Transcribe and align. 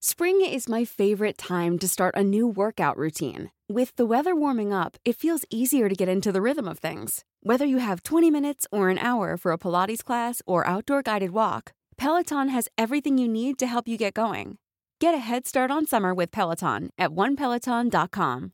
Spring 0.00 0.40
is 0.40 0.68
my 0.68 0.84
favorite 0.84 1.38
time 1.38 1.78
to 1.78 1.88
start 1.88 2.14
a 2.14 2.22
new 2.22 2.46
workout 2.46 2.96
routine. 2.96 3.50
With 3.68 3.96
the 3.96 4.04
weather 4.04 4.34
warming 4.34 4.72
up, 4.72 4.96
it 5.04 5.16
feels 5.16 5.44
easier 5.50 5.88
to 5.88 5.94
get 5.94 6.08
into 6.08 6.30
the 6.30 6.42
rhythm 6.42 6.68
of 6.68 6.78
things. 6.78 7.24
Whether 7.42 7.64
you 7.64 7.78
have 7.78 8.02
20 8.02 8.30
minutes 8.30 8.66
or 8.70 8.90
an 8.90 8.98
hour 8.98 9.36
for 9.36 9.52
a 9.52 9.58
Pilates 9.58 10.04
class 10.04 10.42
or 10.46 10.66
outdoor 10.66 11.02
guided 11.02 11.30
walk, 11.30 11.72
Peloton 11.96 12.48
has 12.48 12.68
everything 12.76 13.16
you 13.18 13.28
need 13.28 13.58
to 13.58 13.66
help 13.66 13.88
you 13.88 13.96
get 13.96 14.14
going. 14.14 14.58
Get 15.00 15.14
a 15.14 15.18
head 15.18 15.46
start 15.46 15.70
on 15.70 15.86
summer 15.86 16.12
with 16.12 16.30
Peloton 16.30 16.90
at 16.98 17.10
onepeloton.com. 17.10 18.52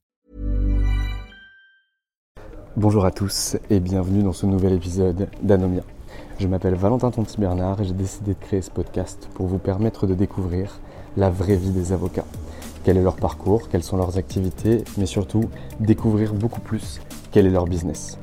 Bonjour 2.76 3.04
à 3.04 3.10
tous 3.10 3.56
et 3.68 3.80
bienvenue 3.80 4.22
dans 4.22 4.32
ce 4.32 4.46
nouvel 4.46 4.72
épisode 4.74 5.28
d'Anomia. 5.42 5.82
Je 6.38 6.46
m'appelle 6.46 6.74
Valentin 6.74 7.10
Tonti-Bernard 7.10 7.80
et 7.80 7.84
j'ai 7.84 7.92
décidé 7.92 8.34
de 8.34 8.38
créer 8.38 8.62
ce 8.62 8.70
podcast 8.70 9.28
pour 9.34 9.46
vous 9.46 9.58
permettre 9.58 10.06
de 10.06 10.14
découvrir 10.14 10.80
la 11.16 11.30
vraie 11.30 11.56
vie 11.56 11.70
des 11.70 11.92
avocats. 11.92 12.24
Quel 12.84 12.96
est 12.96 13.02
leur 13.02 13.16
parcours, 13.16 13.68
quelles 13.68 13.82
sont 13.82 13.96
leurs 13.96 14.16
activités, 14.16 14.84
mais 14.96 15.06
surtout 15.06 15.44
découvrir 15.80 16.32
beaucoup 16.32 16.60
plus 16.60 17.00
quel 17.30 17.46
est 17.46 17.50
leur 17.50 17.66
business. 17.66 18.18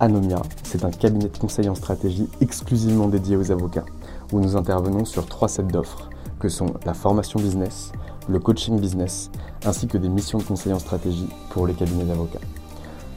Anomia, 0.00 0.42
c'est 0.62 0.84
un 0.84 0.90
cabinet 0.90 1.28
de 1.28 1.38
conseil 1.38 1.68
en 1.68 1.74
stratégie 1.74 2.28
exclusivement 2.40 3.08
dédié 3.08 3.36
aux 3.36 3.52
avocats, 3.52 3.84
où 4.32 4.40
nous 4.40 4.56
intervenons 4.56 5.04
sur 5.04 5.26
trois 5.26 5.48
sets 5.48 5.62
d'offres, 5.64 6.10
que 6.38 6.48
sont 6.48 6.74
la 6.86 6.94
formation 6.94 7.38
business, 7.38 7.92
le 8.28 8.38
coaching 8.38 8.80
business, 8.80 9.30
ainsi 9.64 9.86
que 9.86 9.98
des 9.98 10.08
missions 10.08 10.38
de 10.38 10.44
conseil 10.44 10.72
en 10.72 10.78
stratégie 10.78 11.28
pour 11.50 11.66
les 11.66 11.74
cabinets 11.74 12.04
d'avocats. 12.04 12.40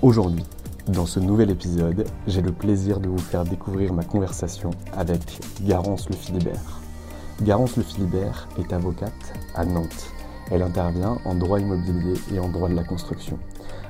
Aujourd'hui, 0.01 0.43
dans 0.87 1.05
ce 1.05 1.21
nouvel 1.21 1.49
épisode, 1.49 2.05
j'ai 2.27 2.41
le 2.41 2.51
plaisir 2.51 2.99
de 2.99 3.07
vous 3.07 3.17
faire 3.17 3.45
découvrir 3.45 3.93
ma 3.93 4.03
conversation 4.03 4.71
avec 4.93 5.21
Garance 5.61 6.09
Le 6.09 6.15
Philibert. 6.15 6.82
Garance 7.43 7.75
Le 7.75 7.83
Philibert 7.83 8.47
est 8.57 8.71
avocate 8.71 9.33
à 9.53 9.65
Nantes. 9.65 10.07
Elle 10.49 10.61
intervient 10.61 11.17
en 11.25 11.35
droit 11.35 11.59
immobilier 11.59 12.13
et 12.33 12.39
en 12.39 12.47
droit 12.47 12.69
de 12.69 12.73
la 12.73 12.85
construction. 12.85 13.37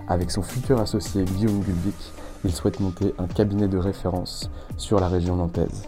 Avec 0.08 0.32
son 0.32 0.42
futur 0.42 0.80
associé 0.80 1.24
Guillaume 1.24 1.60
Gulbic, 1.60 1.96
il 2.44 2.52
souhaite 2.52 2.80
monter 2.80 3.14
un 3.20 3.28
cabinet 3.28 3.68
de 3.68 3.78
référence 3.78 4.50
sur 4.78 5.00
la 5.00 5.08
région 5.08 5.36
nantaise. 5.36 5.84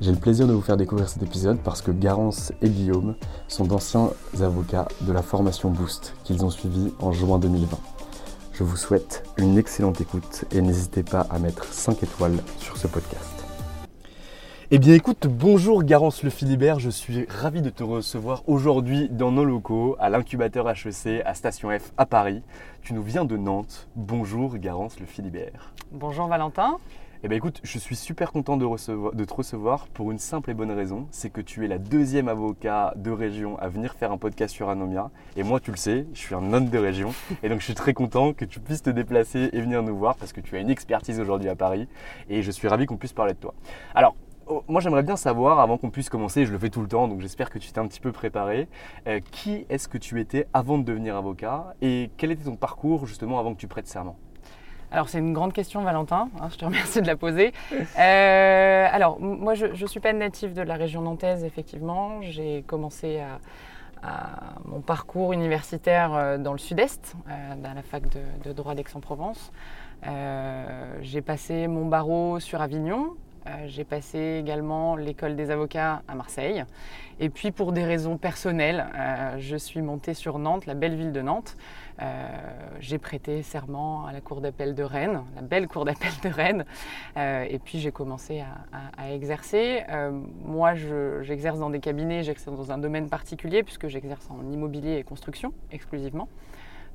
J'ai 0.00 0.12
le 0.12 0.18
plaisir 0.18 0.46
de 0.46 0.54
vous 0.54 0.62
faire 0.62 0.78
découvrir 0.78 1.10
cet 1.10 1.22
épisode 1.22 1.58
parce 1.62 1.82
que 1.82 1.90
Garance 1.90 2.52
et 2.62 2.70
Guillaume 2.70 3.16
sont 3.48 3.64
d'anciens 3.64 4.10
avocats 4.40 4.88
de 5.02 5.12
la 5.12 5.22
formation 5.22 5.70
Boost 5.70 6.14
qu'ils 6.24 6.42
ont 6.42 6.50
suivi 6.50 6.90
en 7.00 7.12
juin 7.12 7.38
2020. 7.38 7.78
Je 8.54 8.64
vous 8.64 8.76
souhaite 8.76 9.24
une 9.36 9.58
excellente 9.58 10.00
écoute 10.00 10.46
et 10.50 10.62
n'hésitez 10.62 11.02
pas 11.02 11.26
à 11.28 11.38
mettre 11.38 11.64
5 11.66 12.02
étoiles 12.02 12.38
sur 12.58 12.78
ce 12.78 12.86
podcast. 12.86 13.31
Eh 14.74 14.78
bien 14.78 14.94
écoute, 14.94 15.26
bonjour 15.26 15.84
Garance 15.84 16.22
Le 16.22 16.30
Philibert, 16.30 16.80
je 16.80 16.88
suis 16.88 17.26
ravi 17.28 17.60
de 17.60 17.68
te 17.68 17.82
recevoir 17.82 18.42
aujourd'hui 18.46 19.10
dans 19.10 19.30
nos 19.30 19.44
locaux 19.44 19.96
à 20.00 20.08
l'incubateur 20.08 20.66
HEC 20.66 21.20
à 21.26 21.34
Station 21.34 21.68
F 21.78 21.92
à 21.98 22.06
Paris. 22.06 22.40
Tu 22.80 22.94
nous 22.94 23.02
viens 23.02 23.26
de 23.26 23.36
Nantes. 23.36 23.86
Bonjour 23.96 24.56
Garance 24.56 24.98
Le 24.98 25.04
Philibert. 25.04 25.74
Bonjour 25.90 26.26
Valentin. 26.26 26.78
Eh 27.22 27.28
bien 27.28 27.36
écoute, 27.36 27.60
je 27.62 27.78
suis 27.78 27.96
super 27.96 28.32
content 28.32 28.56
de, 28.56 28.64
recevoir, 28.64 29.12
de, 29.12 29.24
te 29.26 29.34
recevoir 29.34 29.88
pour 29.88 30.10
une 30.10 30.18
simple 30.18 30.50
et 30.50 30.54
bonne 30.54 30.70
raison, 30.70 31.06
c'est 31.10 31.28
que 31.28 31.42
tu 31.42 31.66
es 31.66 31.68
la 31.68 31.76
deuxième 31.76 32.28
avocat 32.28 32.94
de 32.96 33.10
région 33.10 33.58
à 33.58 33.68
venir 33.68 33.92
faire 33.92 34.10
un 34.10 34.16
podcast 34.16 34.54
sur 34.54 34.70
Anomia. 34.70 35.10
Et 35.36 35.42
moi, 35.42 35.60
tu 35.60 35.70
le 35.70 35.76
sais, 35.76 36.06
je 36.14 36.18
suis 36.18 36.34
un 36.34 36.50
homme 36.50 36.70
de 36.70 36.78
région. 36.78 37.12
Et 37.42 37.50
donc 37.50 37.60
je 37.60 37.66
suis 37.66 37.74
très 37.74 37.92
content 37.92 38.32
que 38.32 38.46
tu 38.46 38.58
puisses 38.58 38.82
te 38.82 38.88
déplacer 38.88 39.50
et 39.52 39.60
venir 39.60 39.82
nous 39.82 39.98
voir 39.98 40.16
parce 40.16 40.32
que 40.32 40.40
tu 40.40 40.56
as 40.56 40.60
une 40.60 40.70
expertise 40.70 41.20
aujourd'hui 41.20 41.50
à 41.50 41.56
Paris. 41.56 41.88
Et 42.30 42.42
je 42.42 42.50
suis 42.50 42.68
ravi 42.68 42.86
qu'on 42.86 42.96
puisse 42.96 43.12
parler 43.12 43.34
de 43.34 43.38
toi. 43.38 43.52
Alors, 43.94 44.16
moi 44.68 44.80
j'aimerais 44.80 45.02
bien 45.02 45.16
savoir, 45.16 45.60
avant 45.60 45.78
qu'on 45.78 45.90
puisse 45.90 46.08
commencer, 46.08 46.46
je 46.46 46.52
le 46.52 46.58
fais 46.58 46.70
tout 46.70 46.80
le 46.80 46.88
temps, 46.88 47.08
donc 47.08 47.20
j'espère 47.20 47.50
que 47.50 47.58
tu 47.58 47.70
t'es 47.72 47.78
un 47.78 47.86
petit 47.86 48.00
peu 48.00 48.12
préparé, 48.12 48.68
euh, 49.06 49.20
qui 49.30 49.66
est-ce 49.68 49.88
que 49.88 49.98
tu 49.98 50.20
étais 50.20 50.46
avant 50.52 50.78
de 50.78 50.84
devenir 50.84 51.16
avocat 51.16 51.74
et 51.82 52.10
quel 52.16 52.30
était 52.30 52.44
ton 52.44 52.56
parcours 52.56 53.06
justement 53.06 53.38
avant 53.38 53.54
que 53.54 53.60
tu 53.60 53.68
prêtes 53.68 53.86
serment? 53.86 54.16
Alors 54.90 55.08
c'est 55.08 55.18
une 55.18 55.32
grande 55.32 55.52
question 55.52 55.82
Valentin, 55.82 56.28
hein, 56.40 56.48
je 56.50 56.56
te 56.56 56.64
remercie 56.64 57.00
de 57.00 57.06
la 57.06 57.16
poser. 57.16 57.52
Euh, 57.98 58.88
alors 58.90 59.20
moi 59.20 59.54
je 59.54 59.66
ne 59.66 59.86
suis 59.86 60.00
pas 60.00 60.12
native 60.12 60.52
de 60.52 60.62
la 60.62 60.74
région 60.74 61.02
nantaise 61.02 61.44
effectivement, 61.44 62.20
j'ai 62.22 62.62
commencé 62.66 63.20
à, 63.20 63.38
mon 64.64 64.80
parcours 64.80 65.32
universitaire 65.32 66.12
euh, 66.12 66.36
dans 66.36 66.52
le 66.52 66.58
sud-est, 66.58 67.14
dans 67.62 67.72
la 67.72 67.82
fac 67.82 68.02
de, 68.44 68.52
droit 68.52 68.74
d'Aix-en-Provence. 68.74 69.52
j'ai 71.00 71.22
passé 71.22 71.68
mon 71.68 71.86
barreau 71.86 72.40
sur 72.40 72.60
Avignon, 72.60 73.14
j'ai 73.66 73.84
passé 73.84 74.38
également 74.40 74.96
l'école 74.96 75.36
des 75.36 75.50
avocats 75.50 76.02
à 76.08 76.14
Marseille. 76.14 76.64
Et 77.20 77.28
puis 77.28 77.50
pour 77.50 77.72
des 77.72 77.84
raisons 77.84 78.16
personnelles, 78.16 78.86
je 79.38 79.56
suis 79.56 79.82
montée 79.82 80.14
sur 80.14 80.38
Nantes, 80.38 80.66
la 80.66 80.74
belle 80.74 80.94
ville 80.94 81.12
de 81.12 81.22
Nantes. 81.22 81.56
Euh, 82.00 82.28
j'ai 82.80 82.98
prêté 82.98 83.42
serment 83.42 84.06
à 84.06 84.12
la 84.12 84.20
Cour 84.20 84.40
d'appel 84.40 84.74
de 84.74 84.82
Rennes, 84.82 85.22
la 85.36 85.42
belle 85.42 85.68
Cour 85.68 85.84
d'appel 85.84 86.10
de 86.24 86.28
Rennes, 86.28 86.64
euh, 87.16 87.44
et 87.48 87.58
puis 87.58 87.78
j'ai 87.78 87.92
commencé 87.92 88.42
à, 88.96 89.10
exercer. 89.12 89.82
Euh, 89.90 90.10
moi, 90.44 90.74
j'exerce 91.22 91.58
dans 91.58 91.70
des 91.70 91.80
cabinets, 91.80 92.22
j'exerce 92.22 92.56
dans 92.56 92.72
un 92.72 92.78
domaine 92.78 93.08
particulier, 93.08 93.62
puisque 93.62 93.88
j'exerce 93.88 94.28
en 94.30 94.50
immobilier 94.50 94.96
et 94.96 95.04
construction 95.04 95.52
exclusivement. 95.70 96.28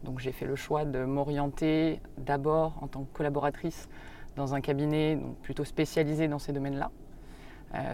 Donc 0.04 0.20
j'ai 0.20 0.32
fait 0.32 0.46
le 0.46 0.56
choix 0.56 0.86
de 0.86 1.06
m'orienter 1.06 2.00
d'abord 2.18 2.78
en 2.82 2.88
tant 2.88 3.04
que 3.04 3.18
collaboratrice 3.18 3.90
dans 4.38 4.56
un 4.56 4.62
cabinet 4.62 5.20
plutôt 5.42 5.66
spécialisé 5.66 6.30
dans 6.30 6.40
ces 6.40 6.54
domaines-là, 6.54 6.90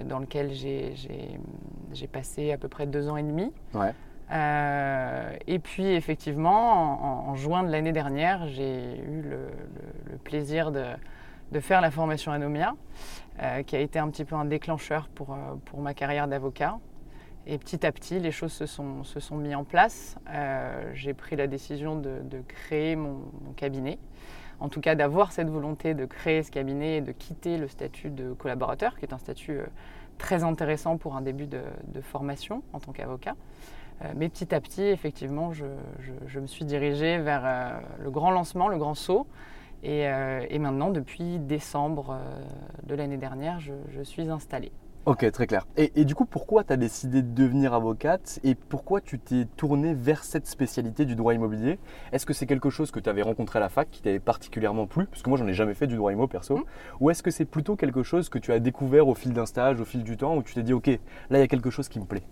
dans 0.05 0.19
lequel 0.19 0.51
j'ai 0.53 2.07
passé 2.11 2.51
à 2.51 2.57
peu 2.57 2.67
près 2.67 2.85
deux 2.85 3.09
ans 3.09 3.17
et 3.17 3.23
demi. 3.23 3.51
Ouais. 3.73 3.93
Euh, 4.31 5.35
et 5.47 5.59
puis 5.59 5.85
effectivement, 5.85 7.27
en, 7.29 7.35
juin 7.35 7.63
de 7.63 7.71
l'année 7.71 7.91
dernière, 7.91 8.47
j'ai 8.47 8.99
eu 8.99 9.21
le, 9.21 10.17
plaisir 10.23 10.71
de, 10.71 11.59
faire 11.59 11.81
la 11.81 11.91
formation 11.91 12.31
Anomia, 12.31 12.75
euh, 13.41 13.63
qui 13.63 13.75
a 13.75 13.79
été 13.79 13.99
un 13.99 14.09
petit 14.09 14.25
peu 14.25 14.35
un 14.35 14.45
déclencheur 14.45 15.07
pour, 15.13 15.33
euh, 15.33 15.55
pour 15.65 15.81
ma 15.81 15.93
carrière 15.93 16.27
d'avocat. 16.27 16.79
Et 17.45 17.57
petit 17.57 17.85
à 17.85 17.91
petit, 17.91 18.19
les 18.19 18.31
choses 18.31 18.53
se 18.53 18.65
sont, 18.65 19.03
se 19.03 19.19
sont 19.19 19.35
mises 19.35 19.55
en 19.55 19.65
place. 19.65 20.15
j'ai 20.93 21.13
pris 21.13 21.35
la 21.35 21.47
décision 21.47 21.97
de, 21.97 22.41
créer 22.47 22.95
mon, 22.95 23.19
cabinet. 23.57 23.99
En 24.59 24.69
tout 24.69 24.81
cas, 24.81 24.95
d'avoir 24.95 25.31
cette 25.31 25.49
volonté 25.49 25.93
de 25.93 26.05
créer 26.05 26.43
ce 26.43 26.51
cabinet 26.51 26.97
et 26.97 27.01
de 27.01 27.11
quitter 27.11 27.57
le 27.57 27.67
statut 27.67 28.09
de 28.09 28.33
collaborateur, 28.33 28.97
qui 28.97 29.05
est 29.05 29.13
un 29.13 29.17
statut 29.17 29.59
très 30.17 30.43
intéressant 30.43 30.97
pour 30.97 31.15
un 31.15 31.21
début 31.21 31.47
de, 31.47 31.61
formation 32.01 32.63
en 32.73 32.79
tant 32.79 32.91
qu'avocat. 32.91 33.35
Euh, 34.03 34.11
mais 34.15 34.29
petit 34.29 34.53
à 34.53 34.61
petit, 34.61 34.83
effectivement, 34.83 35.51
je, 35.53 35.65
me 36.39 36.47
suis 36.47 36.65
dirigée 36.65 37.17
vers 37.19 37.43
euh, 37.45 37.79
le 38.03 38.11
grand 38.11 38.31
lancement, 38.31 38.67
le 38.67 38.77
grand 38.77 38.95
saut. 38.95 39.27
Et, 39.83 40.07
euh, 40.07 40.59
maintenant, 40.59 40.89
depuis 40.89 41.39
décembre 41.39 42.17
de 42.83 42.95
l'année 42.95 43.17
dernière, 43.17 43.59
je, 43.59 44.03
suis 44.03 44.29
installée. 44.29 44.71
Ok, 45.05 45.29
très 45.31 45.47
clair. 45.47 45.67
Et, 45.75 46.05
du 46.05 46.15
coup, 46.15 46.23
pourquoi 46.23 46.63
tu 46.63 46.71
as 46.71 46.77
décidé 46.77 47.21
de 47.21 47.35
devenir 47.35 47.73
avocate 47.73 48.39
et 48.45 48.55
pourquoi 48.55 49.01
tu 49.01 49.19
t'es 49.19 49.45
tournée 49.57 49.93
vers 49.93 50.23
cette 50.23 50.47
spécialité 50.47 51.03
du 51.03 51.17
droit 51.17 51.33
immobilier? 51.33 51.77
Est-ce 52.13 52.25
que 52.25 52.31
c'est 52.31 52.45
quelque 52.45 52.69
chose 52.69 52.89
que 52.89 53.01
tu 53.01 53.09
avais 53.09 53.21
rencontré 53.21 53.59
à 53.59 53.59
la 53.59 53.67
fac 53.67 53.91
qui 53.91 54.01
t'avait 54.01 54.19
particulièrement 54.19 54.87
plu? 54.87 55.05
Parce 55.07 55.21
que 55.21 55.29
moi, 55.29 55.37
j'en 55.37 55.47
ai 55.47 55.53
jamais 55.53 55.73
fait 55.73 55.87
du 55.87 55.97
droit 55.97 56.13
immo 56.13 56.27
perso. 56.27 56.55
Mmh. 56.55 56.63
Ou 57.01 57.09
est-ce 57.09 57.21
que 57.21 57.31
c'est 57.31 57.43
plutôt 57.43 57.75
quelque 57.75 58.01
chose 58.01 58.29
que 58.29 58.39
tu 58.39 58.53
as 58.53 58.59
découvert 58.59 59.09
au 59.09 59.13
fil 59.13 59.33
d'un 59.33 59.45
stage, 59.45 59.81
au 59.81 59.85
fil 59.85 60.05
du 60.05 60.15
temps, 60.15 60.37
où 60.37 60.41
tu 60.41 60.53
t'es 60.53 60.63
dit, 60.63 60.71
ok, 60.71 60.87
là, 60.87 61.37
il 61.37 61.39
y 61.39 61.43
a 61.43 61.47
quelque 61.49 61.69
chose 61.69 61.89
qui 61.89 61.99
me 61.99 62.05
plaît? 62.05 62.23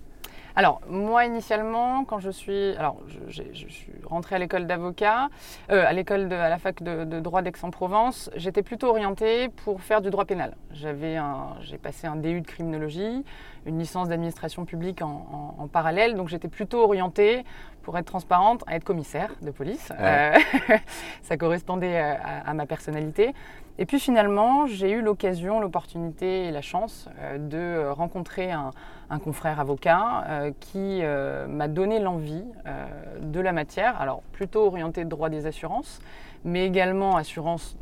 Alors, 0.55 0.81
moi, 0.87 1.25
initialement, 1.25 2.03
quand 2.05 2.19
je 2.19 2.29
suis, 2.29 2.75
alors, 2.77 2.97
je, 3.27 3.43
je 3.53 3.67
suis 3.67 3.93
rentrée 4.05 4.35
à 4.35 4.39
l'école 4.39 4.67
d'avocat, 4.67 5.29
euh, 5.71 5.85
à 5.85 5.93
l'école 5.93 6.27
de, 6.27 6.35
à 6.35 6.49
la 6.49 6.57
fac 6.57 6.83
de, 6.83 7.05
de 7.05 7.19
droit 7.19 7.41
d'Aix-en-Provence, 7.41 8.29
j'étais 8.35 8.63
plutôt 8.63 8.87
orientée 8.87 9.49
pour 9.63 9.81
faire 9.81 10.01
du 10.01 10.09
droit 10.09 10.25
pénal. 10.25 10.55
J'avais 10.71 11.15
un, 11.15 11.55
j'ai 11.61 11.77
passé 11.77 12.07
un 12.07 12.15
DU 12.15 12.41
de 12.41 12.47
criminologie, 12.47 13.23
une 13.65 13.79
licence 13.79 14.09
d'administration 14.09 14.65
publique 14.65 15.01
en, 15.01 15.55
en, 15.57 15.63
en, 15.63 15.67
parallèle, 15.67 16.15
donc 16.15 16.27
j'étais 16.27 16.47
plutôt 16.47 16.83
orientée, 16.83 17.45
pour 17.81 17.97
être 17.97 18.05
transparente, 18.05 18.63
à 18.67 18.75
être 18.75 18.83
commissaire 18.83 19.31
de 19.41 19.51
police. 19.51 19.89
Ouais. 19.89 20.33
Euh, 20.69 20.77
ça 21.23 21.37
correspondait 21.37 21.97
à, 21.97 22.41
à, 22.45 22.53
ma 22.53 22.65
personnalité. 22.65 23.33
Et 23.77 23.85
puis 23.85 23.99
finalement, 23.99 24.67
j'ai 24.67 24.91
eu 24.91 25.01
l'occasion, 25.01 25.59
l'opportunité 25.59 26.45
et 26.45 26.51
la 26.51 26.61
chance 26.61 27.07
euh, 27.19 27.37
de 27.37 27.89
rencontrer 27.89 28.51
un, 28.51 28.71
un 29.09 29.19
confrère 29.19 29.59
avocat 29.59 30.23
euh, 30.27 30.51
qui 30.59 30.99
euh, 31.01 31.47
m'a 31.47 31.67
donné 31.67 31.99
l'envie 31.99 32.45
de 33.21 33.39
la 33.39 33.51
matière, 33.51 33.99
alors 33.99 34.21
plutôt 34.31 34.65
orienté 34.65 35.03
de 35.03 35.09
droit 35.09 35.29
des 35.29 35.45
assurances, 35.45 35.99
mais 36.43 36.65
également 36.65 37.15
assurance 37.15 37.77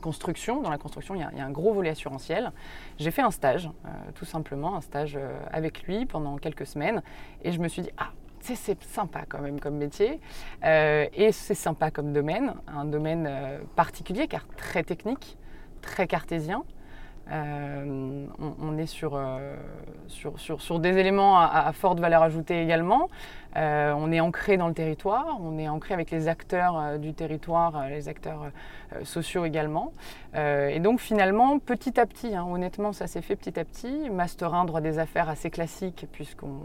construction. 0.00 0.62
Dans 0.62 0.70
la 0.70 0.78
construction, 0.78 1.14
il 1.14 1.20
y 1.20 1.24
a, 1.24 1.30
il 1.32 1.38
y 1.38 1.40
a 1.40 1.44
un 1.44 1.50
gros 1.50 1.72
volet 1.72 1.90
assurantiel. 1.90 2.52
J'ai 2.98 3.10
fait 3.10 3.22
un 3.22 3.30
stage, 3.30 3.70
tout 4.14 4.24
simplement, 4.24 4.76
un 4.76 4.80
stage 4.80 5.18
avec 5.52 5.82
lui 5.84 6.06
pendant 6.06 6.36
quelques 6.36 6.66
semaines, 6.66 7.02
et 7.42 7.52
je 7.52 7.60
me 7.60 7.68
suis 7.68 7.82
dit, 7.82 7.90
ah, 7.98 8.10
c'est 8.54 8.82
sympa 8.84 9.22
quand 9.28 9.40
même 9.40 9.60
comme 9.60 9.76
métier 9.76 10.20
euh, 10.64 11.06
et 11.14 11.32
c'est 11.32 11.54
sympa 11.54 11.90
comme 11.90 12.12
domaine, 12.12 12.54
un 12.68 12.84
domaine 12.84 13.26
euh, 13.28 13.58
particulier 13.74 14.28
car 14.28 14.46
très 14.56 14.82
technique, 14.82 15.36
très 15.82 16.06
cartésien. 16.06 16.64
Euh, 17.28 18.24
on, 18.38 18.78
est 18.78 18.86
sur, 18.86 19.20
sur, 20.06 20.38
sur, 20.38 20.78
des 20.78 20.96
éléments 20.96 21.40
à, 21.40 21.46
à, 21.66 21.72
forte 21.72 21.98
valeur 21.98 22.22
ajoutée 22.22 22.62
également. 22.62 23.08
on 23.56 24.12
est 24.12 24.20
ancré 24.20 24.56
dans 24.56 24.68
le 24.68 24.74
territoire, 24.74 25.36
on 25.40 25.58
est 25.58 25.68
ancré 25.68 25.92
avec 25.94 26.12
les 26.12 26.28
acteurs 26.28 27.00
du 27.00 27.14
territoire, 27.14 27.88
les 27.88 28.08
acteurs 28.08 28.52
sociaux 29.02 29.44
également. 29.44 29.92
et 30.36 30.78
donc 30.78 31.00
finalement, 31.00 31.58
petit 31.58 31.98
à 31.98 32.06
petit, 32.06 32.36
hein, 32.36 32.46
honnêtement, 32.48 32.92
ça 32.92 33.08
s'est 33.08 33.22
fait 33.22 33.34
petit 33.34 33.58
à 33.58 33.64
petit. 33.64 34.08
Master 34.08 34.54
1, 34.54 34.64
droit 34.64 34.80
des 34.80 35.00
affaires 35.00 35.28
assez 35.28 35.50
classique 35.50 36.06
puisqu'on 36.12 36.60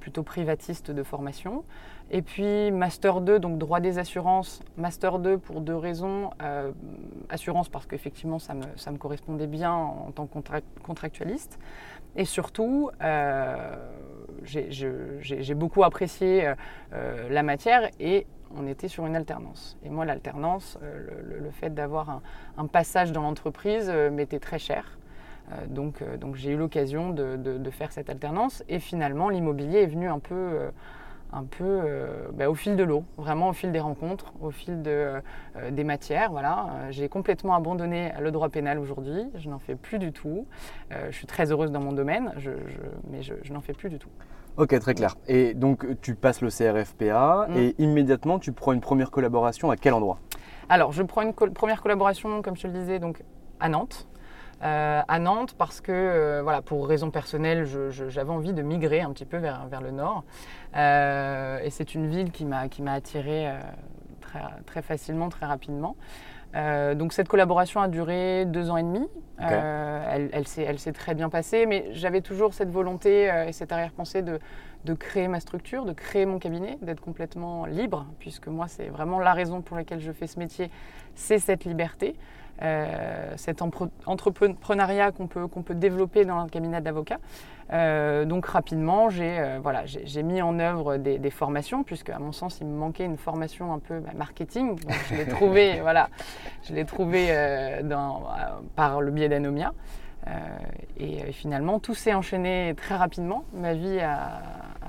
plutôt 0.00 0.22
privatiste 0.22 0.90
de 0.90 1.02
formation. 1.02 1.64
Et 2.10 2.22
puis 2.22 2.72
Master 2.72 3.20
2, 3.20 3.38
donc 3.38 3.58
droit 3.58 3.80
des 3.80 3.98
assurances. 3.98 4.62
Master 4.76 5.18
2 5.18 5.38
pour 5.38 5.60
deux 5.60 5.76
raisons. 5.76 6.30
Euh, 6.42 6.72
assurance 7.28 7.68
parce 7.68 7.86
qu'effectivement 7.86 8.38
ça 8.38 8.54
me, 8.54 8.64
ça 8.76 8.90
me, 8.90 8.98
correspondait 8.98 9.46
bien 9.46 9.72
en 9.72 10.10
tant 10.12 10.26
que 10.26 10.38
contractualiste. 10.82 11.58
Et 12.16 12.24
surtout, 12.24 12.90
euh, 13.02 13.76
j'ai 14.42 15.54
beaucoup 15.54 15.84
apprécié 15.84 16.52
euh, 16.92 17.28
la 17.28 17.42
matière 17.44 17.88
et 18.00 18.26
on 18.56 18.66
était 18.66 18.88
sur 18.88 19.06
une 19.06 19.14
alternance. 19.14 19.78
Et 19.84 19.88
moi, 19.90 20.04
l'alternance, 20.04 20.76
le, 20.82 21.50
fait 21.52 21.70
d'avoir 21.70 22.20
un, 22.56 22.66
passage 22.66 23.12
dans 23.12 23.22
l'entreprise 23.22 23.88
m'était 24.10 24.40
très 24.40 24.58
cher. 24.58 24.98
Euh, 25.52 25.66
donc, 25.68 26.02
euh, 26.02 26.16
donc 26.16 26.36
j'ai 26.36 26.52
eu 26.52 26.56
l'occasion 26.56 27.10
de, 27.10 27.36
de, 27.36 27.58
de, 27.58 27.70
faire 27.70 27.92
cette 27.92 28.10
alternance 28.10 28.62
et 28.68 28.78
finalement 28.78 29.28
l'immobilier 29.28 29.80
est 29.80 29.86
venu 29.86 30.08
un 30.08 30.18
peu, 30.18 30.34
euh, 30.34 30.70
un 31.32 31.44
peu 31.44 31.82
bah, 32.34 32.50
au 32.50 32.54
fil 32.54 32.76
de 32.76 32.84
l'eau, 32.84 33.04
vraiment 33.16 33.48
au 33.48 33.52
fil 33.52 33.72
des 33.72 33.80
rencontres, 33.80 34.32
au 34.40 34.50
fil 34.50 34.82
de, 34.82 35.22
des 35.70 35.84
matières. 35.84 36.30
Voilà. 36.30 36.66
J'ai 36.90 37.08
complètement 37.08 37.54
abandonné 37.54 38.12
le 38.20 38.30
droit 38.30 38.48
pénal 38.48 38.78
aujourd'hui, 38.78 39.26
je 39.36 39.48
n'en 39.48 39.58
fais 39.58 39.76
plus 39.76 39.98
du 39.98 40.12
tout. 40.12 40.46
je 40.90 41.14
suis 41.14 41.26
très 41.26 41.52
heureuse 41.52 41.70
dans 41.70 41.80
mon 41.80 41.92
domaine, 41.92 42.32
je, 42.36 42.50
je, 42.66 42.80
mais 43.10 43.22
je, 43.22 43.34
je 43.42 43.52
n'en 43.52 43.60
fais 43.60 43.74
plus 43.74 43.90
du 43.90 43.98
tout. 43.98 44.10
Ok, 44.56 44.76
très 44.80 44.94
clair. 44.94 45.14
Et 45.28 45.54
donc 45.54 45.86
tu 46.00 46.16
passes 46.16 46.40
le 46.42 46.50
CRFPA 46.50 47.46
mmh. 47.48 47.56
et 47.56 47.74
immédiatement 47.78 48.40
tu 48.40 48.50
prends 48.50 48.72
une 48.72 48.80
première 48.80 49.12
collaboration 49.12 49.70
à 49.70 49.76
quel 49.76 49.94
endroit? 49.94 50.18
Alors 50.68 50.90
je 50.90 51.04
prends 51.04 51.22
une 51.22 51.32
co 51.32 51.48
première 51.48 51.80
collaboration, 51.80 52.42
comme 52.42 52.56
je 52.56 52.62
te 52.62 52.66
le 52.66 52.72
disais, 52.72 52.98
donc 52.98 53.22
à 53.60 53.68
Nantes 53.68 54.09
euh, 54.62 55.00
à 55.06 55.18
Nantes 55.18 55.54
parce 55.56 55.80
que, 55.80 55.90
euh, 55.92 56.40
voilà, 56.42 56.60
pour 56.60 56.86
raison 56.86 57.10
personnelle, 57.10 57.66
j'avais 57.90 58.30
envie 58.30 58.52
de 58.52 58.62
migrer 58.62 59.00
un 59.00 59.10
petit 59.12 59.24
peu 59.24 59.38
vers, 59.38 59.66
vers 59.68 59.80
le 59.80 59.90
nord. 59.90 60.24
Euh, 60.76 61.58
et 61.62 61.70
c'est 61.70 61.94
une 61.94 62.08
ville 62.08 62.30
qui 62.30 62.44
m'a 62.44 62.92
attirée 62.92 63.48
euh, 63.48 63.58
très, 64.20 64.40
très, 64.66 64.82
facilement, 64.82 65.28
très 65.28 65.46
rapidement. 65.46 65.96
Euh, 66.56 66.94
donc 66.96 67.12
cette 67.12 67.28
collaboration 67.28 67.80
a 67.80 67.88
duré 67.88 68.44
deux 68.44 68.70
ans 68.70 68.76
et 68.76 68.82
demi. 68.82 69.08
Okay. 69.38 69.54
elle, 69.54 70.44
elle 70.58 70.78
s'est 70.78 70.92
très 70.92 71.14
bien 71.14 71.30
passée, 71.30 71.64
mais 71.64 71.86
j'avais 71.92 72.20
toujours 72.20 72.52
cette 72.52 72.70
volonté 72.70 73.32
et 73.46 73.52
cette 73.52 73.72
arrière-pensée 73.72 74.20
de, 74.20 74.38
de 74.84 74.92
créer 74.92 75.28
ma 75.28 75.40
structure, 75.40 75.86
de 75.86 75.94
créer 75.94 76.26
mon 76.26 76.38
cabinet, 76.38 76.76
d'être 76.82 77.00
complètement 77.00 77.64
libre, 77.64 78.04
puisque 78.18 78.48
moi 78.48 78.68
c'est 78.68 78.88
vraiment 78.88 79.18
la 79.18 79.32
raison 79.32 79.62
pour 79.62 79.78
laquelle 79.78 80.00
je 80.00 80.12
fais 80.12 80.26
ce 80.26 80.38
métier, 80.38 80.70
c'est 81.14 81.38
cette 81.38 81.64
liberté 81.64 82.16
euh, 82.62 83.32
cet 83.36 83.62
entrepreneuriat 83.62 85.12
qu'on 85.12 85.26
peut, 85.26 85.46
qu'on 85.46 85.62
peut 85.62 85.74
développer 85.74 86.26
dans 86.26 86.36
un 86.36 86.48
cabinet 86.48 86.82
d'avocat. 86.82 87.18
Euh, 87.72 88.26
donc 88.26 88.44
rapidement, 88.44 89.08
j'ai 89.08 89.38
euh, 89.38 89.58
voilà, 89.62 89.84
mis 90.22 90.42
en 90.42 90.58
œuvre 90.58 90.98
des, 90.98 91.18
des, 91.18 91.30
formations, 91.30 91.84
puisque 91.84 92.10
à 92.10 92.18
mon 92.18 92.32
sens, 92.32 92.58
il 92.60 92.66
me 92.66 92.76
manquait 92.76 93.06
une 93.06 93.16
formation 93.16 93.72
un 93.72 93.78
peu 93.78 94.00
bah, 94.00 94.10
marketing. 94.14 94.78
Donc, 94.78 94.92
je 95.08 95.14
l'ai 95.14 95.26
trouvé, 95.26 95.78
voilà, 95.82 96.10
je 96.64 96.74
l'ai 96.74 96.84
trouvé 96.84 97.28
dans, 97.84 98.24
par 98.76 99.00
le 99.00 99.10
biais 99.10 99.30
d'Anomia. 99.30 99.72
Et, 100.98 101.20
et, 101.20 101.32
finalement, 101.32 101.78
tout 101.78 101.94
s'est 101.94 102.12
enchaîné 102.12 102.74
très 102.76 102.96
rapidement. 102.96 103.44
Ma 103.54 103.72
vie 103.72 104.00
a, 104.00 104.42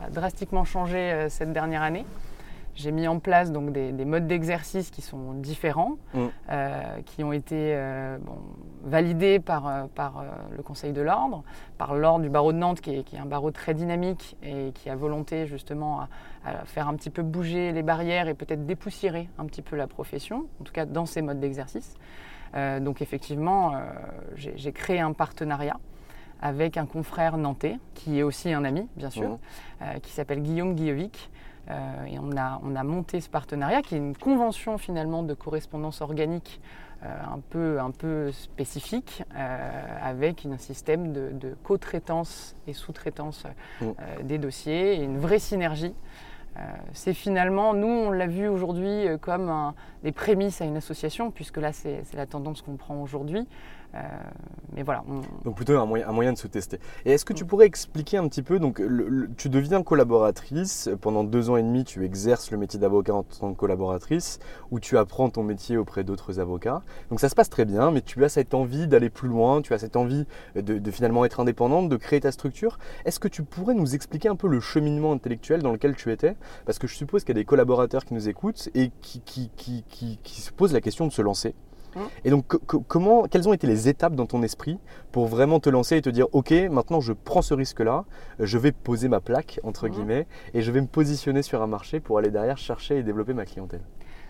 a 0.05 0.09
drastiquement 0.09 0.65
changé 0.65 1.27
cette 1.29 1.53
dernière 1.53 1.83
année. 1.83 2.05
J'ai 2.81 2.91
mis 2.91 3.07
en 3.07 3.19
place 3.19 3.51
donc 3.51 3.71
des, 3.71 3.91
des 3.91 4.05
modes 4.05 4.25
d'exercice 4.25 4.89
qui 4.89 5.03
sont 5.03 5.33
différents, 5.33 5.97
mmh. 6.13 6.19
euh, 6.49 7.01
qui 7.05 7.23
ont 7.23 7.31
été 7.31 7.55
euh, 7.75 8.17
bon, 8.19 8.37
validés 8.83 9.39
par, 9.39 9.67
euh, 9.67 9.83
par 9.93 10.25
le 10.55 10.63
Conseil 10.63 10.91
de 10.91 11.01
l'ordre, 11.01 11.43
par 11.77 11.93
l'ordre 11.93 12.23
du 12.23 12.29
barreau 12.29 12.53
de 12.53 12.57
Nantes, 12.57 12.81
qui 12.81 12.95
est, 12.95 13.03
qui 13.03 13.17
est, 13.17 13.19
un 13.19 13.27
barreau 13.27 13.51
très 13.51 13.75
dynamique 13.75 14.35
et 14.41 14.71
qui 14.73 14.89
a 14.89 14.95
volonté 14.95 15.45
justement 15.45 16.01
à, 16.01 16.09
à 16.43 16.65
faire 16.65 16.87
un 16.87 16.95
petit 16.95 17.11
peu 17.11 17.21
bouger 17.21 17.71
les 17.71 17.83
barrières 17.83 18.27
et 18.27 18.33
peut-être 18.33 18.65
dépoussiérer 18.65 19.29
un 19.37 19.45
petit 19.45 19.61
peu 19.61 19.75
la 19.75 19.85
profession, 19.85 20.47
en 20.59 20.63
tout 20.63 20.73
cas 20.73 20.85
dans 20.85 21.05
ces 21.05 21.21
modes 21.21 21.39
d'exercice. 21.39 21.93
Euh, 22.55 22.79
donc 22.79 23.03
effectivement, 23.03 23.73
j'ai 24.35 24.71
créé 24.71 24.99
un 24.99 25.13
partenariat 25.13 25.77
avec 26.41 26.77
un 26.77 26.87
confrère 26.87 27.37
nantais, 27.37 27.77
qui 27.93 28.17
est 28.17 28.23
aussi 28.23 28.51
un 28.51 28.65
ami, 28.65 28.87
bien 28.95 29.11
sûr, 29.11 29.37
mmh. 29.79 29.99
qui 30.01 30.11
s'appelle 30.11 30.41
Guillaume 30.41 30.73
Guillevic, 30.73 31.29
euh, 31.71 32.05
et 32.05 32.19
on 32.19 32.35
a, 32.37 32.59
on 32.63 32.75
a 32.75 32.83
monté 32.83 33.21
ce 33.21 33.29
partenariat 33.29 33.81
qui 33.81 33.95
est 33.95 33.97
une 33.97 34.15
convention 34.15 34.77
finalement 34.77 35.23
de 35.23 35.33
correspondance 35.33 36.01
organique 36.01 36.61
euh, 37.03 37.07
un, 37.33 37.39
peu, 37.39 37.79
un 37.79 37.91
peu 37.91 38.31
spécifique 38.31 39.23
euh, 39.35 39.97
avec 40.01 40.45
un 40.45 40.57
système 40.57 41.13
de, 41.13 41.29
de 41.31 41.55
co-traitance 41.63 42.55
et 42.67 42.73
sous-traitance 42.73 43.45
mmh. 43.81 43.85
des 44.23 44.37
dossiers 44.37 44.95
et 44.95 45.03
une 45.03 45.17
vraie 45.17 45.39
synergie. 45.39 45.95
c'est 46.93 47.13
finalement, 47.13 47.73
nous 47.73 47.87
on 47.87 48.11
l'a 48.11 48.27
vu 48.27 48.47
aujourd'hui 48.47 49.07
comme 49.21 49.49
un, 49.49 49.73
des 50.03 50.11
prémices 50.11 50.61
à 50.61 50.65
une 50.65 50.77
association, 50.77 51.31
puisque 51.31 51.57
là 51.57 51.71
c'est 51.71 52.03
la 52.13 52.25
tendance 52.25 52.61
qu'on 52.61 52.75
prend 52.75 53.01
aujourd'hui. 53.01 53.47
Euh, 53.95 53.99
mais 54.73 54.83
voilà. 54.83 55.03
On... 55.09 55.21
Donc 55.43 55.55
plutôt 55.55 55.77
un 55.77 55.85
moyen, 55.85 56.33
de 56.33 56.37
se 56.37 56.47
tester. 56.47 56.79
Et 57.05 57.11
est-ce 57.11 57.25
que 57.25 57.33
tu 57.33 57.45
pourrais 57.45 57.65
expliquer 57.65 58.17
un 58.17 58.27
petit 58.27 58.41
peu, 58.41 58.59
donc 58.59 58.81
tu 59.37 59.49
deviens 59.49 59.83
collaboratrice, 59.83 60.89
pendant 61.01 61.23
deux 61.23 61.49
ans 61.49 61.57
et 61.57 61.63
demi 61.63 61.83
tu 61.83 62.05
exerces 62.05 62.51
le 62.51 62.57
métier 62.57 62.79
d'avocat 62.79 63.13
en 63.13 63.23
tant 63.23 63.53
que 63.53 63.57
collaboratrice, 63.57 64.39
où 64.71 64.79
tu 64.79 64.97
apprends 64.97 65.29
ton 65.29 65.43
métier 65.43 65.77
auprès 65.77 66.03
d'autres 66.03 66.39
avocats. 66.39 66.81
Donc 67.09 67.19
ça 67.19 67.29
se 67.29 67.35
passe 67.35 67.49
très 67.49 67.65
bien, 67.65 67.91
mais 67.91 68.01
tu 68.01 68.23
as 68.23 68.29
cette 68.29 68.53
envie 68.53 68.87
d'aller 68.87 69.09
plus 69.09 69.27
loin, 69.27 69.61
tu 69.61 69.73
as 69.73 69.79
cette 69.79 69.95
envie 69.95 70.25
de, 70.55 70.91
finalement 70.91 71.25
être 71.25 71.39
indépendante, 71.39 71.89
de 71.89 71.97
créer 71.97 72.21
ta 72.21 72.31
structure. 72.31 72.79
Est-ce 73.05 73.19
que 73.19 73.27
tu 73.27 73.43
pourrais 73.43 73.73
nous 73.73 73.95
expliquer 73.95 74.29
un 74.29 74.35
peu 74.35 74.47
le 74.47 74.59
cheminement 74.59 75.11
intellectuel 75.11 75.61
dans 75.61 75.71
lequel 75.71 75.95
tu 75.95 76.11
étais? 76.11 76.35
Parce 76.65 76.79
que 76.79 76.87
je 76.87 76.95
suppose 76.95 77.23
qu'il 77.23 77.35
y 77.35 77.39
a 77.39 77.41
des 77.41 77.45
collaborateurs 77.45 78.05
qui 78.05 78.13
nous 78.13 78.29
écoutent 78.29 78.69
et 78.73 78.91
qui 79.01 79.21
se 80.41 80.51
posent 80.51 80.73
la 80.73 80.81
question 80.81 81.07
de 81.07 81.11
se 81.11 81.21
lancer. 81.21 81.55
Et 82.23 82.29
donc, 82.29 82.45
comment, 82.87 83.23
quelles 83.23 83.47
ont 83.47 83.53
été 83.53 83.67
les 83.67 83.89
étapes 83.89 84.15
dans 84.15 84.25
ton 84.25 84.43
esprit 84.43 84.79
pour 85.11 85.27
vraiment 85.27 85.59
te 85.59 85.69
lancer 85.69 85.97
et 85.97 86.01
te 86.01 86.09
dire, 86.09 86.27
OK, 86.31 86.51
maintenant 86.71 87.01
je 87.01 87.13
prends 87.13 87.41
ce 87.41 87.53
risque-là, 87.53 88.05
je 88.39 88.57
vais 88.57 88.71
poser 88.71 89.07
ma 89.07 89.19
plaque, 89.19 89.59
entre 89.63 89.87
mmh. 89.87 89.91
guillemets, 89.91 90.27
et 90.53 90.61
je 90.61 90.71
vais 90.71 90.81
me 90.81 90.87
positionner 90.87 91.41
sur 91.41 91.61
un 91.61 91.67
marché 91.67 91.99
pour 91.99 92.17
aller 92.17 92.31
derrière 92.31 92.57
chercher 92.57 92.97
et 92.97 93.03
développer 93.03 93.33
ma 93.33 93.45
clientèle? 93.45 93.81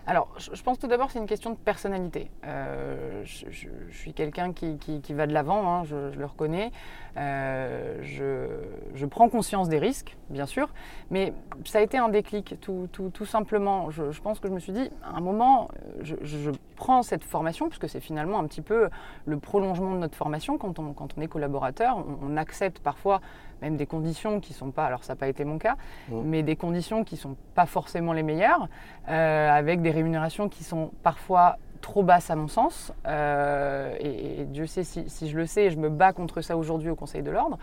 Alors, 0.06 0.28
je 0.36 0.62
pense 0.62 0.78
tout 0.78 0.88
d'abord 0.88 1.06
que 1.06 1.12
c'est 1.12 1.20
une 1.20 1.26
question 1.26 1.50
de 1.50 1.56
personnalité. 1.56 2.30
Euh, 2.44 3.22
je, 3.24 3.46
je, 3.50 3.68
je, 3.88 3.96
suis 3.96 4.12
quelqu'un 4.12 4.52
qui, 4.52 4.76
qui, 4.78 5.00
qui, 5.00 5.12
va 5.14 5.26
de 5.28 5.32
l'avant, 5.32 5.72
hein, 5.72 5.84
je, 5.84 6.10
je, 6.10 6.18
le 6.18 6.26
reconnais. 6.26 6.72
Euh, 7.16 8.00
je, 8.02 9.06
prends 9.06 9.28
conscience 9.28 9.68
des 9.68 9.78
risques, 9.78 10.16
bien 10.30 10.46
sûr, 10.46 10.70
mais 11.10 11.32
ça 11.64 11.78
a 11.78 11.82
été 11.82 11.98
un 11.98 12.08
déclic, 12.08 12.56
tout, 12.60 12.88
tout, 12.90 13.10
tout 13.10 13.26
simplement. 13.26 13.90
Je, 13.90 14.20
pense 14.20 14.40
que 14.40 14.48
je 14.48 14.52
me 14.52 14.58
suis 14.58 14.72
dit, 14.72 14.90
à 15.04 15.18
un 15.18 15.20
moment, 15.20 15.68
je, 16.00 16.50
prends 16.74 17.02
cette 17.02 17.22
formation, 17.22 17.68
puisque 17.68 17.88
c'est 17.88 18.00
finalement 18.00 18.40
un 18.40 18.46
petit 18.46 18.62
peu 18.62 18.88
le 19.26 19.38
prolongement 19.38 19.92
de 19.92 19.98
notre 19.98 20.16
formation. 20.16 20.58
Quand 20.58 20.80
on, 20.80 20.94
quand 20.94 21.16
on 21.16 21.20
est 21.20 21.28
collaborateur, 21.28 21.98
on, 21.98 22.32
on 22.32 22.36
accepte 22.36 22.80
parfois 22.80 23.20
même 23.60 23.76
des 23.76 23.86
conditions 23.86 24.40
qui 24.40 24.52
sont 24.52 24.72
pas, 24.72 24.86
alors 24.86 25.04
ça 25.04 25.12
n'a 25.12 25.16
pas 25.16 25.28
été 25.28 25.44
mon 25.44 25.58
cas, 25.58 25.76
Mm. 26.08 26.22
mais 26.24 26.42
des 26.42 26.56
conditions 26.56 27.04
qui 27.04 27.16
sont 27.16 27.36
pas 27.54 27.66
forcément 27.66 28.12
les 28.12 28.22
meilleures, 28.22 28.68
euh, 29.08 29.50
avec 29.50 29.80
des 29.80 29.90
rémunérations 29.92 30.48
qui 30.48 30.64
sont 30.64 30.90
parfois 31.02 31.58
trop 31.82 32.02
basses 32.02 32.30
à 32.30 32.36
mon 32.36 32.48
sens. 32.48 32.92
Euh, 33.06 33.94
et, 34.00 34.44
Dieu 34.46 34.66
sait 34.66 34.84
si, 34.84 35.28
je 35.28 35.36
le 35.36 35.44
sais, 35.44 35.68
je 35.70 35.76
me 35.76 35.90
bats 35.90 36.14
contre 36.14 36.40
ça 36.40 36.56
aujourd'hui 36.56 36.88
au 36.88 36.94
Conseil 36.94 37.22
de 37.22 37.30
l'ordre. 37.30 37.58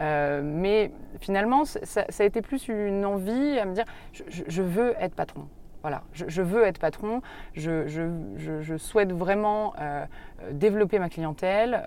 Euh, 0.00 0.40
mais 0.42 0.90
finalement, 1.20 1.64
ça, 1.66 2.06
a 2.18 2.24
été 2.24 2.40
plus 2.40 2.68
une 2.68 3.04
envie 3.04 3.58
à 3.58 3.66
me 3.66 3.74
dire, 3.74 3.84
je, 4.12 4.62
veux 4.62 4.94
être 4.98 5.14
patron. 5.14 5.46
Voilà, 5.82 6.02
je, 6.14 6.40
veux 6.40 6.64
être 6.64 6.78
patron, 6.78 7.20
je, 7.54 8.76
souhaite 8.78 9.12
vraiment 9.12 9.74
euh, 9.78 10.06
développer 10.52 10.98
ma 10.98 11.10
clientèle, 11.10 11.82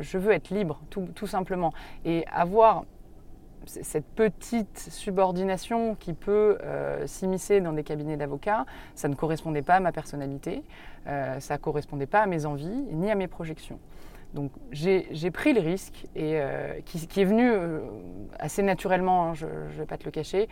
je 0.00 0.18
veux 0.18 0.32
être 0.32 0.50
libre, 0.50 0.80
tout, 0.90 1.26
simplement. 1.26 1.72
Et 2.04 2.24
avoir 2.32 2.84
cette 3.66 4.06
petite 4.06 4.78
subordination 4.78 5.94
qui 5.94 6.12
peut 6.12 6.58
euh, 6.62 7.06
s'immiscer 7.06 7.60
dans 7.60 7.72
des 7.72 7.82
cabinets 7.82 8.16
d'avocats, 8.16 8.66
ça 8.94 9.08
ne 9.08 9.14
correspondait 9.14 9.62
pas 9.62 9.74
à 9.74 9.80
ma 9.80 9.92
personnalité, 9.92 10.62
euh, 11.06 11.40
ça 11.40 11.54
ne 11.54 11.58
correspondait 11.60 12.06
pas 12.06 12.20
à 12.20 12.26
mes 12.26 12.46
envies 12.46 12.84
ni 12.92 13.10
à 13.10 13.14
mes 13.14 13.28
projections. 13.28 13.78
Donc 14.34 14.50
j'ai 14.70 15.30
pris 15.30 15.52
le 15.52 15.60
risque 15.60 16.04
et 16.14 16.40
euh, 16.40 16.80
qui, 16.84 17.20
est 17.20 17.24
venu 17.24 17.50
assez 18.38 18.62
naturellement, 18.62 19.28
hein, 19.28 19.34
je 19.34 19.46
ne 19.46 19.78
vais 19.78 19.86
pas 19.86 19.96
te 19.96 20.04
le 20.04 20.10
cacher. 20.10 20.48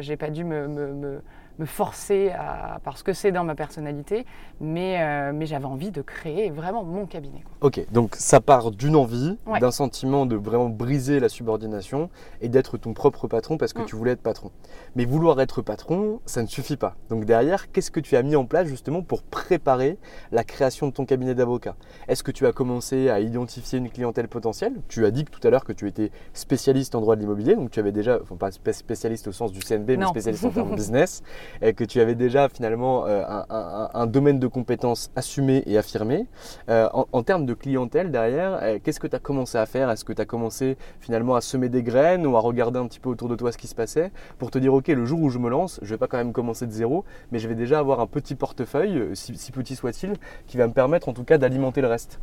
J'ai 0.00 0.16
pas 0.16 0.30
dû 0.30 0.42
me- 0.42 1.22
me 1.60 1.66
forcer 1.66 2.30
à, 2.30 2.80
parce 2.84 3.02
que 3.02 3.12
c'est 3.12 3.32
dans 3.32 3.44
ma 3.44 3.54
personnalité, 3.54 4.24
mais, 4.60 5.00
euh, 5.02 5.32
mais 5.34 5.44
j'avais 5.46 5.66
envie 5.66 5.90
de 5.90 6.00
créer 6.00 6.50
vraiment 6.50 6.82
mon 6.84 7.04
cabinet. 7.06 7.42
quoi. 7.44 7.68
Ok, 7.68 7.84
donc 7.92 8.16
ça 8.16 8.40
part 8.40 8.70
d'une 8.70 8.96
envie, 8.96 9.38
Ouais. 9.46 9.60
d'un 9.60 9.70
sentiment 9.70 10.24
de 10.26 10.36
vraiment 10.36 10.70
briser 10.70 11.20
la 11.20 11.28
subordination 11.28 12.08
et 12.40 12.48
d'être 12.48 12.78
ton 12.78 12.94
propre 12.94 13.28
patron 13.28 13.58
parce 13.58 13.72
que 13.74 13.82
Mm. 13.82 13.86
tu 13.86 13.94
voulais 13.96 14.12
être 14.12 14.22
patron. 14.22 14.50
Mais 14.96 15.04
vouloir 15.04 15.38
être 15.40 15.60
patron, 15.60 16.20
ça 16.24 16.42
ne 16.42 16.46
suffit 16.46 16.76
pas. 16.78 16.96
Donc 17.10 17.26
derrière, 17.26 17.70
qu'est-ce 17.70 17.90
que 17.90 18.00
tu 18.00 18.16
as 18.16 18.22
mis 18.22 18.36
en 18.36 18.46
place 18.46 18.66
justement 18.66 19.02
pour 19.02 19.22
préparer 19.22 19.98
la 20.32 20.44
création 20.44 20.86
de 20.88 20.92
ton 20.92 21.04
cabinet 21.04 21.34
d'avocat? 21.34 21.76
Est-ce 22.08 22.22
que 22.22 22.30
tu 22.30 22.46
as 22.46 22.52
commencé 22.52 23.10
à 23.10 23.20
identifier 23.20 23.78
une 23.78 23.90
clientèle 23.90 24.28
potentielle? 24.28 24.80
Tu 24.88 25.04
as 25.04 25.10
dit 25.10 25.26
que 25.26 25.30
tout 25.30 25.46
à 25.46 25.50
l'heure 25.50 25.64
que 25.64 25.72
tu 25.74 25.86
étais 25.86 26.10
spécialiste 26.32 26.94
en 26.94 27.00
droit 27.02 27.16
de 27.16 27.20
l'immobilier, 27.20 27.54
donc 27.54 27.70
tu 27.70 27.80
avais 27.80 27.92
déjà, 27.92 28.18
enfin 28.22 28.36
pas 28.36 28.50
spé- 28.50 28.72
spécialiste 28.72 29.28
au 29.28 29.32
sens 29.32 29.52
du 29.52 29.60
CNB, 29.60 29.96
mais 29.98 30.06
spécialiste 30.06 30.44
en 30.46 30.50
termes 30.50 30.74
business, 30.74 31.22
et 31.62 31.72
que 31.74 31.84
tu 31.84 32.00
avais 32.00 32.14
déjà 32.14 32.48
finalement 32.48 33.06
euh, 33.06 33.22
un, 33.26 33.44
un- 33.50 33.90
un 33.94 34.06
domaine 34.06 34.38
de 34.38 34.46
compétences 34.46 35.10
assumé 35.16 35.62
et 35.66 35.78
affirmé. 35.78 36.26
Euh, 36.68 36.88
en, 36.92 37.06
en 37.12 37.22
termes 37.22 37.46
de 37.46 37.54
clientèle 37.54 38.10
derrière, 38.10 38.58
euh, 38.62 38.78
qu'est-ce 38.82 39.00
que 39.00 39.06
tu 39.06 39.16
as 39.16 39.20
commencé 39.20 39.58
à 39.58 39.66
faire? 39.66 39.90
Est-ce 39.90 40.04
que 40.04 40.12
tu 40.12 40.20
as 40.22 40.26
commencé 40.26 40.76
finalement 41.00 41.34
à 41.34 41.40
semer 41.40 41.68
des 41.68 41.82
graines 41.82 42.26
ou 42.26 42.36
à 42.36 42.40
regarder 42.40 42.78
un 42.78 42.86
petit 42.86 43.00
peu 43.00 43.08
autour 43.08 43.28
de 43.28 43.36
toi 43.36 43.52
ce 43.52 43.58
qui 43.58 43.66
se 43.66 43.74
passait? 43.74 44.10
Pour 44.38 44.50
te 44.50 44.58
dire 44.58 44.74
ok 44.74 44.88
le 44.88 45.04
jour 45.04 45.20
où 45.20 45.30
je 45.30 45.38
me 45.38 45.48
lance, 45.50 45.78
je 45.82 45.94
vais 45.94 45.98
pas 45.98 46.06
quand 46.06 46.18
même 46.18 46.32
commencer 46.32 46.66
de 46.66 46.72
zéro, 46.72 47.04
mais 47.32 47.38
je 47.38 47.48
vais 47.48 47.54
déjà 47.54 47.78
avoir 47.78 48.00
un 48.00 48.06
petit 48.06 48.34
portefeuille, 48.34 48.98
euh, 48.98 49.14
si, 49.14 49.36
si 49.36 49.52
petit 49.52 49.76
soit-il, 49.76 50.14
qui 50.46 50.56
va 50.56 50.66
me 50.66 50.72
permettre 50.72 51.08
en 51.08 51.12
tout 51.12 51.24
cas 51.24 51.38
d'alimenter 51.38 51.80
le 51.80 51.88
reste. 51.88 52.20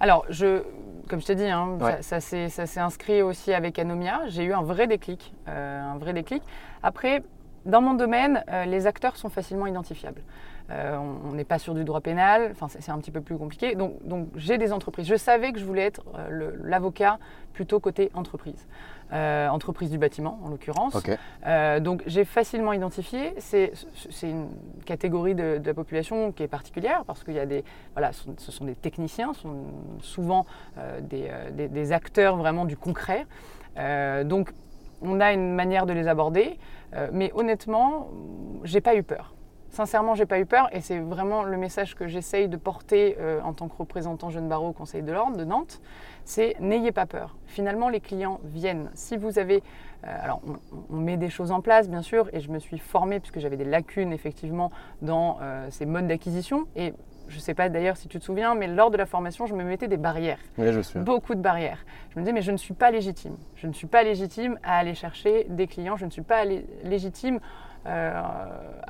Alors, 0.00 0.24
je, 0.28 0.62
comme 1.08 1.20
je 1.20 1.26
t'ai 1.26 1.36
dit, 1.36 1.44
hein, 1.46 1.78
Ouais. 1.80 1.98
ça, 2.00 2.18
s'est- 2.20 2.48
ça 2.48 2.66
s'est 2.66 2.80
inscrit 2.80 3.22
aussi 3.22 3.52
avec 3.52 3.78
Anomia. 3.78 4.22
J'ai 4.26 4.42
eu 4.44 4.52
un 4.52 4.62
vrai 4.62 4.88
déclic. 4.88 5.32
euh, 5.48 5.80
un 5.80 5.96
vrai 5.98 6.12
déclic. 6.12 6.42
Après, 6.82 7.22
dans 7.66 7.80
mon 7.80 7.94
domaine, 7.94 8.42
euh, 8.50 8.64
les 8.64 8.86
acteurs 8.86 9.16
sont 9.16 9.28
facilement 9.28 9.66
identifiables. 9.66 10.22
Euh, 10.70 10.96
on 10.96 11.32
n'est 11.32 11.44
pas 11.44 11.58
sur 11.58 11.74
du 11.74 11.84
droit 11.84 12.00
pénal, 12.00 12.50
enfin, 12.52 12.68
c'est 12.68 12.90
un 12.92 12.98
petit 12.98 13.10
peu 13.10 13.20
plus 13.20 13.36
compliqué. 13.36 13.74
Donc, 13.74 13.94
donc 14.06 14.28
j'ai 14.36 14.58
des 14.58 14.72
entreprises. 14.72 15.06
Je 15.06 15.16
savais 15.16 15.52
que 15.52 15.58
je 15.58 15.64
voulais 15.64 15.82
être 15.86 16.02
euh, 16.16 16.52
l'avocat 16.62 17.18
plutôt 17.52 17.80
côté 17.80 18.10
entreprise. 18.14 18.66
Entreprise 19.14 19.90
du 19.90 19.98
bâtiment, 19.98 20.40
en 20.42 20.48
l'occurrence. 20.48 20.94
Donc 21.80 22.02
j'ai 22.06 22.24
facilement 22.24 22.72
identifié. 22.72 23.34
C'est 23.40 23.72
une 24.22 24.48
catégorie 24.86 25.34
de, 25.34 25.58
de 25.58 25.66
la 25.66 25.74
population 25.74 26.32
qui 26.32 26.42
est 26.44 26.48
particulière 26.48 27.04
parce 27.06 27.22
qu'il 27.22 27.34
y 27.34 27.38
a 27.38 27.44
des 27.44 27.62
voilà, 27.92 28.12
ce 28.14 28.24
sont- 28.24 28.34
ce 28.38 28.50
sont 28.50 28.64
des 28.64 28.74
techniciens, 28.74 29.34
ce 29.34 29.42
sont 29.42 29.64
souvent 30.00 30.46
des, 31.02 31.30
des- 31.52 31.68
des 31.68 31.92
acteurs 31.92 32.36
vraiment 32.38 32.64
du 32.64 32.78
concret. 32.78 33.26
Euh, 33.76 34.24
donc 34.24 34.52
on 35.02 35.20
a 35.20 35.32
une 35.32 35.54
manière 35.54 35.86
de 35.86 35.92
les 35.92 36.08
aborder, 36.08 36.58
euh, 36.94 37.08
mais 37.12 37.30
honnêtement, 37.34 38.08
j'ai 38.64 38.80
pas 38.80 38.94
eu 38.94 39.02
peur. 39.02 39.34
Sincèrement, 39.70 40.14
j'ai 40.14 40.26
pas 40.26 40.38
eu 40.38 40.44
peur 40.44 40.68
et 40.72 40.82
c'est 40.82 40.98
vraiment 40.98 41.42
le 41.44 41.56
message 41.56 41.94
que 41.94 42.06
j'essaye 42.06 42.46
de 42.46 42.58
porter 42.58 43.16
euh, 43.18 43.40
en 43.42 43.54
tant 43.54 43.68
que 43.68 43.76
représentant 43.76 44.28
jeune 44.28 44.46
barreau 44.46 44.68
au 44.68 44.72
Conseil 44.72 45.02
de 45.02 45.12
l'ordre 45.12 45.38
de 45.38 45.44
Nantes, 45.44 45.80
c'est 46.26 46.56
n'ayez 46.60 46.92
pas 46.92 47.06
peur. 47.06 47.36
Finalement, 47.46 47.88
les 47.88 48.00
clients 48.00 48.38
viennent. 48.44 48.90
Si 48.92 49.16
vous 49.16 49.38
avez, 49.38 49.62
euh, 50.04 50.14
alors 50.22 50.42
on, 50.90 50.96
met 50.96 51.16
des 51.16 51.30
choses 51.30 51.52
en 51.52 51.62
place 51.62 51.88
bien 51.88 52.02
sûr 52.02 52.28
et 52.34 52.40
je 52.40 52.50
me 52.50 52.58
suis 52.58 52.78
formée 52.78 53.18
puisque 53.18 53.38
j'avais 53.38 53.56
des 53.56 53.64
lacunes 53.64 54.12
effectivement 54.12 54.70
dans 55.00 55.38
ces 55.70 55.86
modes 55.86 56.06
d'acquisition 56.06 56.66
et 56.76 56.92
je 57.28 57.36
ne 57.36 57.40
sais 57.40 57.54
pas 57.54 57.68
d'ailleurs 57.68 57.96
si 57.96 58.08
tu 58.08 58.18
te 58.18 58.24
souviens, 58.24 58.54
mais 58.54 58.66
lors 58.66 58.90
de 58.90 58.96
la 58.96 59.06
formation, 59.06 59.46
je 59.46 59.54
me 59.54 59.64
mettais 59.64 59.88
des 59.88 59.96
barrières 59.96 60.38
Oui, 60.58 60.72
je 60.72 60.80
suis. 60.80 60.98
beaucoup 61.00 61.34
de 61.34 61.40
barrières. 61.40 61.78
Je 62.10 62.18
me 62.18 62.24
disais, 62.24 62.32
mais 62.32 62.42
je 62.42 62.52
ne 62.52 62.56
suis 62.56 62.74
pas 62.74 62.90
légitime. 62.90 63.36
Je 63.56 63.66
ne 63.66 63.72
suis 63.72 63.86
pas 63.86 64.02
légitime 64.02 64.58
à 64.62 64.76
aller 64.78 64.94
chercher 64.94 65.46
des 65.48 65.66
clients. 65.66 65.96
Je 65.96 66.04
ne 66.04 66.10
suis 66.10 66.22
pas 66.22 66.44
lé- 66.44 66.66
légitime 66.84 67.40
euh, 67.86 68.12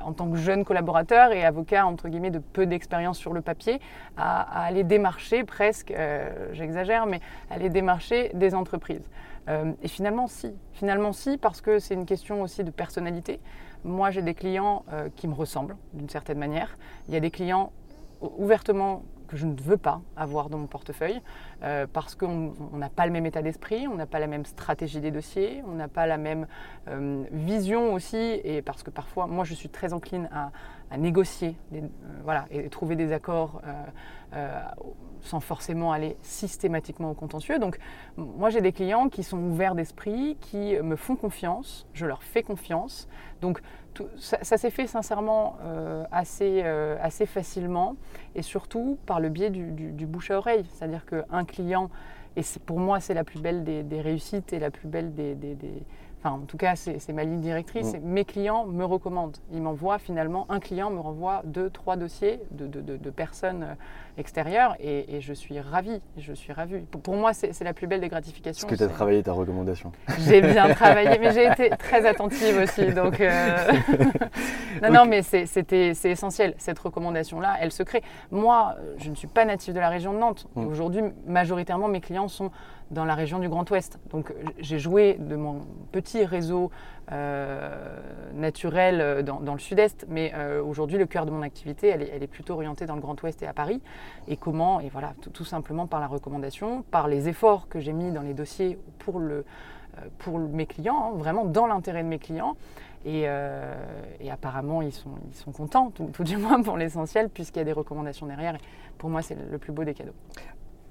en 0.03 0.13
tant 0.13 0.29
que 0.29 0.35
jeune 0.37 0.63
collaborateur 0.65 1.31
et 1.31 1.43
avocat, 1.43 1.85
entre 1.87 2.09
guillemets, 2.09 2.29
de 2.31 2.37
peu 2.39 2.65
d'expérience 2.67 3.17
sur 3.17 3.33
le 3.33 3.41
papier, 3.41 3.79
à, 4.17 4.41
à 4.61 4.65
aller 4.65 4.83
démarcher 4.83 5.43
presque, 5.43 5.89
euh, 5.91 6.49
j'exagère, 6.53 7.05
mais 7.07 7.19
aller 7.49 7.69
démarcher 7.69 8.29
des 8.35 8.53
entreprises. 8.53 9.09
Euh, 9.49 9.71
et 9.81 9.87
finalement, 9.87 10.27
si. 10.27 10.53
Finalement, 10.73 11.11
si, 11.11 11.37
parce 11.37 11.59
que 11.59 11.79
c'est 11.79 11.95
une 11.95 12.05
question 12.05 12.41
aussi 12.43 12.63
de 12.63 12.71
personnalité. 12.71 13.39
Moi, 13.83 14.11
j'ai 14.11 14.21
des 14.21 14.33
clients 14.33 14.85
qui 15.17 15.27
me 15.27 15.33
ressemblent 15.33 15.75
d'une 15.91 16.07
certaine 16.07 16.37
manière. 16.37 16.77
Il 17.09 17.13
y 17.13 17.17
a 17.17 17.19
des 17.19 17.31
clients 17.31 17.73
ouvertement 18.37 19.03
que 19.27 19.37
je 19.37 19.45
ne 19.45 19.59
veux 19.59 19.77
pas 19.77 20.01
avoir 20.15 20.49
dans 20.49 20.57
mon 20.57 20.67
portefeuille 20.67 21.21
euh, 21.63 21.87
parce 21.91 22.15
qu'on 22.15 22.53
on 22.71 22.77
n'a 22.77 22.89
pas 22.89 23.05
le 23.05 23.11
même 23.11 23.25
état 23.25 23.41
d'esprit, 23.41 23.87
on 23.87 23.95
n'a 23.95 24.05
pas 24.05 24.19
la 24.19 24.27
même 24.27 24.45
stratégie 24.45 24.99
des 24.99 25.11
dossiers, 25.11 25.63
on 25.67 25.73
n'a 25.73 25.87
pas 25.87 26.05
la 26.05 26.17
même 26.17 26.47
euh, 26.87 27.23
vision 27.31 27.93
aussi 27.93 28.39
et 28.43 28.61
parce 28.61 28.83
que 28.83 28.89
parfois 28.89 29.27
moi 29.27 29.43
je 29.43 29.53
suis 29.53 29.69
très 29.69 29.93
encline 29.93 30.29
à, 30.31 30.51
négocier 30.97 31.55
euh, 31.73 31.79
voilà, 32.23 32.45
et 32.51 32.69
trouver 32.69 32.95
des 32.95 33.11
accords 33.11 33.61
sans 35.23 35.39
forcément 35.39 35.91
aller 35.91 36.15
systématiquement 36.21 37.11
au 37.11 37.13
contentieux. 37.13 37.57
Donc 37.57 37.79
moi 38.17 38.49
j'ai 38.49 38.61
des 38.61 38.71
clients 38.71 39.09
qui 39.09 39.23
sont 39.23 39.39
ouverts 39.39 39.75
d'esprit, 39.75 40.37
qui 40.41 40.77
me 40.81 40.95
font 40.95 41.15
confiance, 41.15 41.87
je 41.93 42.05
leur 42.05 42.23
fais 42.23 42.43
confiance. 42.43 43.07
Donc 43.41 43.61
ça, 44.17 44.57
s'est 44.57 44.69
fait 44.69 44.87
sincèrement 44.87 45.57
euh, 45.63 46.03
assez, 46.11 46.61
euh, 46.63 46.97
assez 47.01 47.25
facilement 47.25 47.95
et 48.35 48.41
surtout 48.41 48.97
par 49.05 49.19
le 49.19 49.29
biais 49.29 49.49
du, 49.49 50.05
bouche 50.05 50.31
à 50.31 50.37
oreille. 50.37 50.65
C'est-à-dire 50.69 51.05
qu'un 51.05 51.45
client, 51.45 51.89
et 52.35 52.41
pour 52.65 52.79
moi 52.79 52.99
c'est 52.99 53.13
la 53.13 53.23
plus 53.23 53.39
belle 53.39 53.63
des, 53.63 54.01
réussites 54.01 54.53
et 54.53 54.59
la 54.59 54.71
plus 54.71 54.87
belle 54.87 55.13
des- 55.13 55.35
Enfin, 56.25 56.35
en 56.35 56.45
tout 56.45 56.55
cas, 56.55 56.75
c'est 56.77 57.11
ma 57.11 57.25
ligne 57.25 57.41
directrice. 57.41 57.95
Mm. 57.95 57.99
Mes 58.01 58.23
clients 58.23 58.65
me 58.65 58.85
recommandent. 58.85 59.35
Ils 59.51 59.61
m'envoient 59.61 59.99
finalement, 59.99 60.45
un 60.49 60.61
client 60.61 60.89
me 60.89 61.01
renvoie 61.01 61.41
deux, 61.43 61.69
trois 61.69 61.97
dossiers 61.97 62.39
de, 62.51 62.65
de- 62.65 62.79
de- 62.79 62.95
de 62.95 63.09
personnes 63.09 63.63
euh, 63.63 63.75
extérieures 64.17 64.77
et, 64.79 65.17
et 65.17 65.19
je 65.19 65.33
suis 65.33 65.59
ravie. 65.59 66.01
Je 66.17 66.31
suis 66.31 66.53
ravie. 66.53 66.79
Pour, 66.91 67.01
pour 67.01 67.15
moi, 67.15 67.33
c'est 67.33 67.59
la 67.61 67.73
plus 67.73 67.87
belle 67.87 67.99
des 67.99 68.05
Est-ce 68.05 68.11
gratifications. 68.11 68.67
que 68.69 68.75
tu 68.75 68.83
as 68.83 68.87
travaillé 68.87 69.21
ta 69.21 69.33
recommandation 69.33 69.91
j'ai 70.19 70.39
bien 70.39 70.69
travaillé, 70.73 71.19
mais 71.19 71.33
j'ai 71.33 71.45
été 71.45 71.69
très 71.71 72.05
attentive 72.05 72.57
aussi. 72.57 72.93
Donc, 72.93 73.19
euh, 73.19 73.57
non, 74.81 74.91
non, 74.91 75.05
mais 75.05 75.23
c'est 75.23 76.05
essentiel. 76.05 76.53
Cette 76.57 76.79
recommandation-là, 76.79 77.55
elle 77.59 77.73
se 77.73 77.83
crée. 77.83 78.01
Moi, 78.31 78.75
euh, 78.79 78.95
je 78.97 79.09
ne 79.09 79.15
suis 79.15 79.27
pas 79.27 79.43
native 79.43 79.73
de 79.73 79.79
la 79.81 79.89
région 79.89 80.13
de 80.13 80.19
Nantes. 80.19 80.47
Mm. 80.55 80.67
Aujourd'hui, 80.67 81.01
majoritairement, 81.27 81.89
mes 81.89 81.99
clients 81.99 82.29
sont 82.29 82.49
dans 82.93 83.05
la 83.05 83.15
région 83.15 83.39
du 83.39 83.49
Grand 83.49 83.69
Ouest. 83.69 83.99
Donc, 84.11 84.33
j'ai 84.59 84.79
joué 84.79 85.15
de 85.19 85.35
mon 85.35 85.61
petit 85.91 86.23
réseau 86.23 86.71
euh, 87.11 87.99
naturel 88.33 89.01
euh, 89.01 89.21
dans, 89.23 89.53
le 89.53 89.59
Sud-Est, 89.59 90.05
mais 90.07 90.31
euh, 90.35 90.63
aujourd'hui, 90.63 90.97
le 90.97 91.05
cœur 91.05 91.25
de 91.25 91.31
mon 91.31 91.41
activité, 91.41 91.89
elle 91.89 92.23
est, 92.23 92.27
plutôt 92.27 92.53
orientée 92.53 92.85
dans 92.85 92.95
le 92.95 93.01
Grand 93.01 93.21
Ouest 93.23 93.41
et 93.43 93.47
à 93.47 93.53
Paris. 93.53 93.81
Et 94.27 94.37
comment 94.37 94.79
Et 94.79 94.89
voilà, 94.89 95.13
tout, 95.33 95.43
simplement 95.43 95.87
par 95.87 95.99
la 95.99 96.07
recommandation, 96.07 96.83
par 96.83 97.07
les 97.07 97.27
efforts 97.27 97.67
que 97.67 97.79
j'ai 97.79 97.93
mis 97.93 98.11
dans 98.11 98.21
les 98.21 98.33
dossiers 98.33 98.79
pour 98.99 99.19
le 99.19 99.43
pour 100.17 100.39
mes 100.39 100.65
clients, 100.65 101.11
hein, 101.13 101.17
vraiment 101.17 101.45
dans 101.45 101.67
l'intérêt 101.67 102.01
de 102.01 102.07
mes 102.07 102.17
clients. 102.17 102.55
Et, 103.05 103.27
apparemment, 104.31 104.81
ils 104.81 104.91
sont, 104.91 105.11
ils 105.29 105.35
sont 105.35 105.51
contents, 105.51 105.91
tout, 105.91 106.23
du 106.23 106.37
moins 106.37 106.63
pour 106.63 106.77
l'essentiel, 106.77 107.29
puisqu'il 107.29 107.59
y 107.59 107.61
a 107.61 107.65
des 107.65 107.73
recommandations 107.73 108.25
derrière. 108.25 108.57
Pour 108.97 109.11
moi, 109.11 109.21
c'est 109.21 109.35
le 109.35 109.57
plus 109.59 109.71
beau 109.71 109.83
des 109.83 109.93
cadeaux. 109.93 110.15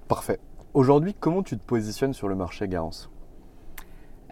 Parfait. 0.06 0.38
Aujourd'hui, 0.74 1.14
comment 1.14 1.42
tu 1.42 1.58
te 1.58 1.64
positionnes 1.64 2.14
sur 2.14 2.28
le 2.28 2.34
marché 2.34 2.66
Garance 2.66 3.10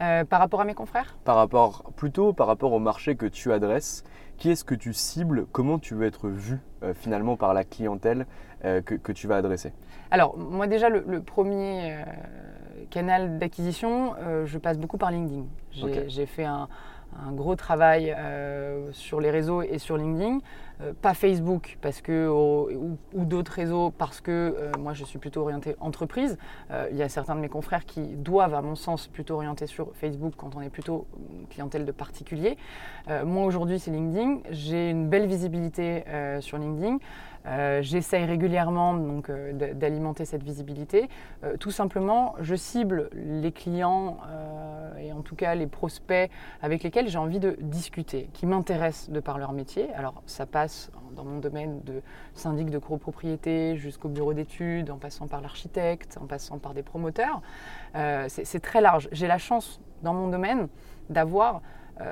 Euh, 0.00 0.24
par 0.24 0.40
rapport 0.40 0.62
à 0.62 0.64
mes 0.64 0.72
confrères? 0.72 1.16
Par 1.24 1.36
rapport, 1.36 1.92
plutôt 1.96 2.32
par 2.32 2.46
rapport 2.46 2.72
au 2.72 2.78
marché 2.78 3.14
que 3.14 3.26
tu 3.26 3.52
adresses, 3.52 4.04
qui 4.38 4.50
est-ce 4.50 4.64
que 4.64 4.74
tu 4.74 4.94
cibles? 4.94 5.44
Comment 5.52 5.78
tu 5.78 5.94
veux 5.94 6.06
être 6.06 6.28
vu 6.28 6.58
euh, 6.82 6.94
finalement 6.94 7.36
par 7.36 7.52
la 7.52 7.64
clientèle 7.64 8.26
euh, 8.64 8.80
que, 8.80 8.94
que 8.94 9.12
tu 9.12 9.26
vas 9.26 9.36
adresser? 9.36 9.74
Alors, 10.10 10.38
moi 10.38 10.66
déjà, 10.66 10.88
le, 10.88 11.04
le 11.06 11.20
premier 11.22 11.98
canal 12.88 13.38
d'acquisition, 13.38 14.14
je 14.44 14.58
passe 14.58 14.78
beaucoup 14.78 14.96
par 14.96 15.10
LinkedIn. 15.10 15.44
J'ai 16.08 16.26
fait 16.26 16.44
un, 16.44 16.68
un 17.26 17.32
gros 17.32 17.56
travail 17.56 18.14
euh, 18.16 18.90
sur 18.92 19.20
les 19.20 19.30
réseaux 19.30 19.62
et 19.62 19.78
sur 19.78 19.96
LinkedIn. 19.96 20.38
Euh, 20.80 20.92
pas 21.00 21.12
Facebook 21.12 21.76
parce 21.82 22.00
que, 22.00 22.28
ou, 22.28 23.24
d'autres 23.24 23.52
réseaux 23.52 23.90
parce 23.90 24.20
que 24.20 24.30
euh, 24.30 24.72
moi 24.78 24.94
je 24.94 25.04
suis 25.04 25.18
plutôt 25.18 25.42
orientée 25.42 25.76
entreprise. 25.80 26.38
il 26.90 26.96
y 26.96 27.02
a 27.02 27.08
certains 27.08 27.34
de 27.34 27.40
mes 27.40 27.48
confrères 27.48 27.84
qui 27.84 28.16
doivent, 28.16 28.54
à 28.54 28.62
mon 28.62 28.74
sens, 28.74 29.06
plutôt 29.06 29.34
orienter 29.34 29.66
sur 29.66 29.94
Facebook 29.94 30.34
quand 30.36 30.56
on 30.56 30.60
est 30.60 30.70
plutôt 30.70 31.06
clientèle 31.50 31.84
de 31.84 31.92
particuliers. 31.92 32.56
moi 33.24 33.44
aujourd'hui 33.44 33.78
c'est 33.78 33.90
LinkedIn. 33.90 34.38
J'ai 34.50 34.90
une 34.90 35.08
belle 35.08 35.26
visibilité 35.26 36.04
sur 36.40 36.58
LinkedIn. 36.58 36.98
J'essaye 37.82 38.24
régulièrement 38.24 38.94
donc, 38.94 39.30
d'alimenter 39.30 40.24
cette 40.24 40.42
visibilité. 40.42 41.08
Tout 41.58 41.70
simplement, 41.70 42.34
je 42.40 42.54
cible 42.54 43.10
les 43.12 43.52
clients 43.52 44.18
en 45.12 45.22
tout 45.22 45.36
cas 45.36 45.54
les 45.54 45.66
prospects 45.66 46.30
avec 46.62 46.82
lesquels 46.82 47.08
j'ai 47.08 47.18
envie 47.18 47.40
de 47.40 47.56
discuter, 47.60 48.28
qui 48.32 48.46
m'intéressent 48.46 49.10
de 49.10 49.20
par 49.20 49.38
leur 49.38 49.52
métier. 49.52 49.92
Alors 49.94 50.22
ça 50.26 50.46
passe 50.46 50.90
dans 51.16 51.24
mon 51.24 51.38
domaine 51.38 51.80
de 51.82 52.02
syndic 52.34 52.70
de 52.70 52.78
copropriété 52.78 53.76
jusqu'au 53.76 54.08
bureau 54.08 54.32
d'études, 54.32 54.90
en 54.90 54.98
passant 54.98 55.26
par 55.26 55.40
l'architecte, 55.40 56.18
en 56.20 56.26
passant 56.26 56.58
par 56.58 56.74
des 56.74 56.82
promoteurs. 56.82 57.40
C'est 58.28 58.60
très 58.60 58.80
large. 58.80 59.08
J'ai 59.12 59.26
la 59.26 59.38
chance 59.38 59.80
dans 60.02 60.14
mon 60.14 60.28
domaine 60.28 60.68
d'avoir 61.08 61.56
euh, 61.56 61.58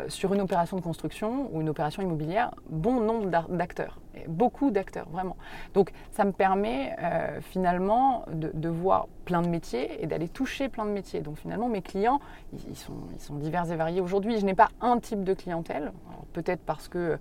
sur 0.08 0.34
une 0.34 0.40
opération 0.40 0.76
de 0.76 0.82
construction 0.82 1.48
ou 1.52 1.60
une 1.60 1.68
opération 1.68 2.02
immobilière, 2.02 2.54
bon 2.68 3.00
nombre 3.00 3.26
d'acteurs, 3.48 4.00
beaucoup 4.26 4.70
d'acteurs 4.70 5.08
vraiment. 5.10 5.36
Donc 5.74 5.92
ça 6.10 6.24
me 6.24 6.32
permet 6.32 6.96
euh, 7.00 7.40
finalement 7.40 8.24
de, 8.32 8.68
voir 8.68 9.08
plein 9.24 9.42
de 9.42 9.48
métiers 9.48 10.02
et 10.02 10.06
d'aller 10.06 10.28
toucher 10.28 10.68
plein 10.68 10.84
de 10.84 10.90
métiers. 10.90 11.20
Donc 11.20 11.38
finalement 11.38 11.68
mes 11.68 11.82
clients, 11.82 12.20
ils 12.52 12.76
sont, 12.76 12.94
divers 13.36 13.70
et 13.70 13.76
variés. 13.76 14.00
Aujourd'hui, 14.00 14.38
je 14.38 14.44
n'ai 14.44 14.54
pas 14.54 14.68
un 14.80 14.98
type 14.98 15.24
de 15.24 15.34
clientèle, 15.34 15.92
peut-être 16.32 16.62
parce 16.64 16.88
que 16.88 17.18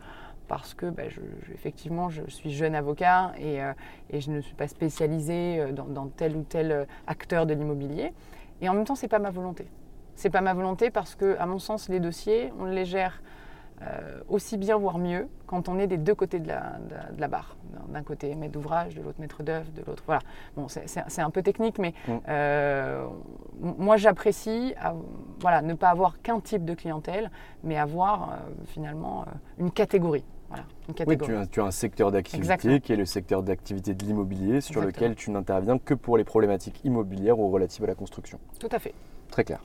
parce 0.47 0.73
que 0.73 0.85
bah, 0.85 1.03
effectivement 1.53 2.07
je 2.07 2.23
suis 2.29 2.51
jeune 2.51 2.73
avocat 2.73 3.33
et, 3.37 3.61
euh, 3.61 3.73
je 4.13 4.31
ne 4.31 4.39
suis 4.39 4.55
pas 4.55 4.69
spécialisée 4.69 5.73
dans, 5.73 5.83
dans 5.83 6.07
tel 6.07 6.37
ou 6.37 6.43
tel 6.43 6.87
acteur 7.05 7.45
de 7.45 7.53
l'immobilier. 7.53 8.13
Et 8.61 8.69
en 8.69 8.73
même 8.73 8.85
temps, 8.85 8.95
ce 8.95 9.03
n'est 9.03 9.09
pas 9.09 9.19
ma 9.19 9.29
volonté. 9.29 9.67
C'est 10.17 10.31
pas 10.31 10.41
ma 10.41 10.55
volonté 10.55 10.89
parce 10.89 11.13
que, 11.13 11.37
à 11.39 11.45
mon 11.45 11.59
sens, 11.59 11.89
les 11.89 11.99
dossiers, 11.99 12.51
on 12.59 12.65
les 12.65 12.85
gère 12.85 13.21
euh, 13.83 14.19
aussi 14.27 14.57
bien, 14.57 14.75
voire 14.75 14.97
mieux, 14.97 15.27
quand 15.45 15.69
on 15.69 15.77
est 15.77 15.85
des 15.85 15.97
deux 15.97 16.15
côtés 16.15 16.39
de 16.39 16.47
la, 16.47 17.27
barre. 17.27 17.55
D'un 17.89 18.01
côté 18.01 18.33
maître 18.33 18.53
d'ouvrage, 18.53 18.95
de 18.95 19.03
l'autre 19.03 19.19
maître 19.19 19.43
d'œuvre, 19.43 19.69
de 19.71 19.83
l'autre. 19.85 20.01
Voilà. 20.07 20.21
Bon, 20.55 20.67
c'est 20.67 21.21
un 21.21 21.29
peu 21.29 21.43
technique, 21.43 21.77
mais 21.77 21.93
mm. 22.07 22.11
euh, 22.27 23.05
moi 23.61 23.95
j'apprécie 23.97 24.73
voilà, 25.39 25.61
ne 25.61 25.75
pas 25.75 25.89
avoir 25.89 26.19
qu'un 26.21 26.39
type 26.39 26.65
de 26.65 26.73
clientèle, 26.73 27.29
mais 27.63 27.77
avoir 27.77 28.31
euh, 28.31 28.35
finalement 28.65 29.25
une 29.59 29.69
catégorie. 29.69 30.25
Voilà, 30.49 30.63
Oui, 31.05 31.17
tu 31.17 31.35
as, 31.35 31.45
tu 31.45 31.61
as, 31.61 31.65
un 31.65 31.71
secteur 31.71 32.11
d'activité 32.11 32.79
qui 32.79 32.93
est 32.93 32.95
le 32.95 33.05
secteur 33.05 33.43
d'activité 33.43 33.93
de 33.93 34.03
l'immobilier 34.03 34.61
sur 34.61 34.81
lequel 34.81 35.13
tu 35.15 35.29
n'interviens 35.29 35.77
que 35.77 35.93
pour 35.93 36.17
les 36.17 36.23
problématiques 36.23 36.83
immobilières 36.83 37.37
ou 37.37 37.49
relatives 37.51 37.83
à 37.83 37.87
la 37.87 37.95
construction. 37.95 38.39
Tout 38.59 38.69
à 38.71 38.79
fait. 38.79 38.93
Très 39.29 39.43
clair. 39.43 39.61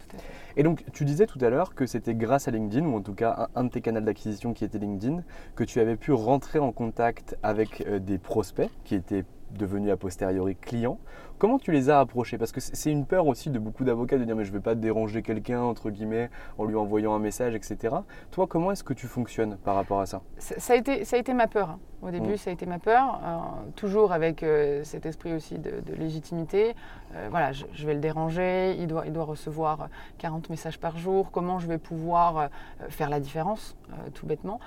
Et 0.56 0.62
donc, 0.62 0.84
tu 0.92 1.04
disais 1.04 1.26
tout 1.26 1.38
à 1.40 1.48
l'heure 1.48 1.74
que 1.74 1.86
c'était 1.86 2.14
grâce 2.14 2.48
à 2.48 2.50
LinkedIn, 2.50 2.86
ou 2.86 2.96
en 2.96 3.00
tout 3.00 3.14
cas 3.14 3.48
un, 3.54 3.64
de 3.64 3.68
tes 3.70 3.80
canaux 3.80 4.00
d'acquisition 4.00 4.52
qui 4.52 4.64
était 4.64 4.78
LinkedIn, 4.78 5.22
que 5.56 5.64
tu 5.64 5.80
avais 5.80 5.96
pu 5.96 6.12
rentrer 6.12 6.58
en 6.58 6.72
contact 6.72 7.36
avec 7.42 7.84
euh, 7.86 7.98
des 7.98 8.18
prospects 8.18 8.70
qui 8.84 8.94
étaient 8.94 9.24
devenus 9.58 9.92
a 9.92 9.96
posteriori 9.96 10.56
clients. 10.56 10.98
Comment 11.38 11.58
tu 11.58 11.72
les 11.72 11.90
as 11.90 12.00
approchés? 12.00 12.38
Parce 12.38 12.52
que 12.52 12.60
c'est 12.60 12.90
une 12.90 13.04
peur 13.04 13.26
aussi 13.26 13.50
de 13.50 13.58
beaucoup 13.58 13.84
d'avocats 13.84 14.18
de 14.18 14.24
dire 14.24 14.36
mais 14.36 14.44
je 14.44 14.50
ne 14.50 14.56
vais 14.56 14.62
pas 14.62 14.74
déranger 14.74 15.22
quelqu'un, 15.22 15.60
entre 15.60 15.90
guillemets, 15.90 16.30
en 16.58 16.64
lui 16.64 16.76
envoyant 16.76 17.14
un 17.14 17.18
message, 17.18 17.54
etc. 17.54 17.96
Toi, 18.30 18.46
comment 18.46 18.72
est-ce 18.72 18.84
que 18.84 18.94
tu 18.94 19.06
fonctionnes 19.06 19.56
par 19.58 19.74
rapport 19.74 20.00
à 20.00 20.06
ça? 20.06 20.22
Ça, 20.38 20.72
a 20.72 20.76
été, 20.76 21.04
ça 21.04 21.16
a 21.16 21.18
été 21.18 21.34
ma 21.34 21.48
peur. 21.48 21.78
Au 22.02 22.10
début, 22.10 22.32
mm. 22.32 22.36
ça 22.36 22.50
a 22.50 22.52
été 22.52 22.66
ma 22.66 22.80
peur, 22.80 23.20
euh, 23.22 23.36
toujours 23.76 24.12
avec 24.12 24.42
euh, 24.42 24.82
cet 24.82 25.06
esprit 25.06 25.32
aussi 25.32 25.58
de, 25.58 25.80
légitimité. 25.96 26.74
Euh, 27.14 27.28
voilà, 27.30 27.52
je, 27.52 27.86
vais 27.86 27.94
le 27.94 28.00
déranger, 28.00 28.74
il 28.78 28.88
doit, 28.88 29.06
il 29.06 29.12
doit 29.12 29.24
recevoir 29.24 29.88
40 30.18 30.50
messages 30.50 30.80
par 30.80 30.98
jour. 30.98 31.30
Comment 31.30 31.60
je 31.60 31.68
vais 31.68 31.78
pouvoir 31.78 32.48
faire 32.88 33.08
la 33.08 33.20
différence, 33.20 33.76
tout 34.14 34.26
bêtement? 34.26 34.58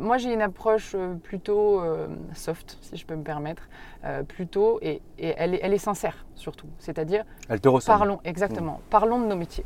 Moi, 0.00 0.18
j'ai 0.18 0.32
une 0.32 0.42
approche 0.42 0.96
plutôt 1.22 1.82
soft, 2.34 2.78
si 2.82 2.96
je 2.96 3.06
peux 3.06 3.16
me 3.16 3.22
permettre, 3.22 3.68
plutôt, 4.28 4.78
et, 4.82 5.00
elle, 5.18 5.54
est, 5.54 5.60
elle, 5.62 5.72
est, 5.72 5.78
sincère 5.78 6.26
surtout. 6.34 6.66
C'est-à-dire, 6.78 7.24
elle 7.48 7.60
te 7.60 7.68
ressemble. 7.68 7.98
Parlons, 7.98 8.20
exactement. 8.24 8.74
Mm. 8.74 8.90
Parlons 8.90 9.20
de 9.20 9.26
nos 9.26 9.36
métiers 9.36 9.64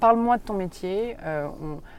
parle-moi 0.00 0.38
de 0.38 0.42
ton 0.42 0.54
métier. 0.54 1.16
Euh, 1.24 1.48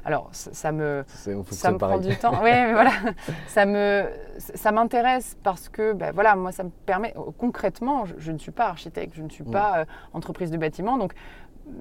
alors, 0.04 0.30
ça, 0.32 0.72
me, 0.72 1.06
ça 1.08 1.72
me 1.72 1.78
prend 1.78 2.00
du 2.00 2.16
temps. 2.18 2.34
oui, 2.44 2.50
mais 2.52 2.74
voilà, 2.74 2.92
ça 3.48 3.66
me, 3.66 4.06
ça 4.38 4.72
m'intéresse 4.72 5.38
parce 5.44 5.70
que, 5.70 5.94
ben, 5.94 6.12
voilà, 6.14 6.36
moi, 6.36 6.52
ça 6.52 6.64
me 6.64 6.72
permet. 6.86 7.14
Concrètement, 7.38 8.06
je, 8.18 8.32
ne 8.32 8.38
suis 8.38 8.52
pas 8.52 8.68
architecte, 8.68 9.14
je 9.16 9.22
ne 9.22 9.30
suis 9.30 9.44
pas 9.44 9.80
euh, 9.80 9.86
entreprise 10.14 10.52
de 10.52 10.58
bâtiment, 10.58 10.98
donc. 10.98 11.14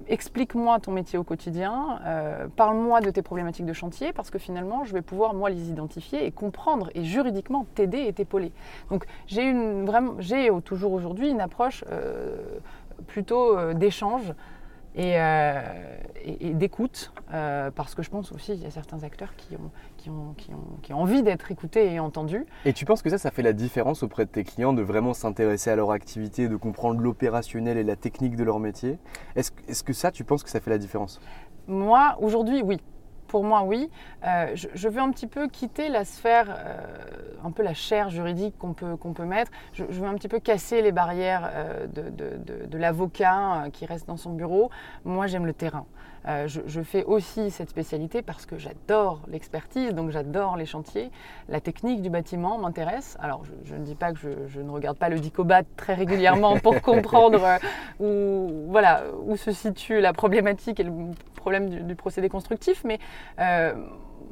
Explique-moi 0.06 0.78
ton 0.78 0.92
métier 0.92 1.18
au 1.18 1.24
quotidien, 1.24 1.98
euh, 2.04 2.46
parle-moi 2.54 3.00
de 3.00 3.11
tes 3.11 3.22
problématiques 3.22 3.64
de 3.64 3.72
chantier, 3.72 4.12
parce 4.12 4.30
que 4.30 4.38
finalement, 4.38 4.85
je 4.85 4.92
vais 4.92 5.00
pouvoir, 5.00 5.35
moi, 5.35 5.48
les 5.48 5.70
identifier 5.70 6.26
et 6.26 6.30
comprendre 6.30 6.90
et 6.94 7.02
juridiquement 7.02 7.66
t'aider 7.74 8.02
et 8.02 8.12
t'épauler. 8.12 8.52
Donc, 8.90 9.06
j'ai 9.26 9.42
une, 9.42 9.87
vraiment, 9.87 10.14
j'ai 10.18 10.50
toujours 10.64 10.92
aujourd'hui 10.92 11.30
une 11.30 11.40
approche 11.40 11.83
plutôt 13.09 13.72
d'échange 13.72 14.35
euh, 14.98 15.96
et, 16.24 16.53
d'écoute, 16.53 17.12
euh, 17.33 17.70
parce 17.70 17.94
que 17.94 18.03
je 18.03 18.11
pense 18.11 18.33
aussi 18.33 18.53
qu'il 18.53 18.62
y 18.62 18.66
a 18.66 18.70
certains 18.70 19.03
acteurs 19.05 19.35
qui 19.37 19.55
ont, 19.55 19.70
qui 19.96 20.11
ont, 20.11 20.35
qui 20.37 20.53
ont, 20.53 20.79
qui 20.83 20.92
ont 20.92 21.00
envie 21.00 21.22
d'être 21.22 21.50
écoutés 21.50 21.92
et 21.92 22.00
entendus. 22.00 22.44
Et 22.64 22.72
tu 22.72 22.85
penses 22.85 23.03
que 23.03 23.11
ça, 23.11 23.18
ça 23.18 23.31
fait 23.31 23.42
la 23.42 23.53
différence 23.53 24.03
auprès 24.03 24.24
de 24.24 24.31
tes 24.31 24.44
clients 24.44 24.72
de 24.72 24.83
vraiment 24.83 25.14
s'intéresser 25.14 25.70
à 25.70 25.76
leur 25.76 25.92
activité, 25.92 26.48
de 26.48 26.57
comprendre 26.57 27.00
l'opérationnel 27.00 27.79
et 27.79 27.85
la 27.85 27.96
technique 27.96 28.37
de 28.37 28.44
leur 28.44 28.59
métier? 28.59 28.98
Est-ce 29.37 29.53
est 29.68 29.83
que 29.83 29.92
ça, 29.92 30.11
tu 30.11 30.24
penses 30.24 30.42
que 30.42 30.50
ça 30.50 30.61
fait 30.61 30.70
la 30.70 30.79
différence? 30.79 31.20
Moi, 31.66 32.16
aujourd'hui, 32.20 32.62
oui 32.62 32.81
pour 33.31 33.45
moi, 33.45 33.62
oui. 33.62 33.88
Euh, 34.27 34.51
je, 34.55 34.88
veux 34.88 35.01
un 35.01 35.11
petit 35.12 35.29
peu 35.29 35.47
quitter 35.47 35.88
la 35.88 36.05
sphère, 36.05 36.47
euh, 36.51 36.81
un 37.45 37.53
peu 37.53 37.62
la 37.62 37.75
chair 37.75 38.11
juridique 38.11 38.59
qu'on 38.59 38.73
peut, 38.73 38.97
peut 38.97 39.25
mettre. 39.25 39.53
Je, 39.73 39.85
veux 39.85 40.09
un 40.09 40.14
petit 40.14 40.27
peu 40.27 40.40
casser 40.40 40.83
les 40.83 40.90
barrières 40.90 41.49
euh, 41.55 41.87
de, 41.87 42.66
de 42.66 42.79
l'avocat 42.79 43.69
qui 43.73 43.87
reste 43.87 44.09
dans 44.09 44.16
son 44.16 44.33
bureau. 44.33 44.71
Moi, 45.05 45.29
j'aime 45.29 45.47
le 45.47 45.53
terrain. 45.53 45.87
Euh, 46.28 46.46
je, 46.48 46.83
fais 46.83 47.04
aussi 47.04 47.50
cette 47.50 47.70
spécialité 47.70 48.20
parce 48.22 48.44
que 48.44 48.59
j'adore 48.59 49.22
l'expertise, 49.28 49.94
donc 49.94 50.11
j'adore 50.11 50.56
les 50.56 50.66
chantiers. 50.66 51.11
La 51.48 51.61
technique 51.61 52.02
du 52.02 52.11
bâtiment 52.11 52.59
m'intéresse. 52.59 53.16
Alors, 53.20 53.42
je, 53.64 53.74
ne 53.74 53.85
dis 53.85 53.94
pas 53.94 54.12
que 54.12 54.18
je, 54.46 54.61
ne 54.61 54.70
regarde 54.70 54.98
pas 54.98 55.09
le 55.09 55.18
dicobat 55.18 55.62
très 55.76 55.94
régulièrement 55.94 56.59
pour 56.59 56.80
comprendre 56.83 57.42
euh, 57.42 57.59
où, 58.00 58.70
voilà, 58.70 59.04
où 59.24 59.37
se 59.37 59.52
situe 59.52 60.00
la 60.00 60.12
problématique 60.12 60.80
et 60.80 60.85
le 60.85 60.92
problème 61.37 61.70
du, 61.70 61.94
procédé 61.94 62.28
constructif, 62.28 62.83
mais 62.85 62.98
euh, 63.38 63.72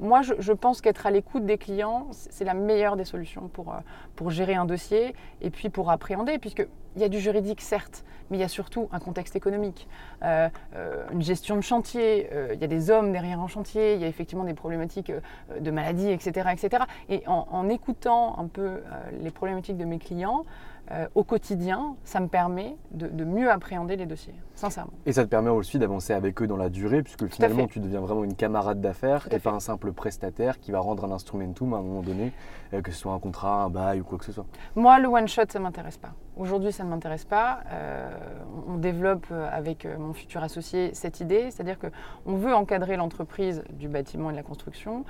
moi, 0.00 0.20
je, 0.22 0.52
pense 0.52 0.80
qu'être 0.80 1.06
à 1.06 1.10
l'écoute 1.10 1.44
des 1.44 1.58
clients, 1.58 2.06
c'est 2.12 2.44
la 2.44 2.54
meilleure 2.54 2.96
des 2.96 3.04
solutions 3.04 3.48
pour, 3.48 3.74
pour 4.14 4.30
gérer 4.30 4.54
un 4.54 4.64
dossier 4.64 5.14
et 5.40 5.50
puis 5.50 5.70
pour 5.70 5.90
appréhender, 5.90 6.38
puisque 6.38 6.66
il 6.96 7.02
y 7.02 7.04
a 7.04 7.08
du 7.08 7.18
juridique, 7.18 7.60
certes, 7.60 8.04
mais 8.30 8.36
il 8.36 8.40
y 8.40 8.44
a 8.44 8.48
surtout 8.48 8.88
un 8.92 8.98
contexte 8.98 9.36
économique, 9.36 9.88
euh, 10.22 10.48
euh, 10.74 11.04
une 11.12 11.22
gestion 11.22 11.56
de 11.56 11.60
chantier, 11.60 12.28
euh, 12.32 12.52
il 12.54 12.60
y 12.60 12.64
a 12.64 12.68
des 12.68 12.90
hommes 12.90 13.12
derrière 13.12 13.40
un 13.40 13.48
chantier, 13.48 13.94
il 13.94 14.00
y 14.00 14.04
a 14.04 14.08
effectivement 14.08 14.44
des 14.44 14.54
problématiques 14.54 15.12
de 15.58 15.70
maladie, 15.70 16.10
etc. 16.10 16.50
etc. 16.52 16.84
Et 17.08 17.22
en 17.26 17.68
écoutant 17.68 18.38
un 18.38 18.46
peu 18.46 18.82
les 19.20 19.30
problématiques 19.30 19.76
de 19.76 19.84
mes 19.84 19.98
clients, 19.98 20.44
euh, 20.90 21.06
au 21.14 21.22
quotidien, 21.22 21.96
ça 22.04 22.18
me 22.18 22.28
permet 22.28 22.76
de, 22.92 23.24
mieux 23.24 23.50
appréhender 23.50 23.96
les 23.96 24.06
dossiers, 24.06 24.34
sincèrement. 24.54 24.92
Et 25.04 25.12
ça 25.12 25.24
te 25.24 25.28
permet 25.28 25.50
aussi 25.50 25.78
d'avancer 25.78 26.14
avec 26.14 26.40
eux 26.40 26.46
dans 26.46 26.56
la 26.56 26.70
durée, 26.70 27.02
puisque 27.02 27.26
finalement 27.26 27.66
tu 27.66 27.78
deviens 27.78 28.00
vraiment 28.00 28.24
une 28.24 28.34
camarade 28.34 28.80
d'affaires 28.80 29.28
et 29.30 29.38
pas 29.38 29.50
un 29.50 29.60
simple 29.60 29.92
prestataire 29.92 30.58
qui 30.58 30.72
va 30.72 30.80
rendre 30.80 31.04
un 31.04 31.10
instrumentum 31.10 31.74
à 31.74 31.78
un 31.78 31.82
moment 31.82 32.00
donné, 32.00 32.32
euh, 32.72 32.80
que 32.80 32.90
ce 32.90 32.98
soit 32.98 33.12
un 33.12 33.18
contrat, 33.18 33.64
un 33.64 33.68
bail 33.68 34.00
ou 34.00 34.04
quoi 34.04 34.18
que 34.18 34.24
ce 34.24 34.32
soit. 34.32 34.46
Moi, 34.76 34.98
le 34.98 35.08
one-shot, 35.08 35.42
ça 35.48 35.58
ne 35.58 35.64
m'intéresse 35.64 35.98
pas. 35.98 36.12
Aujourd'hui, 36.38 36.72
ça 36.72 36.84
ne 36.84 36.88
m'intéresse 36.88 37.24
pas. 37.24 37.60
Euh, 37.70 38.10
on 38.66 38.76
développe 38.76 39.26
avec 39.52 39.86
mon 39.98 40.14
futur 40.14 40.42
associé 40.42 40.94
cette 40.94 41.20
idée, 41.20 41.50
c'est-à-dire 41.50 41.76
qu'on 41.78 42.36
veut 42.36 42.54
encadrer 42.54 42.96
l'entreprise 42.96 43.62
du 43.70 43.88
bâtiment 43.88 44.30
et 44.30 44.32
de 44.32 44.38
la 44.38 44.42
construction 44.42 45.04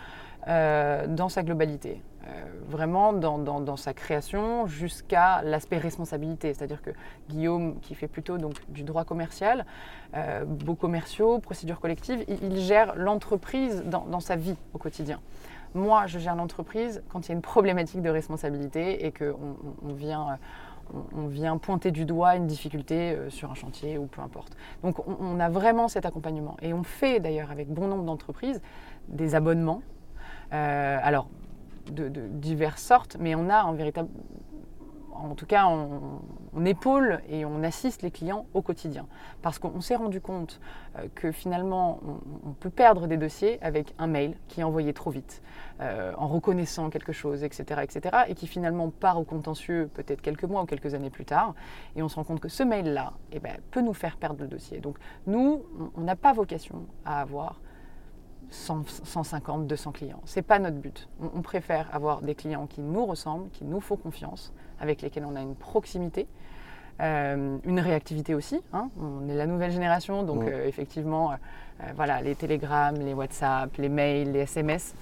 dans 0.49 1.29
sa 1.29 1.43
globalité. 1.43 2.03
Euh, 2.29 2.45
vraiment 2.69 3.15
dans, 3.15 3.77
sa 3.77 3.95
création 3.95 4.67
jusqu'à 4.67 5.41
l'aspect 5.43 5.79
responsabilité. 5.79 6.53
C'est-à-dire 6.53 6.83
que 6.83 6.91
Guillaume, 7.31 7.81
qui 7.81 7.95
fait 7.95 8.09
plutôt 8.09 8.37
du 8.69 8.83
droit 8.83 9.05
commercial, 9.05 9.65
euh, 10.15 10.45
beaux 10.45 10.75
commerciaux, 10.75 11.39
procédures 11.39 11.81
collectives, 11.81 12.25
il, 12.29 12.59
gère 12.59 12.95
l'entreprise 12.97 13.83
dans, 13.87 14.21
sa 14.21 14.37
vie 14.37 14.57
au 14.75 14.79
quotidien. 14.79 15.21
Moi, 15.75 16.07
je 16.07 16.19
gère 16.19 16.37
l'entreprise 16.37 17.03
quand 17.09 17.27
il 17.27 17.29
y 17.31 17.33
a 17.33 17.35
une 17.35 17.43
problématique 17.43 18.03
de 18.03 18.11
responsabilité 18.11 19.07
et 19.07 19.13
qu'on 19.13 19.57
on 19.83 19.93
vient 19.95 20.39
on, 21.15 21.27
vient 21.27 21.57
pointer 21.59 21.91
du 21.91 22.05
doigt 22.05 22.37
une 22.37 22.47
difficulté 22.47 23.13
euh, 23.13 23.31
sur 23.31 23.51
un 23.51 23.55
chantier 23.55 23.97
ou 23.97 24.07
peu 24.07 24.21
importe. 24.21 24.57
Donc 24.83 25.07
on, 25.07 25.39
a 25.41 25.49
vraiment 25.49 25.89
cet 25.89 26.05
accompagnement. 26.05 26.57
Et 26.61 26.75
on 26.75 26.83
fait 26.83 27.21
d'ailleurs 27.21 27.51
avec 27.51 27.69
bon 27.69 27.87
nombre 27.87 28.05
d'entreprises 28.05 28.61
des 29.09 29.35
abonnements. 29.35 29.83
Euh, 30.53 30.99
alors, 31.03 31.29
de, 31.91 32.09
diverses 32.09 32.83
sortes, 32.83 33.17
mais 33.19 33.35
on 33.35 33.49
a 33.49 33.65
en 33.65 33.73
véritable 33.73 34.09
en 35.21 35.35
tout 35.35 35.47
cas, 35.47 35.67
on, 35.67 36.65
épaule 36.65 37.21
et 37.29 37.45
on 37.45 37.63
assiste 37.63 38.03
les 38.03 38.11
clients 38.11 38.47
au 38.53 38.63
quotidien. 38.63 39.07
Parce 39.43 39.59
qu'on 39.59 39.81
s'est 39.81 39.95
rendu 39.95 40.21
compte 40.21 40.61
euh, 40.97 41.07
que 41.15 41.31
finalement, 41.31 42.01
on, 42.45 42.53
peut 42.53 42.71
perdre 42.71 43.07
des 43.07 43.17
dossiers 43.17 43.59
avec 43.63 43.95
un 43.99 44.07
mail 44.07 44.37
qui 44.49 44.61
est 44.61 44.65
envoyé 44.65 44.93
trop 44.93 45.11
vite, 45.11 45.43
euh, 45.81 46.13
en 46.17 46.27
reconnaissant 46.27 46.91
quelque 46.91 47.13
chose, 47.13 47.45
etc., 47.45 47.81
etc., 47.83 48.25
et 48.29 48.35
qui 48.35 48.47
finalement 48.47 48.91
part 48.91 49.19
au 49.19 49.25
contentieux 49.25 49.89
peut-être 49.95 50.21
quelques 50.21 50.45
mois 50.45 50.63
ou 50.63 50.67
quelques 50.67 50.95
années 50.95 51.11
plus 51.11 51.25
tard. 51.25 51.55
Et 51.97 52.03
on 52.03 52.09
se 52.09 52.17
rend 52.17 52.25
compte 52.25 52.41
que 52.41 52.49
ce 52.49 52.63
mail-là 52.63 53.13
eh 53.33 53.39
ben, 53.39 53.57
peut 53.71 53.81
nous 53.81 53.95
faire 53.95 54.17
perdre 54.17 54.43
le 54.43 54.49
dossier. 54.49 54.81
Donc 54.81 54.99
nous, 55.27 55.63
on 55.97 56.01
n'a 56.01 56.17
pas 56.17 56.33
vocation 56.33 56.87
à 57.05 57.21
avoir 57.21 57.61
150, 58.51 59.67
200 59.67 59.93
clients. 59.93 60.21
Ce 60.25 60.39
n'est 60.39 60.43
pas 60.43 60.59
notre 60.59 60.77
but. 60.77 61.09
On, 61.35 61.43
préfère 61.43 61.89
avoir 61.95 62.23
des 62.23 62.35
clients 62.35 62.67
qui 62.67 62.81
nous 62.81 63.05
ressemblent, 63.05 63.49
qui 63.51 63.65
nous 63.65 63.81
font 63.81 63.97
confiance, 63.97 64.53
avec 64.81 65.03
lesquels 65.03 65.25
on 65.25 65.37
a 65.37 65.41
une 65.41 65.55
proximité, 65.55 66.27
euh, 67.01 67.59
une 67.65 67.81
réactivité 67.81 68.35
aussi. 68.35 68.61
Hein. 68.73 68.91
On 69.01 69.29
est 69.29 69.35
la 69.35 69.47
nouvelle 69.47 69.71
génération, 69.71 70.23
donc 70.23 70.43
euh, 70.45 70.67
effectivement, 70.67 71.33
euh, 71.33 71.35
voilà, 71.95 72.23
les 72.23 72.35
télégrammes, 72.35 72.97
les 72.97 73.15
WhatsApp, 73.15 73.77
les 73.77 73.89
mails, 73.89 74.33
les 74.33 74.41
SMS, 74.41 74.95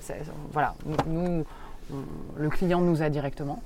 voilà, 0.52 0.74
nous, 1.06 1.44
le 2.36 2.50
client 2.50 2.80
nous 2.80 3.02
a 3.02 3.08
directement. 3.08 3.62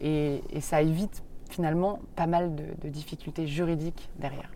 Et, 0.00 0.40
ça 0.60 0.82
évite 0.82 1.22
finalement 1.50 2.00
pas 2.16 2.26
mal 2.26 2.54
de 2.54 2.88
difficultés 2.88 3.46
juridiques 3.46 4.08
derrière. 4.18 4.50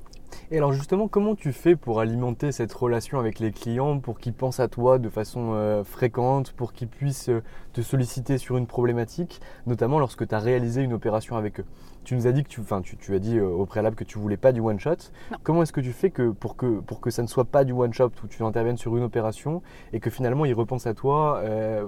Et 0.50 0.56
alors 0.56 0.72
justement, 0.72 1.08
comment 1.08 1.34
tu 1.34 1.52
fais 1.52 1.76
pour 1.76 2.00
alimenter 2.00 2.52
cette 2.52 2.72
relation 2.72 3.18
avec 3.18 3.38
les 3.38 3.52
clients, 3.52 3.98
pour 3.98 4.18
qu'ils 4.18 4.32
pensent 4.32 4.61
à 4.61 4.68
toi 4.68 4.98
de 4.98 5.11
façon 5.11 5.52
euh, 5.52 5.84
fréquente, 5.84 6.52
pour 6.52 6.72
qu'ils 6.72 6.88
puissent 6.88 7.28
euh, 7.28 7.42
te 7.74 7.82
solliciter 7.82 8.38
sur 8.38 8.56
une 8.56 8.66
problématique, 8.66 9.42
notamment 9.66 9.98
lorsque 9.98 10.26
tu 10.26 10.34
as 10.34 10.38
réalisé 10.38 10.82
une 10.82 10.94
opération 10.94 11.37
avec 11.37 11.61
eux? 11.61 11.66
Tu 12.09 12.14
nous 12.14 12.27
as 12.27 12.33
dit 12.33 12.42
que 12.42 12.49
tu, 12.49 12.61
enfin, 12.61 12.81
tu, 12.81 12.97
tu 12.97 13.14
as 13.14 13.18
dit 13.18 13.37
euh, 13.37 13.47
au 13.47 13.66
préalable 13.66 13.94
que 13.94 14.03
tu 14.03 14.18
voulais 14.18 14.38
pas 14.38 14.53
du 14.53 14.61
one 14.61 14.81
shot. 14.81 14.97
Comment 15.42 15.62
est-ce 15.62 15.75
que 15.75 15.83
tu 15.83 15.92
fais 15.92 16.09
que 16.09 16.31
pour, 16.31 16.57
que 16.57 16.81
pour 16.81 17.03
que 17.03 17.11
ça 17.11 17.21
ne 17.21 17.27
soit 17.27 17.44
pas 17.44 17.64
du 17.64 17.73
one 17.73 17.92
shot 17.92 18.11
où 18.25 18.27
tu 18.29 18.42
interviennes 18.44 18.79
sur 18.79 18.97
une 18.97 19.03
opération 19.03 19.61
et 19.92 20.01
que 20.01 20.09
finalement 20.09 20.47
ils 20.47 20.55
repensent 20.55 20.88
à 20.88 20.94
toi 20.94 21.37
euh, 21.44 21.87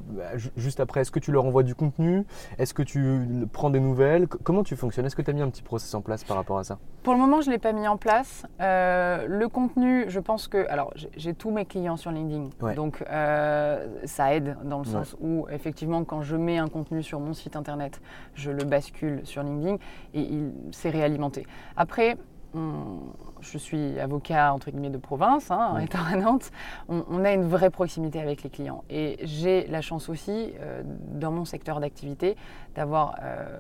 juste 0.59 0.79
après? 0.79 1.01
Est-ce 1.01 1.11
que 1.11 1.21
tu 1.21 1.33
leur 1.33 1.47
envoies 1.47 1.63
du 1.63 1.75
contenu? 1.75 2.27
Est-ce 2.59 2.75
que 2.75 2.83
tu 2.83 3.27
prends 3.51 3.71
des 3.71 3.81
nouvelles? 3.81 4.29
Comment 4.29 4.63
tu 4.63 4.77
fonctionnes? 4.77 5.07
Est-ce 5.07 5.17
que 5.17 5.23
tu 5.23 5.31
as 5.31 5.33
mis 5.33 5.41
un 5.41 5.49
petit 5.49 5.63
process 5.63 5.95
en 5.95 6.03
place 6.03 6.23
par 6.23 6.37
rapport 6.37 6.59
à 6.59 6.65
ça? 6.65 6.77
Pour 7.03 7.15
le 7.15 7.19
moment, 7.19 7.41
je 7.41 7.47
ne 7.47 7.55
l'ai 7.55 7.59
pas 7.59 7.73
mis 7.73 7.89
en 7.89 7.97
place. 7.97 8.45
Euh, 8.61 9.27
le 9.27 9.49
contenu, 9.49 10.05
je 10.09 10.21
pense 10.21 10.49
que. 10.49 10.69
Alors, 10.69 10.93
j'ai 11.17 11.33
tous 11.33 11.51
mes 11.51 11.65
clients 11.65 11.97
sur 11.97 12.11
LinkedIn. 12.11 12.75
Donc, 12.75 13.03
ça 13.09 14.35
aide 14.35 14.59
dans 14.65 14.81
le 14.81 14.85
sens 14.85 15.17
où, 15.19 15.47
effectivement, 15.51 16.05
quand 16.05 16.21
je 16.21 16.37
mets 16.37 16.59
un 16.59 16.69
contenu 16.69 17.03
sur 17.03 17.21
mon 17.21 17.33
site 17.33 17.57
internet, 17.57 18.03
je 18.35 18.51
le 18.51 18.65
bascule 18.65 19.21
sur 19.25 19.43
LinkedIn 19.43 19.79
et 20.15 20.21
il 20.21 20.53
s'est 20.73 20.91
réalimenté. 20.91 21.47
Après, 21.77 22.17
je 22.55 23.59
suis 23.59 23.99
avocat 23.99 24.53
entre 24.53 24.71
guillemets 24.71 24.91
de 24.91 24.99
province, 24.99 25.51
hein, 25.51 25.79
étant 25.79 26.05
à 26.05 26.17
Nantes, 26.17 26.51
on, 26.89 27.25
a 27.25 27.33
une 27.33 27.47
vraie 27.47 27.71
proximité 27.71 28.21
avec 28.21 28.43
les 28.43 28.51
clients. 28.51 28.85
Et 28.91 29.19
j'ai 29.23 29.67
la 29.69 29.81
chance 29.81 30.09
aussi, 30.09 30.53
euh, 30.61 30.83
dans 30.85 31.31
mon 31.31 31.45
secteur 31.45 31.81
d'activité, 31.81 32.37
d'avoir 32.75 33.17
euh, 33.23 33.59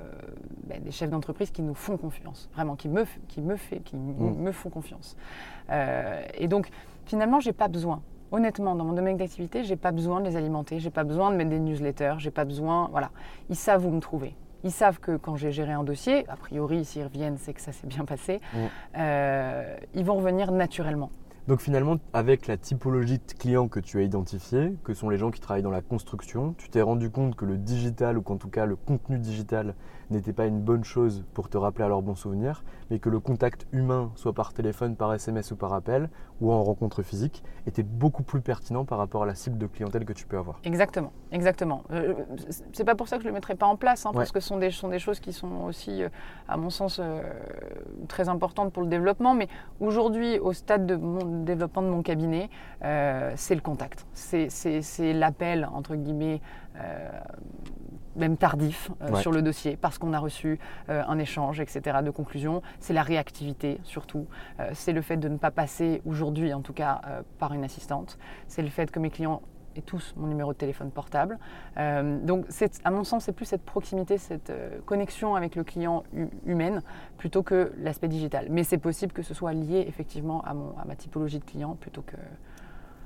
ben, 0.64 0.82
des 0.82 0.90
chefs 0.90 1.10
d'entreprise 1.10 1.50
qui 1.50 1.62
nous 1.62 1.74
font 1.74 1.96
confiance, 1.96 2.48
vraiment, 2.54 2.76
qui 2.76 2.88
me, 2.88 3.04
qui 3.28 3.40
me, 3.40 3.56
fait, 3.56 3.80
qui 3.80 3.96
mm. 3.96 4.42
me 4.42 4.52
font 4.52 4.70
confiance. 4.70 5.16
Euh, 5.70 6.22
et 6.34 6.48
donc, 6.48 6.70
finalement, 7.06 7.40
j'ai 7.40 7.52
pas 7.52 7.68
besoin. 7.68 8.02
Honnêtement, 8.32 8.76
dans 8.76 8.84
mon 8.84 8.92
domaine 8.92 9.16
d'activité, 9.16 9.64
j'ai 9.64 9.76
pas 9.76 9.90
besoin 9.90 10.20
de 10.20 10.26
les 10.26 10.36
alimenter, 10.36 10.78
j'ai 10.78 10.90
pas 10.90 11.04
besoin 11.04 11.30
de 11.30 11.36
mettre 11.36 11.50
des 11.50 11.58
newsletters, 11.58 12.14
j'ai 12.18 12.30
pas 12.30 12.44
besoin, 12.44 12.88
voilà, 12.92 13.10
ils 13.48 13.56
savent 13.56 13.84
où 13.86 13.90
me 13.90 14.00
trouver. 14.00 14.34
Ils 14.64 14.70
savent 14.70 15.00
que 15.00 15.16
quand 15.16 15.36
j'ai 15.36 15.52
géré 15.52 15.72
un 15.72 15.84
dossier, 15.84 16.28
a 16.28 16.36
priori, 16.36 16.84
s'ils 16.84 17.04
reviennent, 17.04 17.38
c'est 17.38 17.54
que 17.54 17.60
ça 17.60 17.72
s'est 17.72 17.86
bien 17.86 18.04
passé, 18.04 18.40
euh, 18.96 19.76
ils 19.94 20.04
vont 20.04 20.16
revenir 20.16 20.52
naturellement. 20.52 21.10
Donc 21.48 21.60
finalement, 21.60 21.96
avec 22.12 22.46
la 22.46 22.56
typologie 22.56 23.18
de 23.18 23.32
clients 23.38 23.66
que 23.66 23.80
tu 23.80 23.98
as 23.98 24.02
identifié, 24.02 24.76
que 24.84 24.94
sont 24.94 25.08
les 25.08 25.16
gens 25.16 25.30
qui 25.30 25.40
travaillent 25.40 25.62
dans 25.62 25.70
la 25.70 25.80
construction, 25.80 26.54
tu 26.58 26.68
t'es 26.68 26.82
rendu 26.82 27.10
compte 27.10 27.34
que 27.34 27.44
le 27.44 27.56
digital, 27.56 28.18
ou 28.18 28.22
qu'en 28.22 28.36
tout 28.36 28.50
cas 28.50 28.66
le 28.66 28.76
contenu 28.76 29.18
digital, 29.18 29.74
n'était 30.10 30.32
pas 30.32 30.46
une 30.46 30.60
bonne 30.60 30.84
chose 30.84 31.24
pour 31.34 31.48
te 31.48 31.56
rappeler 31.56 31.84
à 31.84 31.88
leurs 31.88 32.02
bons 32.02 32.14
souvenirs, 32.14 32.64
mais 32.90 32.98
que 32.98 33.08
le 33.08 33.20
contact 33.20 33.66
humain, 33.72 34.10
soit 34.16 34.32
par 34.32 34.52
téléphone, 34.52 34.96
par 34.96 35.12
SMS 35.14 35.50
ou 35.52 35.56
par 35.56 35.72
appel, 35.72 36.08
ou 36.40 36.52
en 36.52 36.62
rencontre 36.62 37.02
physique, 37.02 37.42
était 37.66 37.82
beaucoup 37.82 38.22
plus 38.22 38.40
pertinent 38.40 38.84
par 38.84 38.98
rapport 38.98 39.22
à 39.22 39.26
la 39.26 39.34
cible 39.34 39.58
de 39.58 39.66
clientèle 39.66 40.04
que 40.04 40.12
tu 40.12 40.26
peux 40.26 40.38
avoir. 40.38 40.60
Exactement, 40.64 41.12
exactement. 41.32 41.82
Euh, 41.92 42.14
c'est 42.72 42.84
pas 42.84 42.94
pour 42.94 43.08
ça 43.08 43.16
que 43.16 43.22
je 43.22 43.28
le 43.28 43.34
mettrai 43.34 43.54
pas 43.54 43.66
en 43.66 43.76
place, 43.76 44.06
hein, 44.06 44.10
parce 44.12 44.32
que 44.32 44.40
ce 44.40 44.48
sont 44.48 44.58
des, 44.58 44.70
sont 44.70 44.88
des 44.88 44.98
choses 44.98 45.20
qui 45.20 45.32
sont 45.32 45.64
aussi, 45.66 46.02
euh, 46.02 46.08
à 46.48 46.56
mon 46.56 46.70
sens, 46.70 46.98
euh, 47.00 47.22
très 48.08 48.28
importantes 48.28 48.72
pour 48.72 48.82
le 48.82 48.88
développement. 48.88 49.34
Mais 49.34 49.48
aujourd'hui, 49.78 50.38
au 50.38 50.52
stade 50.52 50.86
de 50.86 50.96
mon 50.96 51.44
développement 51.44 51.82
de 51.82 51.88
mon 51.88 52.02
cabinet, 52.02 52.50
c'est 53.36 53.54
le 53.54 53.60
contact, 53.60 54.06
c'est 54.12 55.12
l'appel 55.12 55.68
entre 55.72 55.94
guillemets 55.94 56.40
même 58.16 58.36
tardif 58.36 58.90
euh, 59.02 59.14
sur 59.16 59.32
le 59.32 59.42
dossier 59.42 59.76
parce 59.76 59.98
qu'on 59.98 60.12
a 60.12 60.18
reçu 60.18 60.58
euh, 60.88 61.02
un 61.06 61.18
échange, 61.18 61.60
etc. 61.60 61.98
de 62.04 62.10
conclusion. 62.10 62.62
C'est 62.78 62.92
la 62.92 63.02
réactivité 63.02 63.80
surtout. 63.84 64.26
Euh, 64.58 64.70
c'est 64.74 64.92
le 64.92 65.02
fait 65.02 65.16
de 65.16 65.28
ne 65.28 65.36
pas 65.36 65.50
passer 65.50 66.02
aujourd'hui, 66.06 66.52
en 66.52 66.60
tout 66.60 66.72
cas, 66.72 67.00
par 67.38 67.52
une 67.52 67.64
assistante. 67.64 68.18
C'est 68.48 68.62
le 68.62 68.68
fait 68.68 68.90
que 68.90 68.98
mes 68.98 69.10
clients 69.10 69.42
aient 69.76 69.82
tous 69.82 70.14
mon 70.16 70.26
numéro 70.26 70.52
de 70.52 70.58
téléphone 70.58 70.90
portable. 70.90 71.38
donc, 71.76 72.46
à 72.84 72.90
mon 72.90 73.04
sens, 73.04 73.24
c'est 73.24 73.32
plus 73.32 73.44
cette 73.44 73.62
proximité, 73.64 74.18
cette 74.18 74.52
connexion 74.84 75.36
avec 75.36 75.54
le 75.54 75.64
client 75.64 76.02
humaine 76.44 76.82
plutôt 77.18 77.42
que 77.42 77.72
l'aspect 77.78 78.08
digital. 78.08 78.48
Mais 78.50 78.64
c'est 78.64 78.78
possible 78.78 79.12
que 79.12 79.22
ce 79.22 79.34
soit 79.34 79.52
lié 79.52 79.84
effectivement 79.86 80.42
à, 80.42 80.54
mon, 80.54 80.76
à 80.76 80.84
ma 80.84 80.96
typologie 80.96 81.38
de 81.38 81.44
client 81.44 81.76
plutôt 81.80 82.02
que... 82.02 82.16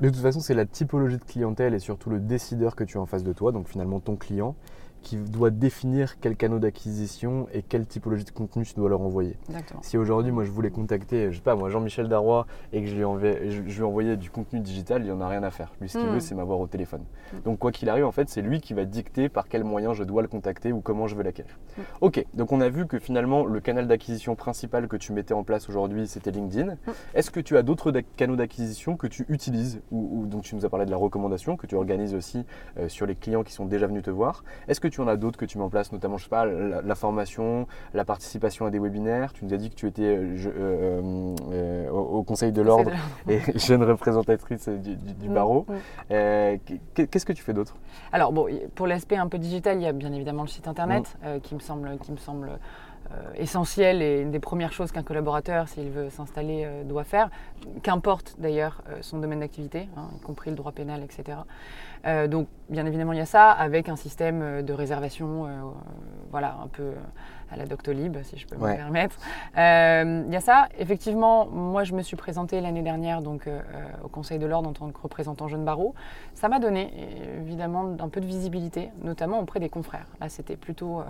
De 0.00 0.08
toute 0.08 0.20
façon, 0.20 0.40
c'est 0.40 0.54
la 0.54 0.66
typologie 0.66 1.18
de 1.18 1.24
clientèle 1.24 1.74
et 1.74 1.78
surtout 1.78 2.10
le 2.10 2.18
décideur 2.18 2.74
que 2.74 2.82
tu 2.82 2.98
as 2.98 3.00
en 3.00 3.06
face 3.06 3.22
de 3.22 3.32
toi, 3.32 3.52
donc 3.52 3.68
finalement 3.68 4.00
ton 4.00 4.16
client, 4.16 4.56
qui 5.04 5.16
doit 5.16 5.50
définir 5.50 6.18
quel 6.18 6.34
canaux 6.34 6.58
d'acquisition 6.58 7.46
et 7.52 7.62
quelle 7.62 7.86
typologie 7.86 8.24
de 8.24 8.30
contenu 8.30 8.64
tu 8.64 8.74
dois 8.74 8.88
leur 8.88 9.02
envoyer. 9.02 9.36
Si 9.82 9.96
aujourd'hui, 9.96 10.32
moi, 10.32 10.42
je 10.42 10.50
voulais 10.50 10.70
contacter, 10.70 11.30
je 11.30 11.36
sais 11.36 11.42
pas, 11.42 11.54
moi, 11.54 11.68
Jean-Michel 11.68 12.08
Darrois 12.08 12.46
et 12.72 12.80
que 12.80 12.88
je 12.88 12.96
lui, 12.96 13.04
envoyais, 13.04 13.50
je, 13.50 13.60
lui 13.60 13.82
envoyais 13.82 14.16
du 14.16 14.30
contenu 14.30 14.60
digital, 14.60 15.04
il 15.04 15.12
en 15.12 15.20
a 15.20 15.28
rien 15.28 15.42
à 15.42 15.50
faire. 15.50 15.72
Lui, 15.80 15.88
ce 15.88 15.98
qu'il 15.98 16.08
hmm. 16.08 16.14
veut, 16.14 16.20
c'est 16.20 16.34
m'avoir 16.34 16.58
au 16.58 16.66
téléphone. 16.66 17.04
Hmm. 17.32 17.42
Donc, 17.44 17.58
quoi 17.58 17.70
qu'il 17.70 17.88
arrive, 17.88 18.06
en 18.06 18.12
fait, 18.12 18.28
c'est 18.28 18.42
lui 18.42 18.60
qui 18.60 18.74
va 18.74 18.84
dicter 18.84 19.28
par 19.28 19.48
quel 19.48 19.62
moyen 19.62 19.92
je 19.92 20.02
dois 20.02 20.22
le 20.22 20.28
contacter 20.28 20.72
ou 20.72 20.80
comment 20.80 21.06
je 21.06 21.14
veux 21.14 21.22
l'acquérir. 21.22 21.58
Hmm. 21.76 21.82
Ok, 22.00 22.24
donc 22.34 22.50
on 22.50 22.60
a 22.60 22.68
vu 22.68 22.86
que 22.86 22.98
finalement, 22.98 23.44
le 23.44 23.60
canal 23.60 23.86
d'acquisition 23.86 24.34
principal 24.34 24.88
que 24.88 24.96
tu 24.96 25.12
mettais 25.12 25.34
en 25.34 25.44
place 25.44 25.68
aujourd'hui, 25.68 26.08
c'était 26.08 26.30
LinkedIn. 26.30 26.76
Est-ce 27.14 27.30
que 27.30 27.40
tu 27.40 27.56
as 27.56 27.62
d'autres 27.62 27.92
canaux 28.16 28.36
d'acquisition 28.36 28.96
que 28.96 29.06
tu 29.06 29.26
utilises 29.28 29.82
ou, 29.90 30.26
donc 30.26 30.42
tu 30.42 30.54
nous 30.54 30.64
as 30.64 30.68
parlé 30.68 30.86
de 30.86 30.90
la 30.90 30.96
recommandation 30.96 31.56
que 31.56 31.66
tu 31.66 31.74
organises 31.74 32.14
aussi 32.14 32.44
euh, 32.78 32.88
sur 32.88 33.06
les 33.06 33.14
clients 33.14 33.42
qui 33.42 33.52
sont 33.52 33.66
déjà 33.66 33.86
venus 33.86 34.02
te 34.02 34.10
voir. 34.10 34.44
Est-ce 34.68 34.80
que 34.80 34.88
tu 34.94 35.00
en 35.00 35.08
as 35.08 35.16
d'autres 35.16 35.38
que 35.38 35.44
tu 35.44 35.58
mets 35.58 35.64
en 35.64 35.70
place, 35.70 35.90
notamment, 35.90 36.18
je 36.18 36.24
sais 36.24 36.30
pas, 36.30 36.46
la, 36.46 36.94
formation, 36.94 37.66
la 37.94 38.04
participation 38.04 38.64
à 38.64 38.70
des 38.70 38.78
webinaires. 38.78 39.32
Tu 39.32 39.44
nous 39.44 39.52
as 39.52 39.56
dit 39.56 39.68
que 39.70 39.74
tu 39.74 39.88
étais 39.88 40.02
euh, 40.02 40.36
euh, 40.46 41.34
euh, 41.50 41.90
au, 41.90 42.22
Conseil 42.22 42.52
de 42.52 42.62
l'Ordre 42.62 42.92
et 43.28 43.40
jeune 43.58 43.82
représentatrice 43.82 44.68
du, 44.68 44.96
mm, 45.28 45.34
barreau. 45.34 45.66
Mm. 45.68 46.58
Qu'est-ce 46.94 47.26
que 47.26 47.32
tu 47.32 47.42
fais 47.42 47.52
d'autre? 47.52 47.74
Alors, 48.12 48.32
bon, 48.32 48.46
pour 48.76 48.86
l'aspect 48.86 49.16
un 49.16 49.26
peu 49.26 49.38
digital, 49.38 49.78
il 49.78 49.82
y 49.82 49.86
a 49.86 49.92
bien 49.92 50.12
évidemment 50.12 50.42
le 50.42 50.48
site 50.48 50.68
internet 50.68 51.16
mm. 51.22 51.40
qui 51.40 51.54
me 51.56 51.60
semble, 51.60 51.98
qui 51.98 52.12
me 52.12 52.16
semble 52.16 52.50
essentiel 53.36 54.00
et 54.00 54.22
une 54.22 54.30
des 54.30 54.40
premières 54.40 54.72
choses 54.72 54.90
qu'un 54.90 55.02
collaborateur, 55.02 55.68
s'il 55.68 55.90
veut 55.90 56.08
s'installer, 56.08 56.66
doit 56.84 57.04
faire, 57.04 57.30
qu'importe 57.82 58.34
d'ailleurs 58.38 58.82
son 59.02 59.18
domaine 59.18 59.40
d'activité, 59.40 59.88
hein, 59.96 60.08
y 60.16 60.20
compris 60.20 60.50
le 60.50 60.56
droit 60.56 60.72
pénal, 60.72 61.02
etc. 61.02 61.38
Euh, 62.06 62.26
donc, 62.26 62.48
bien 62.68 62.86
évidemment, 62.86 63.12
il 63.12 63.18
y 63.18 63.22
a 63.22 63.26
ça, 63.26 63.50
avec 63.50 63.88
un 63.88 63.96
système 63.96 64.42
euh, 64.42 64.62
de 64.62 64.72
réservation, 64.72 65.46
euh, 65.46 65.50
voilà, 66.30 66.56
un 66.62 66.68
peu 66.68 66.92
à 67.50 67.56
la 67.56 67.66
Doctolib, 67.66 68.16
si 68.22 68.36
je 68.36 68.46
peux 68.46 68.56
me 68.56 68.74
permettre. 68.74 69.16
Il 69.56 70.32
y 70.32 70.36
a 70.36 70.40
ça. 70.40 70.68
Effectivement, 70.78 71.46
moi, 71.46 71.84
je 71.84 71.94
me 71.94 72.02
suis 72.02 72.16
présentée 72.16 72.60
l'année 72.60 72.82
dernière 72.82 73.22
donc, 73.22 73.48
au 74.02 74.08
Conseil 74.08 74.40
de 74.40 74.46
l'Ordre 74.46 74.70
en 74.70 74.72
tant 74.72 74.90
que 74.90 75.00
représentant 75.00 75.46
jeune 75.46 75.64
barreau. 75.64 75.94
Ça 76.32 76.48
m'a 76.48 76.58
donné, 76.58 76.90
évidemment, 77.38 77.94
un 78.00 78.08
peu 78.08 78.20
de 78.20 78.26
visibilité, 78.26 78.90
notamment 79.02 79.38
auprès 79.38 79.60
des 79.60 79.68
confrères. 79.68 80.08
Là, 80.20 80.28
c'était 80.28 80.56
plutôt 80.56 81.02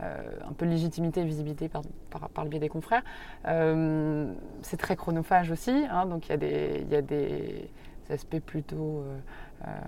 un 0.00 0.52
peu 0.56 0.66
de 0.66 0.70
légitimité 0.70 1.20
et 1.20 1.24
visibilité 1.24 1.68
par, 1.68 1.82
par, 2.30 2.42
le 2.42 2.50
biais 2.50 2.58
des 2.58 2.70
confrères. 2.70 3.04
C'est 3.44 4.78
très 4.78 4.96
chronophage 4.96 5.52
aussi, 5.52 5.84
hein, 5.88 6.06
donc 6.06 6.26
il 6.26 6.30
y 6.30 6.34
a 6.34 6.38
des... 6.38 6.86
Y 6.90 6.96
a 6.96 7.02
des 7.02 7.70
aspect 8.12 8.40
plutôt 8.40 9.00
euh, 9.00 9.18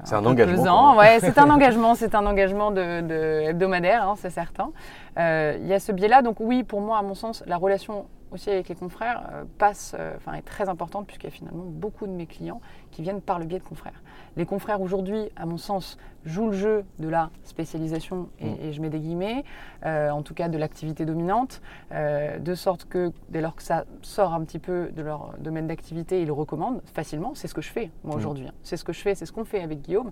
C'est 0.04 0.14
un 0.14 0.24
engagement. 0.24 0.96
Ouais, 0.96 1.18
c'est 1.20 1.38
un 1.38 1.50
engagement, 1.54 1.94
c'est 1.94 2.14
un 2.14 2.26
engagement 2.26 2.70
de, 2.70 3.00
de 3.00 3.40
hebdomadaire, 3.48 4.08
hein, 4.08 4.14
c'est 4.16 4.30
certain. 4.30 4.70
Euh, 5.18 5.56
Il 5.60 5.66
y 5.66 5.72
a 5.72 5.80
ce 5.80 5.92
biais-là, 5.92 6.22
donc 6.22 6.36
oui, 6.40 6.62
pour 6.62 6.80
moi, 6.80 6.98
à 6.98 7.02
mon 7.02 7.14
sens, 7.14 7.42
la 7.46 7.56
relation 7.56 8.06
aussi 8.34 8.50
avec 8.50 8.68
les 8.68 8.74
confrères 8.74 9.22
euh, 9.32 9.44
passe, 9.58 9.94
euh, 9.98 10.14
enfin 10.16 10.34
est 10.34 10.42
très 10.42 10.68
importante 10.68 11.06
puisqu'il 11.06 11.26
y 11.26 11.32
a 11.32 11.36
finalement 11.36 11.64
beaucoup 11.66 12.06
de 12.06 12.12
mes 12.12 12.26
clients 12.26 12.60
qui 12.90 13.02
viennent 13.02 13.20
par 13.20 13.38
le 13.38 13.46
biais 13.46 13.60
de 13.60 13.64
confrères. 13.64 14.02
Les 14.36 14.46
confrères 14.46 14.80
aujourd'hui, 14.80 15.30
à 15.36 15.46
mon 15.46 15.56
sens, 15.58 15.96
jouent 16.24 16.46
le 16.48 16.56
jeu 16.56 16.84
de 16.98 17.08
la 17.08 17.30
spécialisation 17.44 18.28
et, 18.40 18.46
Mm. 18.50 18.56
et 18.62 18.72
je 18.72 18.80
mets 18.80 18.88
des 18.88 18.98
guillemets, 18.98 19.44
euh, 19.84 20.08
en 20.10 20.22
tout 20.22 20.32
cas 20.34 20.48
de 20.48 20.56
l'activité 20.56 21.04
dominante, 21.04 21.60
euh, 21.92 22.38
de 22.38 22.54
sorte 22.54 22.86
que 22.86 23.12
dès 23.28 23.40
lors 23.42 23.54
que 23.54 23.62
ça 23.62 23.84
sort 24.02 24.32
un 24.32 24.42
petit 24.42 24.58
peu 24.58 24.88
de 24.96 25.02
leur 25.02 25.34
domaine 25.38 25.66
d'activité, 25.66 26.20
ils 26.22 26.26
le 26.26 26.32
recommandent 26.32 26.80
facilement. 26.94 27.32
C'est 27.34 27.46
ce 27.46 27.54
que 27.54 27.60
je 27.62 27.70
fais 27.70 27.90
moi 28.04 28.14
Mm. 28.14 28.18
aujourd'hui. 28.18 28.46
hein. 28.48 28.52
C'est 28.62 28.76
ce 28.78 28.84
que 28.84 28.92
je 28.94 29.00
fais, 29.02 29.14
c'est 29.14 29.26
ce 29.26 29.32
qu'on 29.32 29.44
fait 29.44 29.60
avec 29.60 29.82
Guillaume. 29.82 30.10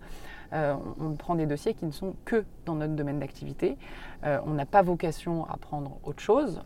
Euh, 0.52 0.74
on, 1.00 1.06
on 1.06 1.12
prend 1.14 1.34
des 1.34 1.46
dossiers 1.46 1.72
qui 1.72 1.86
ne 1.86 1.92
sont 1.92 2.14
que 2.26 2.44
dans 2.66 2.74
notre 2.74 2.92
domaine 2.94 3.18
d'activité. 3.18 3.76
On 4.46 4.50
n'a 4.52 4.66
pas 4.66 4.82
vocation 4.82 5.46
à 5.48 5.56
prendre 5.56 5.96
autre 6.04 6.20
chose. 6.22 6.60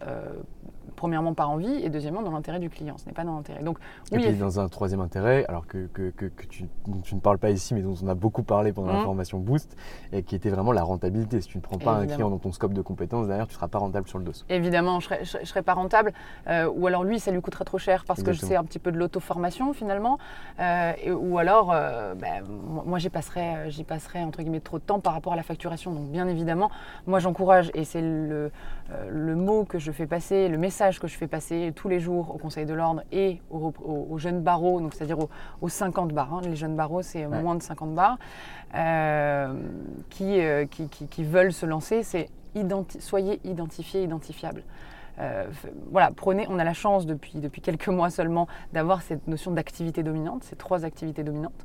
Premièrement 0.96 1.35
par 1.35 1.50
envie 1.50 1.72
et 1.85 1.88
deuxièmement 1.90 2.22
dans 2.22 2.30
l'intérêt 2.32 2.59
du 2.59 2.70
client. 2.70 2.96
Ce 2.98 3.06
n'est 3.06 3.12
pas 3.12 3.24
dans 3.24 3.37
l'intérêt. 3.37 3.62
Donc 3.62 3.78
Et 4.11 4.16
oui, 4.16 4.22
puis 4.22 4.32
eff- 4.32 4.38
dans 4.38 4.59
un 4.61 4.68
troisième 4.68 5.00
intérêt, 5.00 5.44
alors 5.48 5.66
que, 5.66 5.87
que, 5.92 6.11
que, 6.11 6.26
que 6.26 6.46
tu, 6.46 6.64
dont 6.88 7.00
tu 7.00 7.14
ne 7.14 7.20
parles 7.20 7.38
pas 7.38 7.50
ici, 7.50 7.74
mais 7.74 7.82
dont 7.82 7.94
on 8.02 8.09
a 8.09 8.14
beaucoup 8.14 8.42
parlé 8.42 8.72
pendant 8.72 8.88
la 8.88 8.98
Mhm. 8.98 9.04
formation 9.04 9.38
Boost, 9.38 9.76
et 10.12 10.22
qui 10.22 10.35
était 10.35 10.50
vraiment 10.50 10.72
la 10.72 10.82
rentabilité. 10.82 11.40
Si 11.40 11.48
tu 11.48 11.59
ne 11.59 11.62
prends 11.62 11.78
pas 11.78 11.92
un 11.92 12.06
client 12.06 12.30
dans 12.30 12.38
ton 12.38 12.52
scope 12.52 12.72
de 12.72 12.82
compétences, 12.82 13.26
derrière, 13.26 13.46
tu 13.46 13.52
ne 13.52 13.56
seras 13.56 13.68
pas 13.68 13.78
rentable 13.78 14.09
sur 14.09 14.18
le 14.18 14.24
dos. 14.24 14.32
Évidemment, 14.48 14.98
je 15.00 15.04
serais, 15.06 15.24
je 15.24 15.44
serais- 15.46 15.62
pas 15.62 15.74
rentable. 15.74 16.12
euh, 16.48 16.68
ou 16.74 16.87
alors 16.87 17.02
lui, 17.04 17.18
ça 17.20 17.30
lui 17.30 17.40
coûterait 17.40 17.64
trop 17.64 17.78
cher 17.78 18.04
parce 18.06 18.22
que 18.22 18.30
Exactement. 18.30 18.48
c'est 18.50 18.56
un 18.56 18.64
petit 18.64 18.78
peu 18.78 18.92
de 18.92 18.98
l'auto-formation 18.98 19.72
finalement. 19.72 20.18
euh, 20.61 20.92
et- 21.02 21.11
ou 21.12 21.38
alors, 21.38 21.70
euh, 21.72 22.14
ben, 22.14 22.42
moi, 22.87 22.98
j'y 22.98 23.11
passerais, 23.11 23.56
euh, 23.66 23.70
j'y 23.70 23.85
passerais 23.85 24.22
entre 24.22 24.40
guillemets 24.42 24.61
trop 24.61 24.78
de 24.78 24.85
temps 24.85 25.00
par 25.00 25.12
rapport 25.12 25.32
à 25.32 25.37
la 25.37 25.42
facturation. 25.42 25.92
Donc 25.92 26.06
bien 26.09 26.26
évidemment, 26.28 26.70
moi 27.06 27.18
j'encourage 27.18 27.70
et 27.74 27.85
c'est 27.85 28.00
le, 28.00 28.50
le 29.11 29.35
mot 29.35 29.64
que 29.64 29.79
je 29.79 29.90
fais 29.92 30.07
passer, 30.07 30.49
le 30.49 30.59
message 30.59 31.01
que 31.01 31.07
je 31.09 31.16
fais 31.16 31.27
passer 31.27 31.72
tous 31.75 31.88
les 31.88 31.99
jours 32.01 32.35
au 32.35 32.38
Conseil 32.38 32.66
de 32.66 32.75
l'ordre 32.75 33.03
et 33.12 33.40
aux, 33.51 33.72
aux- 33.85 34.07
aux 34.11 34.18
jeunes 34.18 34.40
barreaux, 34.42 34.81
donc 34.81 34.94
c'est-à-dire 34.94 35.18
aux, 35.18 35.29
aux 35.61 35.68
50 35.68 36.12
bars. 36.12 36.33
hein. 36.35 36.40
Les 36.44 36.57
jeunes 36.57 36.77
barreaux, 36.77 37.03
c'est 37.03 37.27
Ouais. 37.27 37.42
moins 37.42 37.55
de 37.57 37.62
50 37.62 37.94
bars 37.94 38.18
euh, 38.75 39.53
qui, 40.11 40.40
euh, 40.40 40.66
qui, 40.66 40.88
qui- 40.88 41.09
qui 41.09 41.25
veulent 41.25 41.53
se 41.53 41.66
lancer. 41.66 42.03
C'est 42.03 42.29
identi- 42.55 43.01
soyez 43.01 43.40
identifiés, 43.44 44.03
identifiables. 44.03 44.62
Euh, 45.18 45.46
voilà, 45.90 46.11
prenez, 46.14 46.46
on 46.51 46.59
a 46.59 46.64
la 46.64 46.75
chance 46.75 47.07
depuis, 47.07 47.40
depuis 47.40 47.62
quelques 47.62 47.88
mois 47.88 48.11
seulement 48.11 48.46
d'avoir 48.72 49.01
cette 49.03 49.27
notion 49.29 49.51
d'activité 49.51 50.03
dominante, 50.03 50.44
ces 50.44 50.57
trois 50.57 50.85
activités 50.85 51.22
dominantes. 51.25 51.64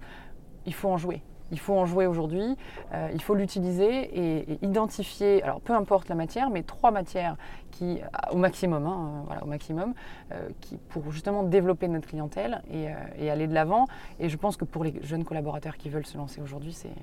Il 0.65 0.73
faut 0.73 0.89
en 0.89 0.97
jouer. 0.97 1.21
Il 1.51 1.59
faut 1.59 1.77
en 1.77 1.85
jouer 1.85 2.07
aujourd'hui, 2.07 2.55
euh, 2.93 3.09
il 3.13 3.21
faut 3.21 3.35
l'utiliser 3.35 3.87
et, 3.87 4.53
et 4.53 4.65
identifier, 4.65 5.43
alors 5.43 5.61
peu 5.61 5.73
importe 5.73 6.09
la 6.09 6.15
matière, 6.15 6.49
mais 6.49 6.63
trois 6.63 6.91
matières 6.91 7.35
qui, 7.71 7.99
au 8.31 8.37
maximum, 8.37 8.85
hein, 8.85 8.99
euh, 8.99 9.21
voilà, 9.25 9.43
au 9.43 9.47
maximum, 9.47 9.93
euh, 10.31 10.49
qui, 10.59 10.77
pour 10.89 11.11
justement 11.11 11.43
développer 11.43 11.87
notre 11.87 12.07
clientèle 12.07 12.61
et, 12.69 12.89
euh, 12.89 12.93
et 13.17 13.31
aller 13.31 13.47
de 13.47 13.53
l'avant. 13.53 13.87
Et 14.19 14.29
je 14.29 14.37
pense 14.37 14.57
que 14.57 14.65
pour 14.65 14.83
les 14.83 14.99
jeunes 15.03 15.23
collaborateurs 15.23 15.77
qui 15.77 15.89
veulent 15.89 16.05
se 16.05 16.17
lancer 16.17 16.41
aujourd'hui, 16.41 16.73
c'est 16.73 16.93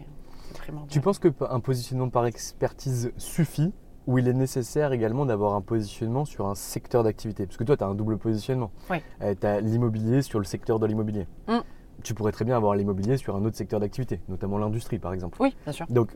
primordial. 0.54 0.90
Tu 0.90 1.00
penses 1.00 1.18
qu'un 1.18 1.61
positionnement 1.61 2.11
par 2.11 2.26
expertise 2.26 3.12
suffit 3.16 3.72
ou 4.06 4.18
il 4.18 4.28
est 4.28 4.34
nécessaire 4.34 4.92
également 4.92 5.26
d'avoir 5.26 5.54
un 5.54 5.61
positionnement 5.61 6.24
sur 6.24 6.46
un 6.46 6.54
secteur 6.54 7.02
d'activité? 7.02 7.44
Parce 7.44 7.58
que 7.58 7.64
toi, 7.64 7.76
tu 7.76 7.84
as 7.84 7.87
un 7.87 7.94
double 7.94 8.16
positionnement. 8.16 8.70
Oui. 8.88 8.98
tu 9.20 9.46
as 9.46 9.61
l'immobilier 9.61 10.22
sur 10.22 10.38
le 10.38 10.44
secteur 10.44 10.78
de 10.78 10.87
l'immobilier. 10.87 11.26
Mm. 11.46 11.58
Tu 12.04 12.14
pourrais 12.14 12.30
très 12.32 12.44
bien 12.44 12.56
avoir 12.56 12.74
l'immobilier 12.76 13.16
sur 13.16 13.34
un 13.34 13.44
autre 13.44 13.56
secteur 13.56 13.80
d'activité, 13.80 14.20
notamment 14.28 14.56
l'industrie 14.58 14.98
par 15.00 15.12
exemple. 15.12 15.37
Oui, 15.40 15.54
bien 15.64 15.72
sûr. 15.72 15.84
Donc, 15.90 16.11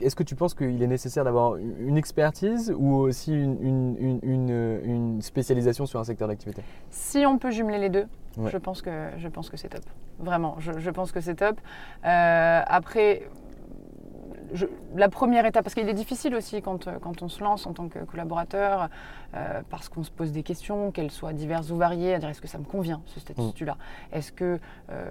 est-ce 0.00 0.16
que 0.16 0.22
tu 0.22 0.34
penses 0.34 0.54
qu'il 0.54 0.82
est 0.82 0.86
nécessaire 0.86 1.24
d'avoir 1.24 1.56
une 1.56 1.98
expertise 1.98 2.74
ou 2.76 2.94
aussi 2.94 3.32
une, 3.34 3.56
une- 3.62 3.96
une- 4.00 4.20
une- 4.22 4.80
une 4.84 5.22
spécialisation 5.22 5.84
sur 5.84 6.00
un 6.00 6.04
secteur 6.04 6.28
d'activité? 6.28 6.62
Si 6.90 7.26
on 7.26 7.36
peut 7.38 7.50
jumeler 7.50 7.78
les 7.78 7.90
deux, 7.90 8.06
Ouais. 8.38 8.50
je 8.50 8.56
pense 8.56 8.80
que, 8.80 8.90
je 9.18 9.28
pense 9.28 9.50
que 9.50 9.56
c'est 9.58 9.68
top. 9.68 9.82
Vraiment, 10.18 10.56
je, 10.58 10.72
je 10.78 10.90
pense 10.90 11.12
que 11.12 11.20
c'est 11.20 11.34
top. 11.34 11.60
Euh, 12.04 12.60
après, 12.66 13.28
je- 14.52 14.66
la 14.94 15.08
première 15.08 15.46
étape, 15.46 15.64
parce 15.64 15.74
qu'il 15.74 15.88
est 15.88 15.94
difficile 15.94 16.34
aussi 16.34 16.62
quand, 16.62 16.86
euh, 16.86 16.98
quand 17.00 17.22
on 17.22 17.28
se 17.28 17.42
lance 17.42 17.66
en 17.66 17.72
tant 17.72 17.88
que 17.88 17.98
collaborateur, 18.00 18.88
euh, 19.34 19.62
parce 19.70 19.88
qu'on 19.88 20.02
se 20.04 20.10
pose 20.10 20.32
des 20.32 20.42
questions, 20.42 20.90
qu'elles 20.92 21.10
soient 21.10 21.32
diverses 21.32 21.70
ou 21.70 21.76
variées, 21.76 22.14
à 22.14 22.18
dire 22.18 22.28
est-ce 22.28 22.40
que 22.40 22.48
ça 22.48 22.58
me 22.58 22.64
convient, 22.64 23.02
ce 23.06 23.20
statut-là? 23.20 23.76
Est-ce 24.12 24.32
que 24.32 24.58
euh, 24.90 25.10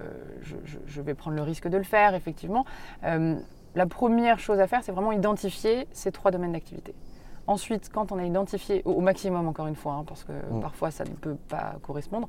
je, 0.86 1.00
vais 1.02 1.14
prendre 1.14 1.36
le 1.36 1.42
risque 1.42 1.68
de 1.68 1.76
le 1.76 1.84
faire, 1.84 2.14
effectivement 2.14 2.64
Euh, 3.04 3.36
La 3.74 3.86
première 3.86 4.38
chose 4.38 4.58
à 4.58 4.66
faire, 4.66 4.82
c'est 4.82 4.92
vraiment 4.92 5.12
identifier 5.12 5.86
ces 5.92 6.10
trois 6.10 6.30
domaines 6.30 6.52
d'activité. 6.52 6.94
Ensuite, 7.46 7.90
quand 7.92 8.10
on 8.10 8.18
a 8.18 8.24
identifié, 8.24 8.80
au, 8.86 9.00
maximum 9.00 9.46
encore 9.46 9.66
une 9.66 9.76
fois, 9.76 9.92
hein, 9.92 10.04
parce 10.06 10.24
que 10.24 10.32
Mm. 10.32 10.60
parfois 10.60 10.90
ça 10.90 11.04
ne 11.04 11.10
peut 11.10 11.36
pas 11.48 11.74
correspondre, 11.82 12.26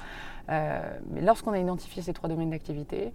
euh, 0.49 0.79
mais 1.11 1.21
lorsqu'on 1.21 1.53
a 1.53 1.57
identifié 1.57 2.01
ces 2.03 2.13
trois 2.13 2.29
domaines 2.29 2.49
d'activité, 2.51 3.13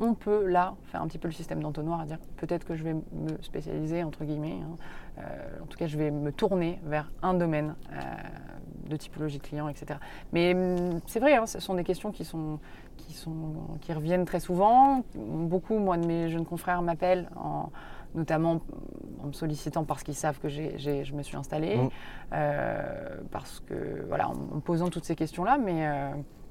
on 0.00 0.14
peut 0.14 0.46
là 0.46 0.74
faire 0.84 1.02
un 1.02 1.06
petit 1.06 1.18
peu 1.18 1.28
le 1.28 1.32
système 1.34 1.62
d'entonnoir 1.62 2.00
à 2.00 2.04
dire 2.06 2.18
peut-être 2.36 2.64
que 2.64 2.74
je 2.74 2.82
vais 2.82 2.94
me 2.94 3.40
spécialiser, 3.42 4.02
entre 4.02 4.24
guillemets, 4.24 4.58
hein, 4.62 4.76
euh, 5.18 5.62
en 5.62 5.66
tout 5.66 5.78
cas 5.78 5.86
je 5.86 5.96
vais 5.96 6.10
me 6.10 6.32
tourner 6.32 6.80
vers 6.84 7.10
un 7.22 7.34
domaine 7.34 7.74
euh, 7.92 7.96
de 8.88 8.96
typologie 8.96 9.38
de 9.38 9.42
client, 9.42 9.68
etc. 9.68 9.98
Mais 10.32 10.54
hum, 10.54 11.00
c'est 11.06 11.20
vrai, 11.20 11.34
hein, 11.36 11.46
ce 11.46 11.60
sont 11.60 11.74
des 11.74 11.84
questions 11.84 12.10
qui, 12.10 12.24
sont, 12.24 12.58
qui, 12.96 13.12
sont, 13.12 13.32
qui 13.80 13.92
reviennent 13.92 14.24
très 14.24 14.40
souvent. 14.40 15.02
Beaucoup, 15.14 15.78
moi, 15.78 15.96
de 15.96 16.06
mes 16.06 16.28
jeunes 16.30 16.44
confrères 16.46 16.82
m'appellent 16.82 17.28
en 17.36 17.70
notamment 18.14 18.60
en 19.22 19.28
me 19.28 19.32
sollicitant 19.32 19.84
parce 19.84 20.02
qu'ils 20.02 20.14
savent 20.14 20.38
que 20.38 20.48
j'ai- 20.48 20.76
j'ai- 20.76 21.02
je 21.02 21.14
me 21.14 21.22
suis 21.22 21.36
installée, 21.38 21.78
Mm. 21.78 21.88
euh, 22.34 23.16
parce 23.30 23.60
que, 23.60 24.04
voilà, 24.06 24.28
en, 24.28 24.34
me 24.34 24.60
posant 24.60 24.90
toutes 24.90 25.06
ces 25.06 25.14
questions-là, 25.16 25.56
mais, 25.56 25.86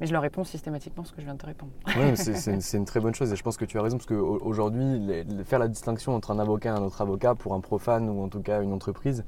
mais 0.02 0.08
je 0.08 0.14
leur 0.14 0.24
réponds 0.24 0.44
systématiquement 0.44 1.04
ce 1.04 1.14
que 1.14 1.22
je 1.22 1.26
viens 1.26 1.36
de 1.36 1.40
te 1.40 1.46
répondre. 1.46 1.72
Oui, 1.96 2.12
c'est 2.16 2.52
une, 2.52 2.60
une 2.74 2.86
très 2.86 3.00
bonne 3.00 3.14
chose 3.14 3.32
et 3.32 3.36
je 3.36 3.44
pense 3.44 3.56
que 3.56 3.66
tu 3.66 3.78
as 3.78 3.84
raison 3.84 3.98
parce 3.98 4.08
qu'aujourd'hui, 4.08 5.24
faire 5.46 5.60
la 5.60 5.68
distinction 5.68 6.16
entre 6.16 6.32
un 6.32 6.40
avocat 6.40 6.70
et 6.74 6.78
un 6.78 6.82
autre 6.82 7.00
avocat 7.02 7.36
pour 7.36 7.54
un 7.54 7.60
profane 7.60 8.10
ou 8.10 8.24
en 8.24 8.28
tout 8.28 8.42
cas 8.42 8.64
une 8.64 8.74
entreprise, 8.74 9.24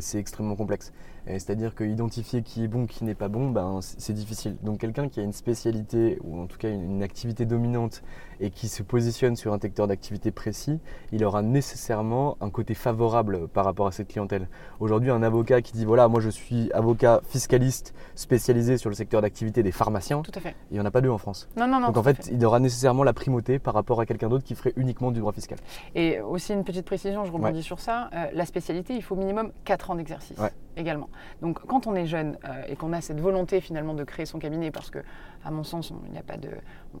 c'est 0.00 0.18
extrêmement 0.18 0.56
complexe. 0.56 0.92
C'est-à-dire 1.26 1.74
que 1.74 1.82
identifier 1.82 2.42
qui 2.42 2.62
est 2.62 2.68
bon, 2.68 2.86
qui 2.86 3.02
n'est 3.02 3.16
pas 3.16 3.26
bon, 3.26 3.50
ben, 3.50 3.80
c'est 3.82 4.12
difficile. 4.12 4.56
Donc 4.62 4.78
quelqu'un 4.78 5.08
qui 5.08 5.18
a 5.18 5.24
une 5.24 5.32
spécialité 5.32 6.20
ou 6.22 6.40
en 6.40 6.46
tout 6.46 6.56
cas 6.56 6.68
une, 6.70 6.84
une 6.84 7.02
activité 7.02 7.44
dominante 7.46 8.04
et 8.38 8.50
qui 8.50 8.68
se 8.68 8.84
positionne 8.84 9.34
sur 9.34 9.52
un 9.52 9.58
secteur 9.58 9.88
d'activité 9.88 10.30
précis, 10.30 10.78
il 11.10 11.24
aura 11.24 11.42
nécessairement 11.42 12.36
un 12.40 12.48
côté 12.48 12.74
favorable 12.74 13.48
par 13.48 13.64
rapport 13.64 13.88
à 13.88 13.92
cette 13.92 14.06
clientèle. 14.06 14.46
Aujourd'hui, 14.78 15.10
un 15.10 15.22
avocat 15.24 15.62
qui 15.62 15.72
dit 15.72 15.84
voilà, 15.84 16.06
moi 16.06 16.20
je 16.20 16.30
suis 16.30 16.70
avocat 16.72 17.20
fiscaliste 17.28 17.92
spécialisé 18.14 18.76
sur 18.78 18.88
le 18.88 18.94
secteur 18.94 19.20
d'activité 19.20 19.64
des 19.64 19.72
pharmaciens, 19.72 20.22
Tout 20.22 20.30
à 20.36 20.40
fait. 20.40 20.54
il 20.70 20.74
n'y 20.74 20.80
en 20.80 20.84
a 20.84 20.92
pas 20.92 21.00
deux 21.00 21.10
en 21.10 21.18
France. 21.18 21.48
Non, 21.56 21.66
non, 21.66 21.80
non. 21.80 21.88
Donc 21.88 21.96
en 21.96 22.02
fait, 22.04 22.28
il 22.30 22.44
aura 22.46 22.60
nécessairement 22.60 23.02
la 23.02 23.12
primauté 23.12 23.58
par 23.58 23.74
rapport 23.74 24.00
à 24.00 24.06
quelqu'un 24.06 24.28
d'autre 24.28 24.44
qui 24.44 24.54
ferait 24.54 24.74
uniquement 24.76 25.10
du 25.10 25.18
droit 25.18 25.32
fiscal. 25.32 25.58
Et 25.96 26.20
aussi 26.20 26.52
une 26.52 26.62
petite 26.62 26.86
précision, 26.86 27.24
je 27.24 27.32
rebondis 27.32 27.64
sur 27.64 27.80
ça, 27.80 28.10
euh, 28.14 28.26
la 28.32 28.46
spécialité, 28.46 28.94
il 28.94 29.02
faut 29.02 29.16
minimum 29.16 29.50
4 29.64 29.75
ans 29.90 29.94
d'exercice 29.94 30.38
Ouais. 30.38 30.50
également. 30.76 31.08
Donc 31.42 31.58
quand 31.66 31.86
on 31.86 31.94
est 31.94 32.06
jeune 32.06 32.36
euh, 32.44 32.62
et 32.68 32.76
qu'on 32.76 32.92
a 32.92 33.00
cette 33.00 33.20
volonté 33.20 33.60
finalement 33.60 33.94
de 33.94 34.04
créer 34.04 34.26
son 34.26 34.38
cabinet, 34.38 34.70
parce 34.70 34.90
que 34.90 34.98
à 35.44 35.50
mon 35.50 35.62
sens, 35.64 35.90
on, 35.92 36.10
n'y 36.12 36.18
a 36.18 36.22
pas 36.22 36.36
de, 36.36 36.50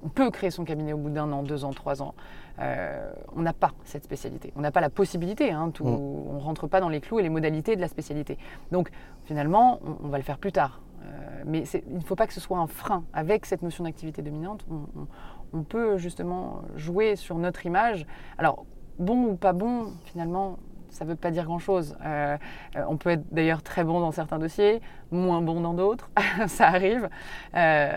on 0.04 0.08
peut 0.08 0.30
créer 0.30 0.50
son 0.50 0.64
cabinet 0.64 0.92
au 0.92 0.98
bout 0.98 1.10
d'un 1.10 1.30
an, 1.32 1.42
deux 1.42 1.64
ans, 1.64 1.72
trois 1.72 2.02
ans, 2.02 2.14
euh, 2.60 3.10
on 3.34 3.42
n'a 3.42 3.52
pas 3.52 3.72
cette 3.84 4.04
spécialité. 4.04 4.52
On 4.56 4.60
n'a 4.60 4.70
pas 4.70 4.80
la 4.80 4.90
possibilité, 4.90 5.50
hein, 5.50 5.70
tout- 5.70 5.84
Mm. 5.84 6.28
on 6.30 6.32
ne 6.34 6.40
rentre 6.40 6.66
pas 6.68 6.80
dans 6.80 6.88
les 6.88 7.00
clous 7.00 7.18
et 7.18 7.22
les 7.22 7.28
modalités 7.30 7.74
de 7.76 7.80
la 7.80 7.88
spécialité. 7.88 8.38
Donc 8.70 8.90
finalement, 9.24 9.80
on, 9.84 10.06
on 10.06 10.08
va 10.08 10.18
le 10.18 10.24
faire 10.24 10.38
plus 10.38 10.52
tard. 10.52 10.80
Euh, 11.02 11.42
mais 11.46 11.64
il 11.88 11.94
ne 11.96 12.00
faut 12.00 12.16
pas 12.16 12.26
que 12.26 12.32
ce 12.32 12.40
soit 12.40 12.58
un 12.58 12.66
frein. 12.66 13.04
Avec 13.12 13.46
cette 13.46 13.62
notion 13.62 13.84
d'activité 13.84 14.22
dominante, 14.22 14.64
on, 14.70 14.74
on- 15.00 15.06
on 15.52 15.62
peut 15.62 15.96
justement 15.96 16.62
jouer 16.74 17.14
sur 17.14 17.36
notre 17.38 17.64
image. 17.66 18.04
Alors, 18.38 18.64
bon 18.98 19.24
ou 19.26 19.36
pas 19.36 19.52
bon, 19.52 19.92
finalement, 20.04 20.58
ça 20.96 21.04
ne 21.04 21.10
veut 21.10 21.16
pas 21.16 21.30
dire 21.30 21.44
grand-chose. 21.44 21.94
Euh, 22.04 22.38
euh, 22.76 22.84
on 22.88 22.96
peut 22.96 23.10
être 23.10 23.24
d'ailleurs 23.30 23.62
très 23.62 23.84
bon 23.84 24.00
dans 24.00 24.12
certains 24.12 24.38
dossiers, 24.38 24.80
moins 25.10 25.42
bon 25.42 25.60
dans 25.60 25.74
d'autres, 25.74 26.08
ça 26.46 26.68
arrive. 26.68 27.10
Euh, 27.54 27.92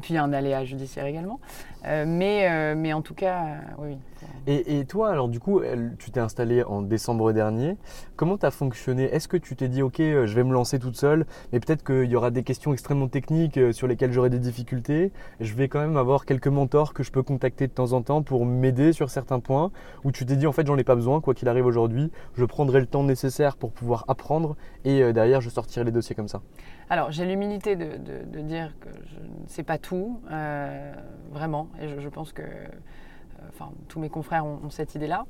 puis 0.00 0.14
il 0.14 0.16
y 0.16 0.18
a 0.18 0.24
un 0.24 0.32
aléa 0.32 0.64
judiciaire 0.64 1.04
également. 1.04 1.38
Mais, 1.84 2.74
mais 2.74 2.92
en 2.92 3.02
tout 3.02 3.14
cas, 3.14 3.58
oui. 3.78 3.98
Et, 4.46 4.84
toi, 4.86 5.10
alors 5.10 5.28
du 5.28 5.40
coup, 5.40 5.60
tu 5.98 6.10
t'es 6.10 6.20
installée 6.20 6.62
en 6.62 6.80
décembre 6.80 7.32
dernier. 7.32 7.76
Comment 8.16 8.38
tu 8.38 8.50
fonctionné? 8.50 9.04
Est-ce 9.04 9.28
que 9.28 9.36
tu 9.36 9.56
t'es 9.56 9.68
dit, 9.68 9.82
ok, 9.82 10.00
euh, 10.00 10.26
je 10.26 10.34
vais 10.34 10.44
me 10.44 10.52
lancer 10.52 10.78
toute 10.78 10.96
seule, 10.96 11.26
mais 11.52 11.60
peut-être 11.60 11.84
qu'il 11.84 12.10
y 12.10 12.16
aura 12.16 12.30
des 12.30 12.42
questions 12.42 12.72
extrêmement 12.72 13.08
techniques 13.08 13.58
euh, 13.58 13.72
sur 13.72 13.86
lesquelles 13.86 14.12
j'aurai 14.12 14.30
des 14.30 14.38
difficultés. 14.38 15.12
Je 15.40 15.54
vais 15.54 15.68
quand 15.68 15.80
même 15.80 15.96
avoir 15.96 16.24
quelques 16.24 16.48
mentors 16.48 16.94
que 16.94 17.02
je 17.02 17.12
peux 17.12 17.22
contacter 17.22 17.66
de 17.66 17.72
temps 17.72 17.92
en 17.92 18.02
temps 18.02 18.22
pour 18.22 18.46
m'aider 18.46 18.92
sur 18.92 19.10
certains 19.10 19.40
points. 19.40 19.70
Ou 20.04 20.12
tu 20.12 20.24
t'es 20.24 20.36
dit, 20.36 20.46
en 20.46 20.52
fait, 20.52 20.66
j'en 20.66 20.76
ai 20.78 20.84
pas 20.84 20.94
besoin, 20.94 21.20
quoi 21.20 21.34
qu'il 21.34 21.48
arrive 21.48 21.66
aujourd'hui, 21.66 22.10
je 22.34 22.44
prendrai 22.44 22.80
le 22.80 22.86
temps 22.86 23.04
nécessaire 23.04 23.56
pour 23.56 23.72
pouvoir 23.72 24.04
apprendre 24.08 24.56
et 24.84 25.02
euh, 25.02 25.12
derrière, 25.12 25.40
je 25.40 25.50
sortirai 25.50 25.84
les 25.84 25.92
dossiers 25.92 26.14
comme 26.14 26.28
ça. 26.28 26.40
Alors, 26.90 27.10
j'ai 27.10 27.26
l'humilité 27.26 27.76
de, 27.76 28.40
dire 28.40 28.74
que 28.80 28.88
je 28.88 29.18
ne 29.18 29.46
sais 29.46 29.62
pas 29.62 29.76
tout, 29.76 30.20
vraiment, 31.30 31.68
et 31.82 32.00
je, 32.00 32.08
pense 32.08 32.32
que 32.32 32.42
tous 33.88 34.00
mes 34.00 34.08
confrères 34.08 34.44
ont 34.44 34.70
cette 34.70 34.94
idée-là. 34.94 35.24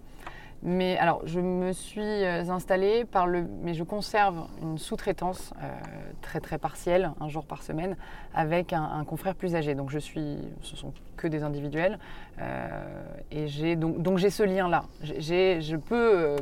Mais 0.62 0.98
alors, 0.98 1.20
je 1.24 1.38
me 1.38 1.72
suis 1.72 2.00
euh, 2.02 2.48
installée 2.50 3.04
par 3.04 3.28
le. 3.28 3.46
Mais 3.62 3.74
je 3.74 3.84
conserve 3.84 4.48
une 4.60 4.76
sous-traitance 4.76 5.54
euh, 5.62 5.70
très 6.20 6.40
très 6.40 6.58
partielle, 6.58 7.12
un 7.20 7.28
jour 7.28 7.46
par 7.46 7.62
semaine, 7.62 7.96
avec 8.34 8.72
un, 8.72 9.04
confrère 9.04 9.36
plus 9.36 9.54
âgé. 9.54 9.76
Donc, 9.76 9.90
je 9.90 10.00
suis. 10.00 10.38
Ce 10.62 10.74
sont 10.76 10.92
que 11.16 11.28
des 11.28 11.44
individuels. 11.44 11.98
Euh, 12.40 13.04
et 13.30 13.46
j'ai 13.46 13.76
donc, 13.76 14.02
donc 14.02 14.18
j'ai 14.18 14.30
ce 14.30 14.42
lien-là. 14.42 14.84
je 15.02 15.76
peux 15.76 16.36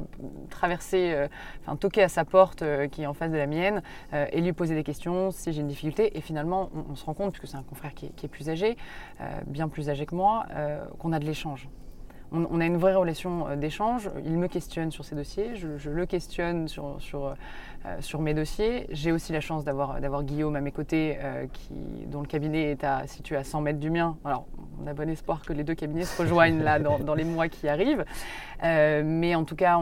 traverser, 0.50 1.29
enfin, 1.62 1.76
toquer 1.76 2.02
à 2.02 2.09
sa 2.09 2.24
porte 2.24 2.62
qui 2.90 3.02
est 3.02 3.07
en 3.07 3.14
face 3.14 3.31
de 3.31 3.38
la 3.38 3.46
mienne 3.46 3.83
et 4.12 4.42
lui 4.42 4.52
poser 4.52 4.74
des 4.74 4.85
questions 4.85 5.31
si 5.31 5.52
j'ai 5.52 5.61
une 5.62 5.68
difficulté. 5.68 6.16
Et 6.16 6.20
finalement, 6.20 6.70
on, 6.90 6.94
se 6.94 7.05
rend 7.07 7.14
compte, 7.14 7.33
puisque 7.33 7.50
c'est 7.50 7.57
un 7.57 7.62
confrère 7.62 7.94
qui 7.94 8.07
est 8.07 8.29
plus 8.29 8.50
âgé, 8.50 8.76
bien 9.46 9.68
plus 9.68 9.88
âgé 9.88 10.05
que 10.05 10.14
moi, 10.14 10.44
qu'on 10.98 11.12
a 11.12 11.18
de 11.18 11.24
l'échange 11.24 11.70
on, 12.37 12.61
a 12.61 12.66
une 12.66 12.77
vraie 12.77 12.94
relation 12.94 13.49
euh, 13.49 13.57
d'échange. 13.57 14.11
Il 14.25 14.38
me 14.38 14.49
questionne 14.49 14.90
sur 14.90 15.05
ses 15.05 15.14
dossiers, 15.14 15.57
je, 15.57 15.90
le 15.90 16.07
questionne 16.07 16.68
sur, 16.68 16.96
sur, 17.01 17.27
euh, 17.27 17.96
sur 18.01 18.20
mes 18.20 18.35
dossiers. 18.35 18.87
J'ai 18.90 19.12
aussi 19.12 19.33
la 19.33 19.40
chance 19.40 19.64
d'avoir, 19.64 20.25
Guillaume 20.25 20.57
à 20.57 20.61
mes 20.61 20.72
côtés, 20.72 21.18
euh, 21.20 21.46
qui, 21.53 21.75
dont 22.07 22.20
le 22.20 22.27
cabinet 22.27 22.70
est 22.72 23.07
situé 23.07 23.37
à 23.37 23.44
100 23.44 23.61
mètres 23.61 23.81
du 23.81 23.90
mien. 23.90 24.16
Alors, 24.25 24.46
on 24.83 24.87
a 24.87 24.94
bon 24.94 25.09
espoir 25.09 25.42
que 25.42 25.53
les 25.53 25.64
deux 25.64 25.75
cabinets 25.75 26.05
se 26.05 26.20
rejoignent 26.20 26.62
là 26.62 26.79
dans, 26.79 27.14
les 27.14 27.25
mois 27.25 27.49
qui 27.49 27.68
arrivent. 27.68 28.05
mais 28.62 29.35
en 29.35 29.44
tout 29.44 29.57
cas, 29.57 29.79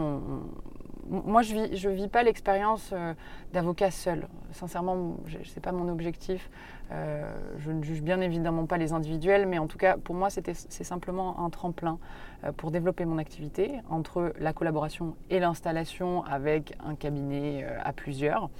moi, 1.08 1.42
je 1.42 1.54
ne 1.54 1.66
vis, 1.66 1.76
je 1.76 1.88
vis 1.88 2.08
pas 2.08 2.22
l'expérience 2.22 2.90
euh, 2.92 3.14
d'avocat 3.52 3.90
seul. 3.90 4.26
Sincèrement, 4.52 5.16
ce 5.28 5.36
n'est 5.36 5.62
pas 5.62 5.72
mon 5.72 5.88
objectif. 5.88 6.50
Euh, 6.92 7.32
je 7.58 7.70
ne 7.70 7.82
juge 7.82 8.02
bien 8.02 8.20
évidemment 8.20 8.66
pas 8.66 8.76
les 8.76 8.92
individuels, 8.92 9.46
mais 9.46 9.58
en 9.58 9.66
tout 9.66 9.78
cas, 9.78 9.96
pour 9.96 10.14
moi, 10.14 10.28
c'est 10.30 10.84
simplement 10.84 11.44
un 11.44 11.50
tremplin 11.50 11.98
euh, 12.44 12.52
pour 12.52 12.70
développer 12.70 13.04
mon 13.04 13.18
activité 13.18 13.72
entre 13.88 14.32
la 14.38 14.52
collaboration 14.52 15.16
et 15.30 15.40
l'installation 15.40 16.24
avec 16.24 16.76
un 16.84 16.94
cabinet 16.94 17.64
à 17.82 17.92
plusieurs. 17.92 18.50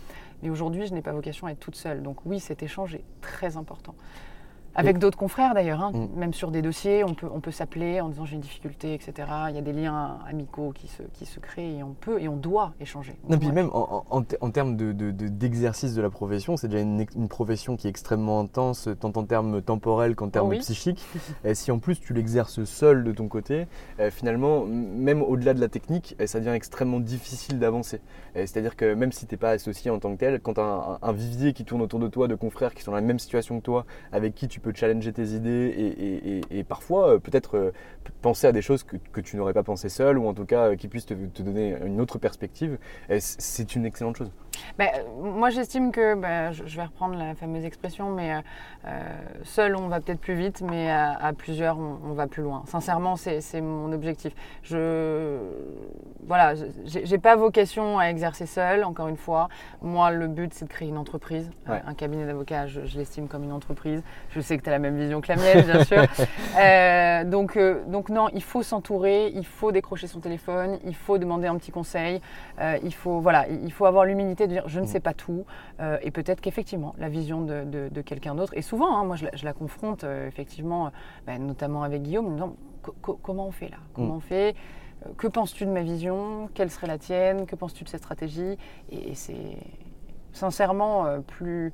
Mais 0.42 0.50
aujourd'hui, 0.50 0.86
je 0.86 0.94
n'ai 0.94 1.02
pas 1.02 1.12
vocation 1.12 1.46
à 1.46 1.52
être 1.52 1.60
toute 1.60 1.76
seule. 1.76 2.02
Donc 2.02 2.24
oui, 2.26 2.40
cet 2.40 2.62
échange 2.62 2.94
est 2.94 3.04
très 3.20 3.56
important. 3.56 3.94
Avec 4.74 4.98
d'autres 4.98 5.18
confrères 5.18 5.54
d'ailleurs, 5.54 5.82
hein. 5.82 5.92
mm. 5.92 6.18
même 6.18 6.32
sur 6.32 6.50
des 6.50 6.62
dossiers, 6.62 7.04
on 7.04 7.14
peut, 7.14 7.28
on 7.32 7.40
peut 7.40 7.50
s'appeler 7.50 8.00
en 8.00 8.08
disant 8.08 8.24
j'ai 8.24 8.34
une 8.34 8.40
difficulté, 8.40 8.94
etc. 8.94 9.28
Il 9.48 9.54
y 9.54 9.58
a 9.58 9.62
des 9.62 9.72
liens 9.72 10.18
amicaux 10.28 10.72
qui 10.74 10.88
se, 10.88 11.02
qui 11.12 11.26
se 11.26 11.40
créent 11.40 11.78
et 11.78 11.82
on 11.82 11.94
peut 11.94 12.20
et 12.20 12.28
on 12.28 12.36
doit 12.36 12.72
échanger. 12.80 13.14
non, 13.28 13.38
puis 13.38 13.52
même 13.52 13.70
en, 13.72 14.04
en, 14.10 14.50
termes 14.50 14.76
d'exercice 14.76 15.92
de, 15.92 15.98
de, 15.98 16.02
la 16.02 16.10
profession, 16.10 16.56
c'est 16.56 16.68
déjà 16.68 16.82
une, 16.82 17.06
une, 17.14 17.28
profession 17.28 17.76
qui 17.76 17.86
est 17.86 17.90
extrêmement 17.90 18.40
intense, 18.40 18.88
tant 19.00 19.12
en 19.14 19.24
termes 19.24 19.62
temporels 19.62 20.14
qu'en 20.14 20.28
termes 20.28 20.56
psychiques. 20.58 21.04
et 21.44 21.54
si 21.54 21.70
en 21.70 21.78
plus 21.78 22.00
tu 22.00 22.12
l'exerces 22.12 22.64
seul 22.64 23.04
de 23.04 23.12
ton 23.12 23.28
côté, 23.28 23.66
euh, 24.00 24.10
finalement, 24.10 24.64
même 24.66 25.22
au-delà 25.22 25.54
de 25.54 25.60
la 25.60 25.68
technique, 25.68 26.16
euh, 26.20 26.26
ça 26.26 26.40
devient 26.40 26.50
extrêmement 26.50 27.00
difficile 27.00 27.58
d'avancer. 27.58 28.00
C'est-à-dire 28.34 28.74
que 28.74 28.94
même 28.94 29.12
si 29.12 29.26
tu 29.26 29.34
n'es 29.34 29.38
pas 29.38 29.50
associé 29.50 29.92
en 29.92 30.00
tant 30.00 30.12
que 30.14 30.18
tel, 30.18 30.40
quand 30.40 30.54
tu 30.54 30.60
as 30.60 30.64
un, 30.64 30.98
un 31.00 31.12
vivier 31.12 31.52
qui 31.52 31.64
tourne 31.64 31.82
autour 31.82 32.00
de 32.00 32.08
toi 32.08 32.26
de 32.26 32.34
confrères 32.34 32.74
qui 32.74 32.82
sont 32.82 32.90
dans 32.90 32.96
la 32.96 33.00
même 33.00 33.20
situation 33.20 33.58
que 33.60 33.64
toi, 33.64 33.86
avec 34.10 34.34
qui 34.34 34.48
tu 34.48 34.58
peux 34.64 34.72
challenger 34.74 35.12
tes 35.12 35.28
idées 35.28 36.42
et, 36.50 36.64
parfois 36.64 37.14
euh, 37.14 37.18
peut-être 37.18 37.56
euh, 37.56 37.72
penser 38.22 38.46
à 38.46 38.52
des 38.52 38.62
choses 38.62 38.82
que, 38.82 39.20
tu 39.20 39.36
n'aurais 39.36 39.52
pas 39.52 39.62
pensé 39.62 39.88
seul 39.88 40.18
ou 40.18 40.26
en 40.26 40.34
tout 40.34 40.46
cas 40.46 40.70
euh, 40.70 40.76
qui 40.76 40.88
puissent 40.88 41.06
te, 41.06 41.14
donner 41.42 41.76
une 41.84 42.00
autre 42.00 42.18
perspective. 42.18 42.78
C'est 43.18 43.76
une 43.76 43.84
excellente 43.84 44.16
chose? 44.16 44.30
Ben, 44.78 44.88
moi, 45.20 45.50
j'estime 45.50 45.92
que, 45.92 46.14
ben, 46.14 46.52
je, 46.52 46.76
vais 46.76 46.84
reprendre 46.84 47.16
la 47.16 47.34
fameuse 47.34 47.64
expression, 47.64 48.10
mais 48.10 48.34
seul, 49.44 49.76
on 49.76 49.88
va 49.88 50.00
peut-être 50.00 50.20
plus 50.20 50.34
vite, 50.34 50.62
mais 50.62 50.90
à, 50.90 51.32
plusieurs, 51.36 51.78
on, 51.78 52.12
va 52.12 52.26
plus 52.26 52.42
loin. 52.42 52.62
Sincèrement, 52.66 53.16
c'est 53.16 53.60
mon 53.60 53.92
objectif. 53.92 54.34
Je, 54.62 55.38
voilà, 56.26 56.54
j'ai 56.84 57.18
pas 57.18 57.36
vocation 57.36 57.98
à 57.98 58.06
exercer 58.06 58.46
seul, 58.46 58.84
encore 58.84 59.08
une 59.08 59.16
fois. 59.16 59.48
Moi, 59.82 60.10
le 60.10 60.26
but, 60.26 60.52
c'est 60.54 60.66
de 60.66 60.70
créer 60.70 60.88
une 60.88 60.98
entreprise. 60.98 61.50
un 61.66 61.94
cabinet 61.94 62.26
d'avocats, 62.26 62.66
je, 62.66 62.84
je 62.84 62.98
l'estime 62.98 63.28
comme 63.28 63.44
une 63.44 63.52
entreprise. 63.52 64.02
Je 64.30 64.40
sais 64.40 64.58
que 64.58 64.62
tu 64.62 64.68
as 64.68 64.72
la 64.72 64.78
même 64.78 64.96
vision 64.96 65.20
que 65.20 65.28
la 65.28 65.36
mienne, 65.36 65.62
bien 65.62 65.84
sûr. 65.84 66.02
Euh, 66.58 67.24
donc, 67.24 67.56
euh, 67.56 67.82
donc 67.88 68.08
non, 68.10 68.28
il 68.32 68.42
faut 68.42 68.62
s'entourer, 68.62 69.32
il 69.34 69.44
faut 69.44 69.72
décrocher 69.72 70.06
son 70.06 70.20
téléphone, 70.20 70.78
il 70.84 70.94
faut 70.94 71.18
demander 71.18 71.48
un 71.48 71.56
petit 71.56 71.72
conseil, 71.72 72.20
euh, 72.60 72.78
il, 72.84 72.94
faut, 72.94 73.20
voilà, 73.20 73.46
il 73.48 73.72
faut 73.72 73.86
avoir 73.86 74.04
l'humilité 74.04 74.43
de 74.46 74.52
dire 74.52 74.68
je 74.68 74.80
ne 74.80 74.86
sais 74.86 75.00
pas 75.00 75.14
tout. 75.14 75.44
et 76.02 76.10
peut-être 76.10 76.40
qu'effectivement, 76.40 76.94
la 76.98 77.08
vision 77.08 77.42
de, 77.42 77.64
de, 77.90 78.00
quelqu'un 78.00 78.34
d'autre, 78.34 78.52
et 78.56 78.62
souvent, 78.62 78.96
hein, 78.96 79.04
moi 79.04 79.16
je 79.16 79.44
la, 79.44 79.52
confronte 79.52 80.04
effectivement, 80.04 80.90
ben, 81.26 81.44
notamment 81.44 81.82
avec 81.82 82.02
Guillaume, 82.02 82.26
me 82.26 82.34
disant 82.34 82.56
comment 83.00 83.46
on 83.46 83.52
fait 83.52 83.68
là? 83.68 83.78
Comment 83.94 84.14
mm. 84.14 84.16
on 84.16 84.20
fait? 84.20 84.56
Que 85.16 85.26
penses-tu 85.26 85.66
de 85.66 85.70
ma 85.70 85.82
vision? 85.82 86.48
Quelle 86.54 86.70
serait 86.70 86.86
la 86.86 86.98
tienne? 86.98 87.46
Que 87.46 87.56
penses-tu 87.56 87.84
de 87.84 87.88
cette 87.88 88.02
stratégie? 88.02 88.56
Et, 88.90 89.14
c'est 89.14 89.56
sincèrement 90.32 91.20
plus, 91.26 91.72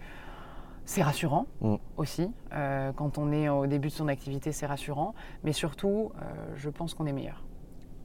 c'est 0.90 1.02
rassurant 1.02 1.46
mm. 1.60 1.76
aussi. 1.98 2.32
Euh, 2.52 2.92
quand 2.92 3.16
on 3.16 3.30
est 3.30 3.48
au 3.48 3.66
début 3.66 3.88
de 3.88 3.92
son 3.92 4.08
activité, 4.08 4.50
c'est 4.50 4.66
rassurant. 4.66 5.14
Mais 5.44 5.52
surtout, 5.52 6.10
euh, 6.16 6.24
je 6.56 6.68
pense 6.68 6.94
qu'on 6.94 7.06
est 7.06 7.12
meilleur. 7.12 7.44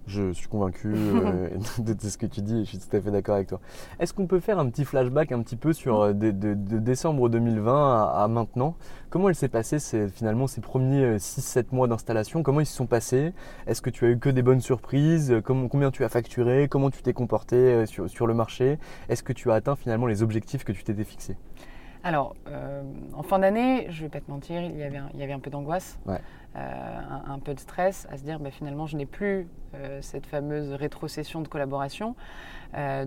Je 0.08 0.32
suis 0.34 0.48
convaincu 0.48 0.94
euh, 0.96 1.50
de, 1.80 1.96
ce 2.00 2.18
que 2.18 2.26
tu 2.26 2.42
dis 2.42 2.60
et 2.60 2.66
je 2.66 2.70
suis 2.70 2.78
tout 2.78 2.96
à 2.96 3.02
fait 3.02 3.12
d'accord 3.12 3.36
avec 3.36 3.48
toi. 3.48 3.60
Est-ce 4.00 4.14
qu'on 4.14 4.28
peut 4.28 4.40
faire 4.40 4.60
un 4.60 4.70
petit 4.70 4.86
flashback 4.86 5.32
un 5.32 5.42
petit 5.42 5.56
peu 5.56 5.74
sur 5.74 6.14
de, 6.14 6.32
décembre 6.32 7.30
2020 7.30 8.14
à, 8.14 8.28
maintenant? 8.28 8.76
Comment 9.10 9.30
il 9.30 9.36
s'est 9.36 9.48
passé 9.48 9.78
finalement 10.10 10.48
ces 10.48 10.62
premiers 10.62 11.18
6-7 11.18 11.68
mois 11.72 11.88
d'installation? 11.88 12.44
Comment 12.44 12.60
ils 12.60 12.66
se 12.66 12.76
sont 12.76 12.86
passés? 12.86 13.34
Est-ce 13.66 13.82
que 13.82 13.90
tu 13.90 14.06
as 14.06 14.10
eu 14.10 14.20
que 14.20 14.30
des 14.30 14.42
bonnes 14.42 14.62
surprises? 14.62 15.34
Combien 15.44 15.90
tu 15.92 16.04
as 16.04 16.10
facturé? 16.10 16.68
Comment 16.70 16.90
tu 16.90 17.02
t'es 17.02 17.14
comporté 17.14 17.86
sur, 17.86 18.10
sur 18.10 18.28
le 18.28 18.34
marché? 18.34 18.78
Est-ce 19.10 19.24
que 19.24 19.34
tu 19.34 19.52
as 19.52 19.56
atteint 19.56 19.76
finalement 19.76 20.08
les 20.08 20.22
objectifs 20.22 20.66
que 20.66 20.74
tu 20.74 20.84
t'étais 20.84 21.06
fixés? 21.06 21.38
Alors, 22.06 22.36
euh, 22.48 22.84
en 23.16 23.24
fin 23.24 23.40
d'année, 23.40 23.88
je 23.90 24.04
ne 24.04 24.06
vais 24.06 24.10
pas 24.10 24.22
te 24.22 24.30
mentir, 24.30 24.62
il 24.62 24.78
y 24.78 24.84
avait 24.84 24.98
un, 24.98 25.10
il 25.16 25.20
y 25.20 25.24
avait 25.24 25.34
un 25.34 25.40
peu 25.40 25.50
d'angoisse, 25.50 25.98
euh, 26.08 26.20
un, 26.56 27.40
peu 27.40 27.56
de 27.56 27.60
stress 27.60 28.08
à 28.12 28.18
se 28.18 28.24
dire 28.24 28.40
bah, 28.40 28.52
finalement, 28.52 28.86
je 28.86 28.96
n'ai 28.96 29.08
plus 29.08 29.48
euh, 29.74 30.04
cette 30.04 30.28
fameuse 30.28 30.72
rétrocession 30.74 31.42
de 31.42 31.48
collaboration. 31.48 32.16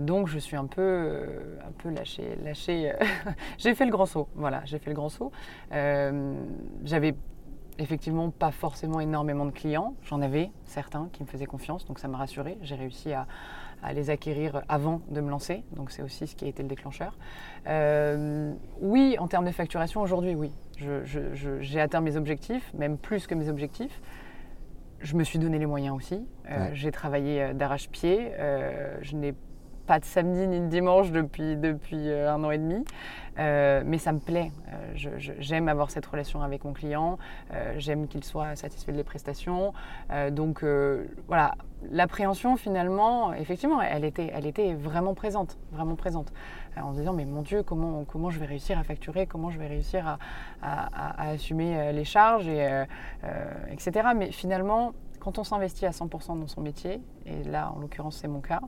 donc, 0.00 0.26
je 0.26 0.40
suis 0.40 0.56
un 0.56 0.66
peu, 0.66 1.16
un 1.64 1.70
peu 1.80 1.90
lâché. 1.90 2.37
lâché 2.42 2.92
j'ai 3.58 3.76
fait 3.76 3.84
le 3.84 3.92
grand 3.92 4.06
saut. 4.06 4.26
Voilà, 4.34 4.62
j'ai 4.64 4.80
fait 4.80 4.90
le 4.90 4.96
grand 4.96 5.11
saut. 5.11 5.30
J'avais 5.70 7.14
effectivement 7.78 8.30
pas 8.30 8.50
forcément 8.50 8.98
énormément 8.98 9.46
de 9.46 9.52
clients. 9.52 9.94
J'en 10.02 10.20
avais 10.22 10.50
certains 10.64 11.08
qui 11.12 11.22
me 11.22 11.28
faisaient 11.28 11.46
confiance, 11.46 11.87
donc 11.87 12.00
ça 12.00 12.08
m'a 12.08 12.18
rassuré. 12.18 12.58
J'ai 12.62 12.74
réussi 12.74 13.12
à, 13.12 13.28
à 13.83 13.93
les 13.93 14.11
acquérir 14.11 14.62
avant 14.69 15.03
de 15.11 15.21
me 15.21 15.31
lancer. 15.31 15.64
Donc 15.73 15.91
c'est 15.91 16.03
aussi 16.03 16.27
ce 16.27 16.35
qui 16.35 16.45
a 16.45 16.49
été 16.49 16.62
le 16.62 16.69
déclencheur. 16.69 17.17
Euh, 17.67 18.53
oui, 18.81 19.17
en 19.19 19.29
termes 19.29 19.45
de 19.45 19.51
facturation, 19.51 20.01
aujourd'hui, 20.01 20.35
oui. 20.35 20.53
J'ai 21.61 21.81
atteint 21.81 22.01
mes 22.01 22.17
objectifs, 22.17 22.73
même 22.75 22.99
plus 22.99 23.27
que 23.27 23.35
mes 23.35 23.49
objectifs. 23.49 24.01
Je 25.01 25.17
me 25.17 25.25
suis 25.25 25.38
donné 25.38 25.59
les 25.59 25.67
moyens 25.67 25.97
aussi. 25.97 26.27
Euh, 26.51 26.71
j'ai 26.73 26.91
travaillé 26.91 27.43
euh, 27.43 27.53
d'arrache-pied. 27.53 28.33
je 29.01 29.17
n'ai 29.17 29.35
pas 29.88 29.98
de 29.98 30.05
samedi 30.05 30.46
ni 30.46 30.61
de 30.61 30.66
dimanche 30.66 31.11
depuis, 31.11 31.57
depuis 31.57 32.12
un 32.12 32.44
an 32.44 32.51
et 32.53 32.59
demi. 32.59 32.85
mais 33.37 33.98
ça 33.98 34.12
me 34.12 34.20
plaît. 34.20 34.53
j'aime 34.94 35.68
avoir 35.68 35.90
cette 35.90 36.07
relation 36.07 36.42
avec 36.42 36.64
mon 36.64 36.74
client. 36.74 37.18
j'aime 37.79 38.07
qu'il 38.07 38.22
soit 38.22 38.55
satisfait 38.55 38.92
de 38.92 38.98
les 38.98 39.05
prestations. 39.05 39.72
donc 40.31 40.62
voilà, 41.27 41.55
l'appréhension 41.90 42.57
finalement, 42.57 43.33
effectivement, 43.35 43.81
elle 43.81 44.05
était, 44.05 44.31
elle 44.35 44.46
était 44.46 44.74
vraiment 44.74 45.14
présente, 45.14 45.59
vraiment 45.72 45.96
présente. 45.96 46.33
Euh, 46.77 46.81
en 46.83 46.92
disant 46.92 47.12
mais 47.12 47.24
mon 47.24 47.42
Dieu, 47.42 47.62
comment, 47.62 48.05
comment 48.05 48.31
je 48.31 48.38
vais 48.38 48.46
réussir 48.46 48.79
à 48.79 48.85
facturer, 48.85 49.27
comment 49.27 49.51
je 49.51 49.59
vais 49.59 49.66
réussir 49.66 50.18
à, 50.62 51.31
assumer 51.31 51.79
euh, 51.79 51.92
les 51.92 52.05
charges, 52.05 52.48
et, 52.48 52.66
euh, 52.66 52.85
etc. 53.70 54.09
Mais 54.16 54.33
finalement, 54.33 54.92
quand 55.20 55.38
on 55.38 55.44
s'investit 55.44 55.87
à 55.87 55.90
100% 55.90 56.40
dans 56.40 56.46
son 56.46 56.61
métier, 56.61 57.00
et 57.26 57.44
là 57.44 57.72
en 57.74 57.81
l'occurrence 57.81 58.16
c'est 58.16 58.28
mon 58.28 58.40
cas, 58.40 58.61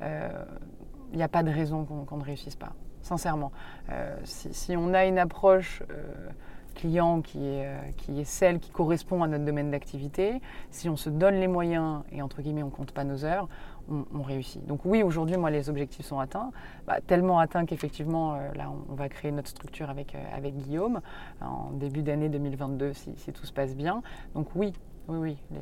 il 0.00 1.16
n'y 1.16 1.22
a 1.22 1.28
pas 1.28 1.42
de 1.42 1.50
raison 1.50 1.84
qu'on 1.84 2.16
ne 2.16 2.24
réussisse 2.24 2.56
pas, 2.56 2.72
sincèrement. 3.02 3.52
Si, 4.24 4.52
si, 4.52 4.76
on 4.76 4.92
a 4.94 5.06
une 5.06 5.18
approche 5.18 5.82
client 6.74 7.22
qui 7.22 7.38
est, 7.38 7.66
euh, 7.66 7.78
qui 7.96 8.20
est 8.20 8.24
celle 8.24 8.58
qui 8.58 8.70
correspond 8.70 9.22
à 9.22 9.28
notre 9.28 9.44
domaine 9.44 9.70
d'activité, 9.70 10.40
si 10.70 10.88
on 10.88 10.96
se 10.96 11.08
donne 11.08 11.36
les 11.36 11.48
moyens 11.48 12.02
et 12.12 12.20
entre 12.20 12.42
guillemets 12.42 12.62
on 12.62 12.66
ne 12.66 12.72
compte 12.72 12.92
pas 12.92 13.04
nos 13.04 13.24
heures, 13.24 13.48
on, 13.90 14.22
réussit. 14.22 14.64
Donc 14.66 14.86
oui, 14.86 15.02
aujourd'hui, 15.02 15.36
moi, 15.36 15.50
les 15.50 15.68
objectifs 15.68 16.06
sont 16.06 16.18
atteints, 16.18 16.52
bah, 16.86 17.00
tellement 17.06 17.38
atteints 17.38 17.66
qu'effectivement, 17.66 18.34
euh, 18.34 18.50
là, 18.54 18.72
on, 18.88 18.94
va 18.94 19.10
créer 19.10 19.30
notre 19.30 19.48
structure 19.48 19.90
avec, 19.90 20.14
euh, 20.14 20.18
avec 20.34 20.56
Guillaume 20.56 21.02
en 21.42 21.70
début 21.72 22.02
d'année 22.02 22.30
2022 22.30 22.94
si, 22.94 23.12
si, 23.18 23.32
tout 23.32 23.44
se 23.44 23.52
passe 23.52 23.76
bien. 23.76 24.02
Donc 24.34 24.48
oui, 24.54 24.72
Oui, 25.06 25.18
oui. 25.18 25.58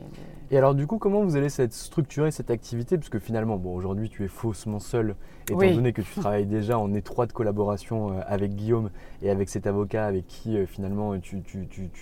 Et 0.50 0.58
alors 0.58 0.74
du 0.74 0.86
coup, 0.86 0.98
comment 0.98 1.22
vous 1.22 1.36
allez 1.36 1.48
structurer 1.48 2.30
cette 2.30 2.50
activité? 2.50 2.96
Parce 2.96 3.08
que 3.08 3.18
finalement, 3.18 3.56
bon, 3.56 3.74
aujourd'hui, 3.74 4.08
tu 4.08 4.24
es 4.24 4.28
faussement 4.28 4.78
seul, 4.78 5.16
étant 5.50 5.58
donné 5.58 5.92
que 5.92 6.02
tu 6.02 6.14
travailles 6.20 6.46
déjà 6.46 6.78
en 6.78 6.94
étroite 6.94 7.32
collaboration 7.32 8.12
euh, 8.12 8.20
avec 8.26 8.54
Guillaume 8.54 8.90
et 9.20 9.30
avec 9.30 9.48
cet 9.48 9.66
avocat 9.66 10.06
avec 10.06 10.26
qui 10.28 10.56
euh, 10.56 10.66
finalement 10.66 11.18
tu, 11.18 11.42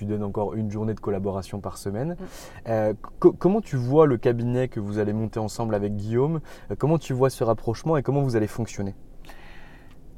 donnes 0.03 0.25
encore 0.25 0.55
une 0.55 0.71
journée 0.71 0.93
de 0.93 1.01
collaboration 1.01 1.61
par 1.61 1.79
semaine. 1.79 2.11
Mm. 2.11 2.25
Euh, 2.69 2.95
comment 3.19 3.63
tu 3.63 3.77
vois 3.77 4.07
le 4.07 4.19
cabinet 4.19 4.69
que 4.69 4.81
vous 4.81 4.99
allez 4.99 5.15
monter 5.15 5.41
ensemble 5.41 5.75
avec 5.75 5.97
Guillaume? 5.97 6.41
Comment 6.79 6.99
tu 6.99 7.15
vois 7.15 7.31
ce 7.31 7.43
rapprochement 7.43 7.97
et 7.97 8.03
comment 8.03 8.23
vous 8.23 8.37
allez 8.37 8.49
fonctionner? 8.49 8.95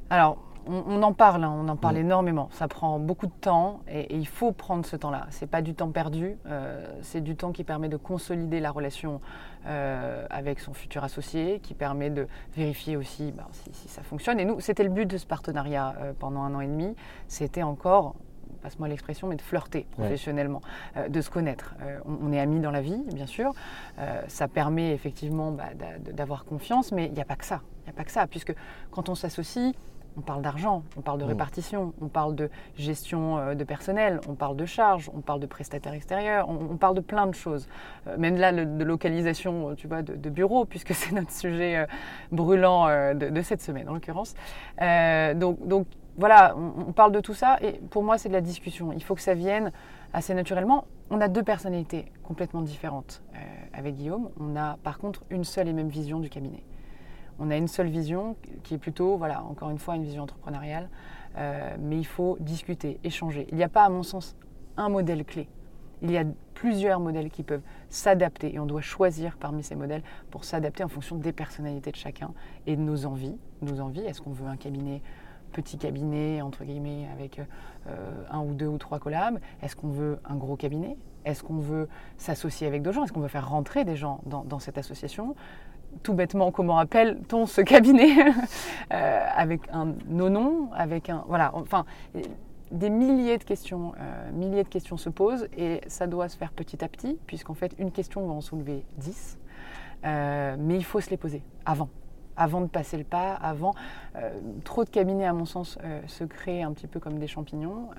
Alors, 0.09 0.37
on, 0.67 1.01
en 1.01 1.13
parle, 1.13 1.43
hein, 1.43 1.53
on 1.55 1.67
en 1.67 1.75
parle 1.75 1.95
mm. 1.95 2.01
énormément. 2.01 2.49
Ça 2.51 2.67
prend 2.67 2.99
beaucoup 2.99 3.27
de 3.27 3.33
temps 3.33 3.81
et, 3.87 4.15
il 4.15 4.27
faut 4.27 4.51
prendre 4.51 4.85
ce 4.85 4.95
temps-là. 4.95 5.27
Ce 5.31 5.41
n'est 5.41 5.49
pas 5.49 5.61
du 5.61 5.73
temps 5.73 5.89
perdu, 5.89 6.37
euh, 6.47 6.85
c'est 7.01 7.21
du 7.21 7.35
temps 7.35 7.51
qui 7.51 7.63
permet 7.63 7.89
de 7.89 7.97
consolider 7.97 8.59
la 8.59 8.71
relation 8.71 9.21
euh, 9.67 10.25
avec 10.29 10.59
son 10.59 10.73
futur 10.73 11.03
associé, 11.03 11.59
qui 11.59 11.73
permet 11.73 12.09
de 12.09 12.27
vérifier 12.55 12.97
aussi 12.97 13.31
ben, 13.31 13.45
si, 13.51 13.87
ça 13.87 14.03
fonctionne. 14.03 14.39
Et 14.39 14.45
nous, 14.45 14.59
c'était 14.59 14.83
le 14.83 14.89
but 14.89 15.05
de 15.05 15.17
ce 15.17 15.25
partenariat 15.25 15.95
euh, 16.01 16.13
pendant 16.17 16.41
un 16.41 16.55
an 16.55 16.61
et 16.61 16.67
demi. 16.67 16.95
C'était 17.27 17.63
encore 17.63 18.15
passe-moi 18.61 18.87
l'expression, 18.87 19.27
mais 19.27 19.35
de 19.35 19.41
flirter 19.41 19.85
professionnellement, 19.91 20.61
de 21.09 21.19
se 21.19 21.29
connaître. 21.29 21.75
on, 22.05 22.31
est 22.31 22.39
amis 22.39 22.61
dans 22.61 22.71
la 22.71 22.79
vie, 22.79 23.03
bien 23.13 23.25
sûr. 23.25 23.51
ça 24.29 24.47
permet 24.47 24.93
effectivement 24.93 25.51
bah, 25.51 25.65
d'avoir 26.13 26.45
confiance, 26.45 26.93
mais 26.93 27.07
il 27.07 27.11
n'y 27.11 27.21
a 27.21 27.25
pas 27.25 27.35
que 27.35 27.43
ça. 27.43 27.59
Il 27.81 27.87
n'y 27.87 27.89
a 27.89 27.93
pas 27.93 28.05
que 28.05 28.11
ça, 28.11 28.25
puisque 28.25 28.55
quand 28.89 29.09
on 29.09 29.15
s'associe, 29.15 29.73
on 30.17 30.21
parle 30.21 30.41
d'argent, 30.41 30.83
on 30.97 31.01
parle 31.01 31.19
de 31.19 31.25
mm. 31.25 31.29
répartition, 31.29 31.93
on 32.01 32.07
parle 32.07 32.35
de 32.35 32.49
gestion 32.77 33.37
euh, 33.37 33.55
de 33.55 33.63
personnel, 33.63 34.19
on 34.27 34.35
parle 34.35 34.55
de 34.55 34.65
charges, 34.65 35.09
on 35.13 35.21
parle 35.21 35.39
de 35.39 35.45
prestataires 35.45 35.93
extérieurs, 35.93 36.49
on, 36.49 36.77
parle 36.77 36.95
de 36.95 37.01
plein 37.01 37.27
de 37.27 37.35
choses. 37.35 37.67
Euh, 38.07 38.17
même 38.17 38.37
là, 38.37 38.51
de 38.51 38.83
localisation, 38.83 39.69
euh, 39.69 39.75
tu 39.75 39.87
vois, 39.87 40.01
de, 40.01 40.29
bureaux, 40.29 40.65
puisque 40.73 40.93
c'est 40.93 41.13
notre 41.13 41.31
sujet 41.31 41.85
brûlant 42.31 42.87
de, 43.13 43.41
cette 43.41 43.61
semaine, 43.61 43.87
en 43.89 43.93
l'occurrence. 43.93 44.33
donc, 45.35 45.65
donc, 45.67 45.87
voilà, 46.17 46.55
on, 46.55 46.91
parle 46.91 47.11
de 47.11 47.19
tout 47.19 47.33
ça, 47.33 47.57
et 47.61 47.73
pour 47.89 48.03
moi, 48.03 48.17
c'est 48.17 48.29
de 48.29 48.33
la 48.33 48.41
discussion. 48.41 48.91
Il 48.93 49.03
faut 49.03 49.15
que 49.15 49.21
ça 49.21 49.33
vienne 49.33 49.71
assez 50.13 50.33
naturellement. 50.33 50.85
On 51.09 51.19
a 51.21 51.27
deux 51.27 51.43
personnalités 51.43 52.11
complètement 52.23 52.61
différentes 52.61 53.23
avec 53.73 53.95
Guillaume. 53.95 54.29
On 54.39 54.55
a 54.55 54.77
par 54.83 54.99
contre 54.99 55.23
une 55.31 55.43
seule 55.43 55.67
et 55.67 55.73
même 55.73 55.89
vision 55.89 56.19
du 56.19 56.29
cabinet 56.29 56.63
on 57.39 57.49
a 57.49 57.57
une 57.57 57.67
seule 57.67 57.87
vision 57.87 58.35
qui 58.63 58.75
est 58.75 58.77
plutôt, 58.77 59.17
voilà, 59.17 59.43
encore 59.43 59.69
une 59.69 59.79
fois, 59.79 59.95
une 59.95 60.03
vision 60.03 60.23
entrepreneuriale. 60.23 60.89
Euh, 61.37 61.75
mais 61.79 61.97
il 61.97 62.05
faut 62.05 62.37
discuter, 62.39 62.99
échanger. 63.03 63.47
Il 63.51 63.57
n'y 63.57 63.63
a 63.63 63.69
pas, 63.69 63.83
à 63.83 63.89
mon 63.89 64.03
sens, 64.03 64.35
un 64.77 64.89
modèle 64.89 65.25
clé. 65.25 65.47
Il 66.01 66.11
y 66.11 66.17
a 66.17 66.25
plusieurs 66.53 66.99
modèles 66.99 67.29
qui 67.29 67.43
peuvent 67.43 67.61
s'adapter 67.89 68.53
et 68.53 68.59
on 68.59 68.65
doit 68.65 68.81
choisir 68.81 69.37
parmi 69.37 69.63
ces 69.63 69.75
modèles 69.75 70.03
pour 70.31 70.43
s'adapter 70.43 70.83
en 70.83 70.87
fonction 70.87 71.15
des 71.15 71.31
personnalités 71.31 71.91
de 71.91 71.95
chacun 71.95 72.31
et 72.67 72.75
de 72.75 72.81
nos 72.81 73.05
envies. 73.05 73.37
Nos 73.61 73.79
envies, 73.79 74.01
est-ce 74.01 74.21
qu'on 74.21 74.31
veut 74.31 74.47
un 74.47 74.57
cabinet 74.57 75.01
petit 75.53 75.77
cabinet, 75.77 76.41
entre 76.41 76.63
guillemets, 76.63 77.07
avec 77.13 77.39
euh, 77.87 78.23
un 78.31 78.39
ou 78.39 78.53
deux 78.53 78.67
ou 78.67 78.77
trois 78.77 78.99
collabs? 78.99 79.39
Est-ce 79.61 79.75
qu'on 79.75 79.89
veut 79.89 80.19
un 80.25 80.35
gros 80.35 80.55
cabinet? 80.55 80.97
Est-ce 81.25 81.43
qu'on 81.43 81.59
veut 81.59 81.87
s'associer 82.17 82.67
avec 82.67 82.81
d'autres 82.81 82.95
gens? 82.95 83.03
Est-ce 83.05 83.13
qu'on 83.13 83.21
veut 83.21 83.27
faire 83.27 83.49
rentrer 83.49 83.85
des 83.85 83.95
gens 83.95 84.21
dans 84.25 84.59
cette 84.59 84.77
association? 84.77 85.35
Tout 86.01 86.13
bêtement, 86.13 86.51
comment 86.51 86.77
appelle-t-on 86.77 87.45
ce 87.45 87.61
cabinet 87.61 88.15
euh, 88.93 89.27
Avec 89.35 89.61
un 89.71 89.93
nonon, 90.07 90.69
avec 90.73 91.09
un. 91.09 91.23
Voilà, 91.27 91.51
enfin, 91.55 91.85
des 92.71 92.89
milliers 92.89 93.37
de 93.37 93.43
questions, 93.43 93.93
euh, 93.99 94.31
milliers 94.31 94.63
de 94.63 94.69
questions 94.69 94.97
se 94.97 95.09
posent 95.09 95.47
et 95.57 95.81
ça 95.87 96.07
doit 96.07 96.29
se 96.29 96.37
faire 96.37 96.51
petit 96.51 96.83
à 96.83 96.87
petit, 96.87 97.19
puisqu'en 97.27 97.53
fait, 97.53 97.75
une 97.77 97.91
question 97.91 98.25
va 98.25 98.33
en 98.33 98.41
soulever 98.41 98.85
dix. 98.97 99.37
Euh, 100.05 100.55
mais 100.59 100.75
il 100.75 100.83
faut 100.83 100.99
se 100.99 101.09
les 101.09 101.17
poser 101.17 101.41
avant, 101.65 101.87
avant 102.35 102.59
de 102.59 102.67
passer 102.67 102.97
le 102.97 103.05
pas, 103.05 103.33
avant. 103.35 103.73
trop 104.65 104.83
de 104.83 104.89
cabinets, 104.89 105.25
à 105.25 105.33
mon 105.33 105.45
sens, 105.45 105.77
se 106.07 106.23
créent 106.25 106.63
un 106.63 106.73
petit 106.73 106.87
peu 106.87 106.99
comme 106.99 107.19
des 107.19 107.27
champignons. 107.27 107.89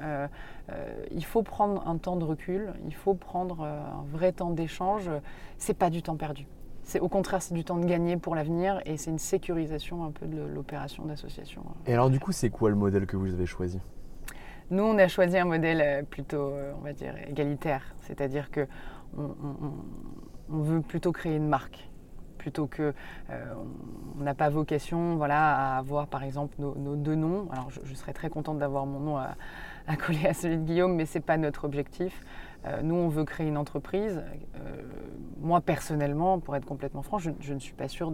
il 1.11 1.25
faut 1.25 1.43
prendre 1.43 1.87
un 1.89 1.97
temps 1.97 2.17
de 2.17 2.25
recul, 2.25 2.75
il 2.87 2.95
faut 2.95 3.15
prendre 3.15 3.65
un 3.65 4.05
vrai 4.13 4.33
temps 4.33 4.51
d'échange. 4.51 5.09
C'est 5.57 5.73
pas 5.75 5.89
du 5.89 6.03
temps 6.03 6.17
perdu 6.17 6.47
au 7.01 7.09
contraire, 7.09 7.43
c'est 7.43 7.55
du 7.55 7.65
temps 7.65 7.77
de 7.77 7.87
gagner 7.87 8.17
pour 8.17 8.35
l'avenir 8.35 8.81
et 8.85 8.97
c'est 8.97 9.11
une 9.11 9.19
sécurisation 9.19 10.05
un 10.05 10.11
peu 10.11 10.27
de 10.27 10.41
l'opération 10.43 11.05
d'association. 11.05 11.63
Et 11.87 11.93
alors 11.93 12.11
du 12.11 12.21
coup, 12.21 12.33
c'est 12.33 12.51
quoi 12.51 12.71
le 12.71 12.77
modèle 12.77 13.07
que 13.07 13.17
vous 13.17 13.33
avez 13.33 13.47
choisi? 13.47 13.81
Nous, 14.71 14.83
on 14.83 14.97
a 14.99 15.09
choisi 15.09 15.37
un 15.37 15.45
modèle 15.45 15.81
euh, 15.83 16.03
plutôt, 16.03 16.49
euh, 16.51 16.73
on 16.79 16.83
va 16.83 16.93
dire, 16.93 17.15
égalitaire, 17.29 17.95
c'est-à-dire 18.01 18.51
que 18.51 18.67
on, 19.17 20.59
veut 20.59 20.81
plutôt 20.81 21.13
créer 21.13 21.37
une 21.37 21.49
marque. 21.49 21.89
Plutôt 22.39 22.67
que 22.67 22.93
euh, 23.31 23.55
on 24.19 24.23
n'a 24.23 24.35
pas 24.35 24.51
vocation 24.51 25.17
voilà 25.17 25.55
à 25.55 25.79
avoir 25.79 26.09
par 26.09 26.25
exemple 26.25 26.55
nos, 26.59 26.97
deux 26.97 27.15
noms. 27.15 27.49
Alors 27.53 27.71
je, 27.71 27.95
serais 27.95 28.13
très 28.13 28.29
contente 28.29 28.59
d'avoir 28.59 28.85
mon 28.85 29.01
nom 29.01 29.17
à, 29.17 29.37
à, 29.87 29.97
coller 29.97 30.27
à 30.27 30.35
celui 30.35 30.59
de 30.59 30.63
Guillaume 30.63 30.95
mais 30.95 31.07
c'est 31.07 31.21
pas 31.21 31.39
notre 31.39 31.65
objectif 31.65 32.21
nous, 32.83 32.95
on 32.95 33.09
veut 33.09 33.25
créer 33.25 33.47
une 33.47 33.57
entreprise. 33.57 34.23
Euh, 34.57 34.83
moi, 35.41 35.61
personnellement, 35.61 36.39
pour 36.41 36.57
être 36.57 36.65
complètement 36.65 37.03
franc, 37.03 37.19
je, 37.19 37.31
ne 37.53 37.59
suis 37.59 37.75
pas 37.75 37.89
sûre 37.89 38.13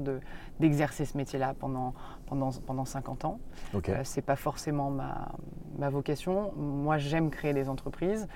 d'exercer 0.59 1.05
ce 1.05 1.17
métier-là 1.17 1.55
pendant, 1.59 1.95
pendant, 2.27 2.51
pendant 2.67 2.85
50 2.85 3.25
ans. 3.25 3.41
Euh, 3.75 4.05
ce 4.05 4.17
n'est 4.17 4.23
pas 4.23 4.37
forcément 4.37 4.91
ma, 4.91 5.33
ma 5.79 5.89
vocation. 5.89 6.53
Moi, 6.57 6.99
j'aime 6.99 7.31
créer 7.31 7.53
des 7.53 7.69
entreprises. 7.69 8.27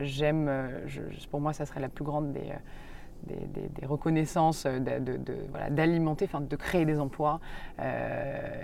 j'aime, 0.00 0.50
pour 1.30 1.40
moi, 1.40 1.52
ça 1.52 1.66
serait 1.66 1.80
la 1.80 1.88
plus 1.88 2.04
grande 2.04 2.32
des... 2.32 2.52
Des, 3.26 3.86
reconnaissances 3.86 4.66
d'alimenter, 4.66 6.26
de, 6.26 6.44
de 6.46 6.56
créer 6.56 6.84
des 6.84 7.00
emplois, 7.00 7.40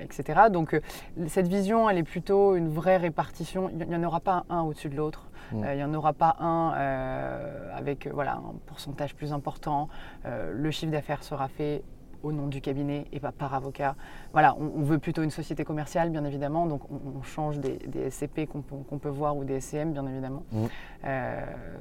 etc. 0.00 0.42
Donc 0.50 0.80
cette 1.26 1.48
vision, 1.48 1.88
elle 1.88 1.98
est 1.98 2.02
plutôt 2.02 2.54
une 2.54 2.68
vraie 2.68 2.96
répartition. 2.96 3.70
Il 3.70 3.88
n'y 3.88 3.96
en 3.96 4.04
aura 4.04 4.20
pas 4.20 4.44
un 4.48 4.62
au-dessus 4.62 4.88
de 4.88 4.96
l'autre. 4.96 5.28
Mm. 5.52 5.64
Euh, 5.64 5.74
il 5.74 5.76
n'y 5.76 5.84
en 5.84 5.94
aura 5.94 6.12
pas 6.12 6.36
un 6.40 6.74
euh, 6.74 7.76
avec 7.76 8.08
voilà, 8.08 8.34
un 8.34 8.54
pourcentage 8.66 9.14
plus 9.14 9.32
important. 9.32 9.88
Euh, 10.24 10.52
le 10.54 10.70
chiffre 10.70 10.92
d'affaires 10.92 11.22
sera 11.22 11.48
fait 11.48 11.82
au 12.26 12.32
nom 12.32 12.46
du 12.46 12.60
cabinet 12.60 13.06
et 13.12 13.20
pas 13.20 13.32
par 13.32 13.54
avocat. 13.54 13.94
Voilà, 14.32 14.56
on, 14.58 14.82
veut 14.82 14.98
plutôt 14.98 15.22
une 15.22 15.30
société 15.30 15.64
commerciale, 15.64 16.10
bien 16.10 16.24
évidemment, 16.24 16.66
donc 16.66 16.82
on, 16.90 17.22
change 17.22 17.58
des, 17.58 17.78
SCP 18.10 18.46
qu'on 18.46 18.98
peut 18.98 19.08
voir 19.08 19.36
ou 19.36 19.44
des 19.44 19.60
SCM, 19.60 19.92
bien 19.92 20.06
évidemment. 20.06 20.42
Mm. 20.52 20.66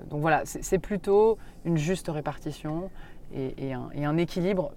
donc 0.09 0.21
voilà, 0.21 0.43
c'est 0.45 0.79
plutôt 0.79 1.37
une 1.65 1.77
juste 1.77 2.07
répartition 2.09 2.89
et 3.33 3.73
un 3.73 4.17
équilibre 4.17 4.71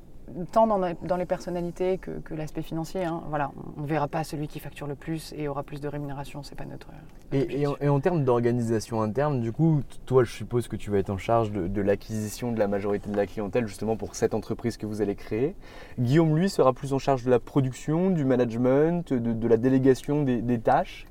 tant 0.53 0.67
dans, 0.67 1.17
les 1.17 1.27
personnalités 1.27 1.99
que, 1.99 2.35
l'aspect 2.35 2.63
financier. 2.63 3.05
Hein. 3.05 3.23
Voilà, 3.29 3.51
on 3.77 3.83
ne 3.83 3.87
verra 3.87 4.09
pas 4.09 4.25
celui 4.25 4.49
qui 4.49 4.61
facture 4.61 4.87
le 4.87 4.95
plus 4.95 5.35
et 5.37 5.49
aura 5.49 5.63
plus 5.63 5.81
de 5.81 5.89
rémunération, 5.89 6.43
c'est 6.43 6.55
pas 6.55 6.65
notre. 6.65 6.89
et, 7.33 7.67
en, 7.67 8.01
termes 8.01 8.25
d'organisation 8.25 9.03
interne, 9.03 9.41
du 9.41 9.53
coup, 9.53 9.83
toi, 10.07 10.25
je 10.25 10.33
suppose 10.33 10.69
que 10.69 10.77
tu 10.77 10.91
vas 10.91 10.99
être 10.99 11.11
en 11.11 11.19
charge 11.19 11.51
de, 11.51 11.81
l'acquisition 11.81 12.53
de 12.53 12.59
la 12.59 12.69
majorité 12.69 13.11
de 13.11 13.17
la 13.17 13.27
clientèle 13.27 13.67
justement 13.67 13.97
pour 13.97 14.15
cette 14.15 14.35
entreprise 14.35 14.77
que 14.77 14.87
vous 14.87 15.03
allez 15.03 15.15
créer. 15.15 15.55
Guillaume, 15.99 16.37
lui, 16.37 16.49
sera 16.49 16.73
plus 16.73 16.93
en 16.93 16.99
charge 16.99 17.25
de 17.25 17.31
la 17.31 17.39
production, 17.39 18.11
du 18.11 18.25
management, 18.25 19.13
de, 19.13 19.49
la 19.49 19.57
délégation 19.57 20.23
des, 20.23 20.43
des 20.43 20.61
tâches. 20.61 21.07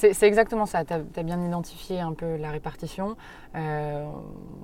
C'est 0.00 0.26
exactement 0.26 0.64
ça, 0.64 0.82
tu 0.82 0.94
as, 0.94 1.22
bien 1.22 1.38
identifié 1.44 2.00
un 2.00 2.14
peu 2.14 2.36
la 2.36 2.50
répartition. 2.50 3.18
Euh, 3.54 4.06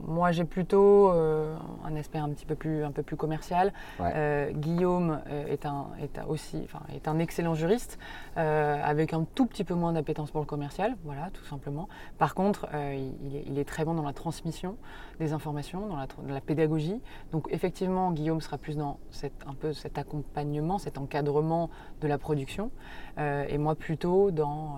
moi, 0.06 0.32
j'ai 0.32 0.44
plutôt 0.44 1.10
euh, 1.10 1.54
un 1.84 1.94
aspect 1.96 2.16
un 2.16 2.30
petit 2.30 2.46
peu 2.46 2.54
plus, 2.54 2.84
un 2.84 2.90
peu 2.90 3.02
plus 3.02 3.16
commercial. 3.16 3.74
Euh, 4.00 4.50
Guillaume 4.52 5.20
est, 5.50 5.66
un, 5.66 5.88
est, 6.00 6.18
aussi, 6.26 6.62
enfin, 6.64 6.80
est 6.94 7.06
un 7.06 7.18
excellent 7.18 7.54
juriste, 7.54 7.98
avec 8.36 9.12
un 9.12 9.26
tout 9.34 9.44
petit 9.44 9.64
peu 9.64 9.74
moins 9.74 9.92
d'appétence 9.92 10.30
pour 10.30 10.40
le 10.40 10.46
commercial, 10.46 10.96
voilà, 11.04 11.28
tout 11.34 11.44
simplement. 11.44 11.86
Par 12.16 12.34
contre, 12.34 12.66
il 12.72 13.58
est, 13.58 13.64
très 13.66 13.84
bon 13.84 13.92
dans 13.92 14.04
la 14.04 14.14
transmission 14.14 14.76
des 15.18 15.32
informations, 15.32 15.88
dans 15.88 15.96
la, 15.96 16.40
pédagogie. 16.40 17.00
Donc, 17.32 17.48
effectivement, 17.50 18.12
Guillaume 18.12 18.40
sera 18.40 18.58
plus 18.58 18.76
dans 18.76 18.98
un 19.46 19.54
peu 19.54 19.72
cet 19.72 19.98
accompagnement, 19.98 20.78
cet 20.78 20.98
encadrement 20.98 21.70
de 22.00 22.08
la 22.08 22.18
production, 22.18 22.70
et 23.18 23.58
moi 23.58 23.74
plutôt 23.74 24.30
dans 24.30 24.76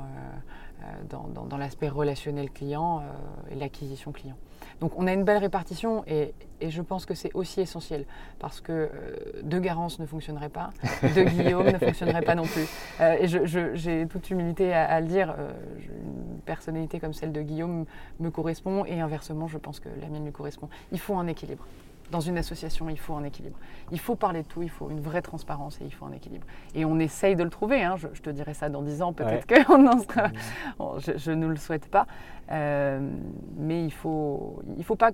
euh, 0.82 1.18
dans, 1.48 1.56
l'aspect 1.56 1.88
relationnel 1.88 2.50
client 2.50 3.00
euh, 3.00 3.50
et 3.50 3.56
l'acquisition 3.56 4.12
client. 4.12 4.36
Donc 4.80 4.92
on 4.96 5.06
a 5.06 5.12
une 5.12 5.24
belle 5.24 5.38
répartition 5.38 6.04
et, 6.06 6.34
je 6.60 6.82
pense 6.82 7.06
que 7.06 7.14
c'est 7.14 7.30
aussi 7.34 7.60
essentiel 7.60 8.04
parce 8.40 8.60
que 8.60 8.72
euh, 8.72 8.88
de 9.44 9.60
Garance 9.60 10.00
ne 10.00 10.06
fonctionnerait 10.06 10.48
pas, 10.48 10.70
de 11.02 11.22
Guillaume 11.22 11.70
ne 11.70 11.78
fonctionnerait 11.78 12.22
pas 12.22 12.34
non 12.34 12.42
plus. 12.42 12.66
et 13.00 13.28
j'ai 13.74 14.06
toute 14.08 14.28
humilité 14.30 14.72
à, 14.72 15.00
le 15.00 15.06
dire, 15.06 15.36
une 15.78 16.40
personnalité 16.40 16.98
comme 16.98 17.12
celle 17.12 17.32
de 17.32 17.42
Guillaume 17.42 17.84
me 18.18 18.30
correspond 18.30 18.84
et 18.84 19.00
inversement 19.00 19.46
je 19.46 19.58
pense 19.58 19.78
que 19.78 19.88
la 20.00 20.08
mienne 20.08 20.24
lui 20.24 20.32
correspond. 20.32 20.68
Il 20.90 20.98
faut 20.98 21.14
un 21.14 21.28
équilibre 21.28 21.64
dans 22.10 22.20
une 22.20 22.38
association, 22.38 22.88
il 22.88 22.98
faut 22.98 23.14
un 23.14 23.24
équilibre. 23.24 23.58
Il 23.92 23.98
faut 23.98 24.16
parler 24.16 24.42
de 24.42 24.48
tout, 24.48 24.62
il 24.62 24.70
faut 24.70 24.90
une 24.90 25.00
vraie 25.00 25.22
transparence 25.22 25.80
et 25.80 25.84
il 25.84 25.92
faut 25.92 26.06
un 26.06 26.12
équilipe. 26.12 26.44
Et 26.74 26.84
on 26.84 26.98
essaye 26.98 27.36
de 27.36 27.42
le 27.42 27.50
trouver. 27.50 27.82
Hein. 27.82 27.96
Je, 27.96 28.20
te 28.20 28.30
dirais 28.30 28.54
ça 28.54 28.68
dans 28.68 28.82
dix 28.82 29.02
ans, 29.02 29.12
peut-être 29.12 29.46
que 29.46 29.56
sera. 29.56 30.30
je, 30.98 31.30
ne 31.30 31.46
le 31.46 31.56
souhaite 31.56 31.90
pas. 31.90 32.06
Euh, 32.50 33.00
mais 33.56 33.80
il 33.80 33.86
ne 33.86 33.90
faut, 33.90 34.62
il 34.76 34.84
faut 34.84 34.96
pas 34.96 35.10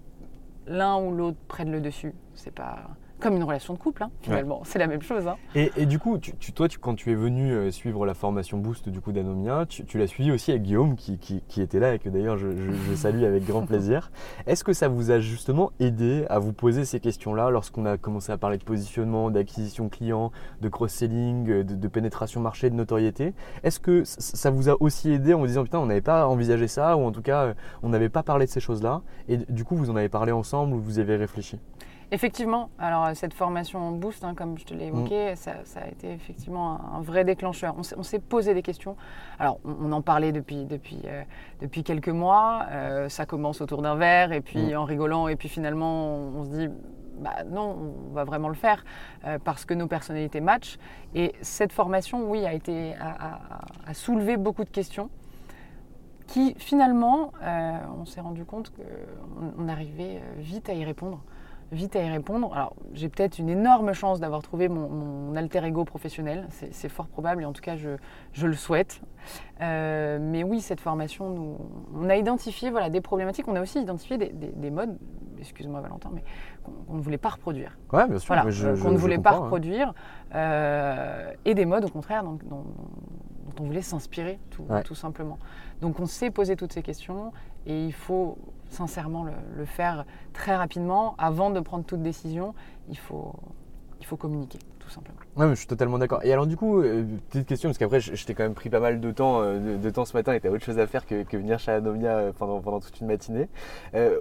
l'un 0.67 0.99
ou 0.99 1.13
l'autre 1.13 1.39
prenne 1.49 1.71
le 1.71 1.81
dessus. 1.81 2.15
C'est 2.35 2.55
pas 2.55 2.79
comme 3.21 3.37
une 3.37 3.45
relation 3.45 3.75
de 3.75 3.79
couple, 3.79 4.03
hein, 4.03 4.11
finalement. 4.21 4.63
C'est 4.65 4.79
la 4.79 4.87
même 4.87 5.03
chose. 5.03 5.27
Hein. 5.27 5.37
Et, 5.55 5.87
du 5.87 5.99
coup, 5.99 6.19
tu, 6.19 6.53
toi, 6.53 6.69
tu, 6.69 6.79
quand 6.79 6.95
tu 6.95 7.11
es 7.11 7.15
venu 7.15 7.53
euh, 7.53 7.71
suivre 7.71 8.07
la 8.07 8.15
formation 8.15 8.59
Boost 8.59 8.89
du 8.89 9.01
coup 9.01 9.13
d'Anomia, 9.13 9.67
tu, 9.67 9.99
l'as 9.99 10.07
suivi 10.07 10.31
aussi 10.31 10.51
avec 10.51 10.63
Guillaume 10.63 10.97
qui, 10.97 11.19
qui, 11.19 11.63
était 11.63 11.79
là 11.79 11.95
et 11.95 11.99
que 11.99 12.09
d'ailleurs 12.09 12.37
je, 12.37 12.49
salue 12.95 13.25
avec 13.25 13.47
grand 13.47 13.63
plaisir. 13.67 14.11
Est-ce 14.47 14.65
que 14.65 14.73
ça 14.73 14.89
vous 14.89 15.11
a 15.11 15.21
justement 15.21 15.73
aidé 15.81 16.27
à 16.29 16.39
vous 16.39 16.53
poser 16.53 16.85
ces 16.85 17.01
questions-là 17.01 17.51
lorsqu'on 17.51 17.87
a 17.87 17.97
commencé 17.97 18.33
à 18.33 18.37
parler 18.37 18.59
de 18.59 18.65
positionnement, 18.65 19.31
d'acquisition 19.31 19.89
client, 19.89 20.33
de 20.61 20.69
cross-selling, 20.69 21.45
de, 21.45 21.63
de, 21.63 21.89
pénétration 21.89 22.41
marché, 22.41 22.71
de 22.71 22.75
notoriété? 22.75 23.35
Est-ce 23.63 23.81
que 23.81 24.03
ça 24.05 24.51
vous 24.51 24.69
a 24.69 24.77
aussi 24.81 25.13
aidé 25.13 25.35
en 25.35 25.39
vous 25.39 25.47
disant 25.47 25.65
putain, 25.65 25.79
on 25.79 25.87
n'avait 25.87 26.01
pas 26.01 26.27
envisagé 26.27 26.69
ça 26.69 26.97
ou 26.97 27.05
en 27.05 27.13
tout 27.13 27.23
cas, 27.23 27.45
euh, 27.45 27.55
on 27.83 27.89
n'avait 27.89 28.09
pas 28.09 28.23
parlé 28.23 28.47
de 28.47 28.51
ces 28.51 28.61
choses-là 28.61 29.03
et 29.29 29.39
du 29.39 29.65
coup, 29.65 29.77
vous 29.77 29.91
en 29.91 29.97
avez 29.97 30.09
parlé 30.09 30.33
ensemble 30.33 30.75
ou 30.75 30.81
vous 30.81 30.99
avez 30.99 31.17
réfléchi? 31.17 31.59
Effectivement, 32.11 32.71
alors 32.79 33.07
euh, 33.07 33.15
cette 33.15 33.35
formation 33.35 33.91
Boost, 33.93 34.25
hein, 34.25 34.35
comme 34.35 34.59
je 34.59 34.65
te 34.65 34.75
l'ai 34.75 34.87
évoqué, 34.87 35.33
mm. 35.33 35.37
ça, 35.37 35.81
a 35.81 35.89
été 35.89 36.13
effectivement 36.13 36.81
un, 36.95 37.01
vrai 37.01 37.25
déclencheur. 37.25 37.75
On 37.77 38.03
s'est 38.03 38.19
posé 38.19 38.55
des 38.55 38.63
questions. 38.63 38.97
Alors, 39.39 39.59
on, 39.65 39.91
en 39.93 40.03
parlait 40.03 40.33
depuis, 40.33 40.65
depuis, 40.65 41.01
euh, 41.07 41.23
depuis 41.61 41.83
quelques 41.83 42.09
mois. 42.09 42.67
Euh, 42.71 43.09
ça 43.09 43.27
commence 43.27 43.61
autour 43.61 43.83
d'un 43.83 43.95
verre, 43.95 44.33
et 44.33 44.41
puis 44.41 44.73
mm. 44.73 44.77
en 44.77 44.85
rigolant, 44.85 45.29
et 45.29 45.37
puis 45.37 45.49
finalement, 45.49 46.09
on, 46.09 46.45
se 46.45 46.51
dit, 46.51 46.69
bah 47.19 47.45
non, 47.49 47.95
on 48.11 48.13
va 48.13 48.25
vraiment 48.25 48.49
le 48.49 48.55
faire 48.55 48.85
parce 49.45 49.65
que 49.65 49.73
nos 49.73 49.87
personnalités 49.87 50.41
matchent. 50.41 50.79
Et 51.15 51.33
cette 51.43 51.73
formation, 51.73 52.29
oui, 52.29 52.45
a 52.45 52.53
été 52.53 52.95
a, 52.97 53.95
soulevé 53.95 54.37
beaucoup 54.37 54.65
de 54.65 54.71
questions 54.71 55.11
qui 56.27 56.55
finalement, 56.59 57.33
on 58.01 58.05
s'est 58.05 58.21
rendu 58.21 58.45
compte 58.45 58.73
qu'on 58.75 59.69
arrivait 59.69 60.21
vite 60.39 60.69
à 60.69 60.75
y 60.75 60.85
répondre 60.85 61.21
vite 61.73 61.97
à 61.97 62.03
y 62.03 62.11
répondre. 62.11 62.53
Alors, 62.55 62.75
j'ai 62.93 63.09
peut-être 63.09 63.39
une 63.39 63.49
énorme 63.49 63.93
chance 63.93 64.21
d'avoir 64.21 64.43
trouvé 64.43 64.69
mon, 64.69 65.35
alter 65.37 65.65
ego 65.65 65.85
professionnel. 65.85 66.47
C'est 66.51 66.89
fort 66.89 67.07
probable 67.07 67.43
et 67.43 67.45
en 67.45 67.53
tout 67.53 67.63
cas, 67.63 67.77
je, 67.77 68.47
le 68.47 68.55
souhaite. 68.55 69.01
Euh, 69.61 70.19
mais 70.21 70.45
oui, 70.45 70.61
cette 70.61 70.81
formation, 70.81 71.31
nous, 71.31 71.57
on 71.95 72.09
a 72.09 72.17
identifié 72.17 72.71
voilà, 72.71 72.91
des 72.91 73.01
problématiques. 73.01 73.49
On 73.49 73.57
a 73.57 73.61
aussi 73.61 73.81
identifié 73.81 74.17
des, 74.17 74.71
modes, 74.71 74.97
excuse-moi 75.39 75.81
Valentin, 75.81 76.11
mais 76.15 76.25
qu'on 76.87 76.95
ne 76.95 77.03
voulait 77.03 77.19
pas 77.19 77.31
reproduire. 77.31 77.77
Oui, 77.93 78.03
bien 78.09 78.19
sûr. 78.19 78.35
Qu'on 78.83 78.93
ne 78.93 78.97
voulait 78.97 79.19
pas 79.19 79.33
reproduire. 79.33 79.95
Euh, 80.35 81.33
et 81.45 81.55
des 81.55 81.65
modes, 81.65 81.85
au 81.85 81.91
contraire, 81.91 82.23
dont, 82.25 82.39
dont, 82.45 82.65
on 83.61 83.65
voulait 83.65 83.83
s'inspirer, 83.83 84.41
tout, 84.51 84.67
tout 84.85 84.97
simplement. 84.97 85.39
Donc, 85.81 86.01
on 86.01 86.07
s'est 86.07 86.31
posé 86.31 86.57
toutes 86.57 86.73
ces 86.73 86.83
questions 86.83 87.33
et 87.67 87.85
il 87.87 87.93
faut 87.93 88.37
sincèrement 88.71 89.25
le, 89.25 89.65
faire 89.65 90.05
très 90.33 90.57
rapidement. 90.57 91.15
Avant 91.19 91.51
de 91.51 91.61
prendre 91.61 91.85
toute 91.85 92.03
décision, 92.03 92.55
il 92.89 92.99
faut, 92.99 93.35
il 94.01 94.07
faut 94.07 94.17
communiquer, 94.17 94.59
tout 94.85 94.91
simplement. 94.91 95.19
Je 95.37 95.55
suis 95.55 95.67
totalement 95.67 95.99
d'accord. 95.99 96.21
Et 96.23 96.33
alors 96.33 96.47
du 96.47 96.57
coup, 96.57 96.81
euh, 96.81 97.05
petite 97.31 97.49
question, 97.49 97.69
parce 97.69 97.79
qu'après, 97.79 98.01
je, 98.01 98.25
t'ai 98.25 98.35
quand 98.35 98.43
même 98.43 98.55
pris 98.55 98.71
pas 98.71 98.81
mal 98.81 99.01
de 99.01 99.11
temps, 99.11 99.43
euh, 99.43 99.79
de, 99.79 99.91
temps 99.91 100.05
ce 100.05 100.17
matin 100.17 100.33
et 100.33 100.41
tu 100.41 100.47
as 100.47 100.51
autre 100.51 100.65
chose 100.65 100.79
à 100.79 100.87
faire 100.87 101.07
que, 101.07 101.25
venir 101.37 101.59
chez 101.59 101.73
Anomia 101.73 102.17
euh, 102.17 102.33
pendant, 102.33 102.61
pendant 102.61 102.81
toute 102.81 103.01
une 103.01 103.07
matinée. 103.07 103.49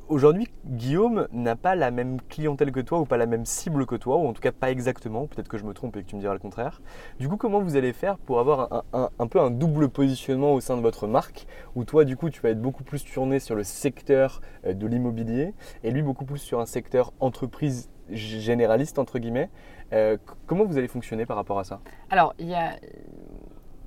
Aujourd'hui, 0.10 0.48
Guillaume 0.66 1.28
n'a 1.32 1.56
pas 1.56 1.76
la 1.76 1.92
même 1.92 2.20
clientèle 2.30 2.72
que 2.72 2.80
toi 2.80 3.00
ou 3.00 3.06
pas 3.06 3.18
la 3.18 3.26
même 3.26 3.46
cible 3.46 3.86
que 3.86 3.96
toi, 3.96 4.18
ou 4.18 4.28
en 4.28 4.34
tout 4.34 4.42
cas 4.42 4.52
pas 4.52 4.72
exactement, 4.72 5.28
peut-être 5.28 5.48
que 5.48 5.58
je 5.58 5.66
me 5.66 5.74
trompe 5.74 5.96
et 5.98 6.04
que 6.04 6.10
tu 6.10 6.16
me 6.16 6.22
diras 6.22 6.34
le 6.34 6.40
contraire. 6.40 6.82
Du 7.20 7.28
coup, 7.28 7.38
comment 7.38 7.60
vous 7.60 7.76
allez 7.76 7.94
faire 7.94 8.18
pour 8.18 8.40
avoir 8.40 8.84
un, 8.94 9.10
un, 9.20 9.28
peu 9.28 9.40
un 9.40 9.52
double 9.52 9.90
positionnement 9.90 10.54
au 10.54 10.62
sein 10.62 10.78
de 10.78 10.82
votre 10.82 11.08
marque, 11.08 11.46
où 11.76 11.84
toi, 11.84 12.06
du 12.06 12.16
coup, 12.16 12.30
tu 12.30 12.42
vas 12.42 12.50
être 12.50 12.62
beaucoup 12.62 12.84
plus 12.84 13.04
tourné 13.04 13.40
sur 13.40 13.56
le 13.56 13.64
secteur 13.64 14.42
de 14.66 14.88
l'immobilier 14.88 15.54
et 15.84 15.92
lui 15.92 16.02
beaucoup 16.02 16.26
plus 16.26 16.40
sur 16.40 16.60
un 16.60 16.66
secteur 16.66 17.14
entreprise 17.20 17.90
généraliste, 18.10 19.00
entre 19.00 19.20
guillemets. 19.20 19.50
Euh, 19.94 20.18
comment 20.48 20.66
vous 20.66 20.78
allez 20.78 20.88
fonctionner 20.88 21.26
par 21.26 21.38
rapport 21.38 21.60
à 21.60 21.64
ça? 21.64 21.80
Alors, 22.10 22.34
il 22.40 22.48
y 22.48 22.56
a 22.56 22.72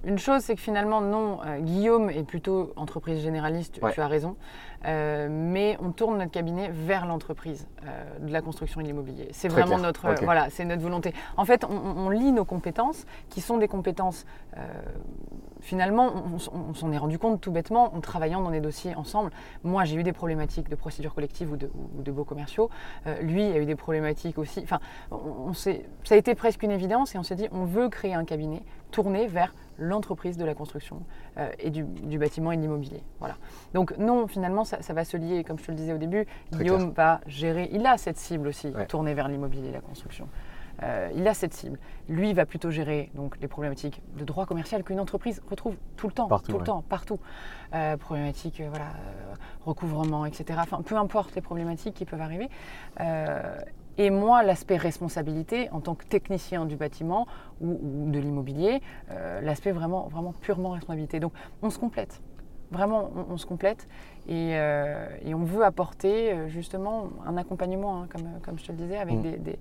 une 0.04 0.18
chose, 0.18 0.42
c'est 0.42 0.54
que 0.54 0.60
finalement, 0.60 1.00
non, 1.00 1.40
euh, 1.44 1.58
Guillaume 1.58 2.10
est 2.10 2.22
plutôt 2.22 2.72
entreprise 2.76 3.20
généraliste, 3.20 3.80
tu 3.92 4.00
as 4.00 4.06
raison, 4.06 4.36
euh, 4.84 5.26
mais 5.28 5.76
on 5.80 5.90
tourne 5.90 6.18
notre 6.18 6.30
cabinet 6.30 6.70
vers 6.72 7.06
l'entreprise 7.06 7.66
de 8.20 8.32
la 8.32 8.40
construction 8.40 8.80
et 8.80 8.84
de 8.84 8.88
l'immobilier. 8.88 9.28
C'est 9.32 9.48
vraiment 9.48 9.78
notre, 9.78 10.14
voilà, 10.22 10.48
c'est 10.50 10.64
notre 10.64 10.82
volonté. 10.82 11.12
En 11.36 11.44
fait, 11.44 11.64
on, 11.64 11.74
on, 11.74 12.10
lit 12.10 12.30
nos 12.30 12.44
compétences, 12.44 13.04
qui 13.30 13.40
sont 13.40 13.56
des 13.56 13.68
compétences 13.68 14.26
finalement, 15.66 16.12
on, 16.52 16.74
s'en 16.74 16.92
est 16.92 16.98
rendu 16.98 17.18
compte 17.18 17.40
tout 17.40 17.50
bêtement 17.50 17.94
en 17.94 18.00
travaillant 18.00 18.40
dans 18.40 18.52
des 18.52 18.60
dossiers 18.60 18.94
ensemble. 18.94 19.30
Moi, 19.64 19.84
j'ai 19.84 19.96
eu 19.96 20.04
des 20.04 20.12
problématiques 20.12 20.68
de 20.68 20.76
procédure 20.76 21.12
collective 21.12 21.52
ou 21.52 21.56
de, 21.56 21.66
ou 21.66 22.12
beaux 22.12 22.24
commerciaux. 22.24 22.70
Euh, 23.06 23.20
lui 23.20 23.42
a 23.42 23.58
eu 23.58 23.66
des 23.66 23.74
problématiques 23.74 24.38
aussi. 24.38 24.60
Enfin, 24.62 24.78
on, 25.10 25.52
ça 25.52 25.72
a 26.10 26.14
été 26.14 26.36
presque 26.36 26.62
une 26.62 26.70
évidence 26.70 27.16
et 27.16 27.18
on 27.18 27.24
s'est 27.24 27.34
dit, 27.34 27.48
on 27.50 27.64
veut 27.64 27.88
créer 27.88 28.14
un 28.14 28.24
cabinet 28.24 28.62
tourné 28.92 29.26
vers 29.26 29.54
l'entreprise 29.78 30.36
de 30.36 30.44
la 30.44 30.54
construction 30.54 31.02
euh, 31.36 31.50
et 31.58 31.70
du, 31.70 31.84
bâtiment 32.16 32.52
et 32.52 32.56
de 32.56 32.62
l'immobilier. 32.62 33.02
Voilà. 33.18 33.34
Donc 33.74 33.98
non, 33.98 34.28
finalement, 34.28 34.64
ça, 34.64 34.78
va 34.92 35.04
se 35.04 35.16
lier, 35.16 35.42
comme 35.42 35.58
je 35.58 35.64
te 35.64 35.72
le 35.72 35.76
disais 35.76 35.92
au 35.92 35.98
début, 35.98 36.26
Guillaume 36.52 36.92
va 36.92 37.20
gérer, 37.26 37.68
il 37.72 37.84
a 37.86 37.98
cette 37.98 38.18
cible 38.18 38.46
aussi, 38.46 38.72
tournée 38.88 39.14
vers 39.14 39.26
l'immobilier 39.26 39.68
et 39.70 39.72
la 39.72 39.80
construction. 39.80 40.28
Euh, 40.82 41.10
il 41.14 41.26
a 41.26 41.34
cette 41.34 41.54
cible. 41.54 41.78
Lui 42.08 42.32
va 42.34 42.46
plutôt 42.46 42.70
gérer 42.70 43.10
donc 43.14 43.36
les 43.40 43.48
problématiques 43.48 44.02
de 44.18 44.24
droit 44.24 44.46
commercial 44.46 44.84
qu'une 44.84 45.00
entreprise 45.00 45.42
retrouve 45.48 45.76
tout 45.96 46.06
le 46.06 46.12
temps, 46.12 46.28
partout, 46.28 46.52
tout 46.52 46.58
le 46.58 46.64
temps, 46.64 46.82
partout. 46.82 47.18
Euh, 47.74 47.96
problématiques, 47.96 48.60
euh, 48.60 48.68
voilà, 48.68 48.86
recouvrement, 49.64 50.26
etc. 50.26 50.58
Enfin, 50.62 50.82
peu 50.82 50.96
importe 50.96 51.34
les 51.34 51.40
problématiques 51.40 51.94
qui 51.94 52.04
peuvent 52.04 52.20
arriver. 52.20 52.48
et 53.98 54.10
moi, 54.10 54.42
l'aspect 54.42 54.76
responsabilité 54.76 55.70
en 55.70 55.80
tant 55.80 55.94
que 55.94 56.04
technicien 56.04 56.66
du 56.66 56.76
bâtiment 56.76 57.26
ou, 57.62 58.10
de 58.10 58.18
l'immobilier, 58.18 58.82
l'aspect 59.42 59.72
vraiment, 59.72 60.08
vraiment 60.08 60.32
purement 60.32 60.70
responsabilité. 60.70 61.18
Donc, 61.18 61.32
on 61.62 61.70
se 61.70 61.78
complète. 61.78 62.20
Vraiment, 62.72 63.10
on, 63.30 63.36
se 63.36 63.46
complète 63.46 63.88
et, 64.28 64.54
on 65.34 65.44
veut 65.44 65.64
apporter 65.64 66.48
justement 66.48 67.08
un 67.24 67.36
accompagnement, 67.38 68.02
hein, 68.02 68.08
comme, 68.10 68.28
comme 68.42 68.58
je 68.58 68.66
te 68.66 68.72
le 68.72 68.78
disais, 68.78 68.98
avec 68.98 69.16
mm. 69.16 69.42
des, 69.42 69.58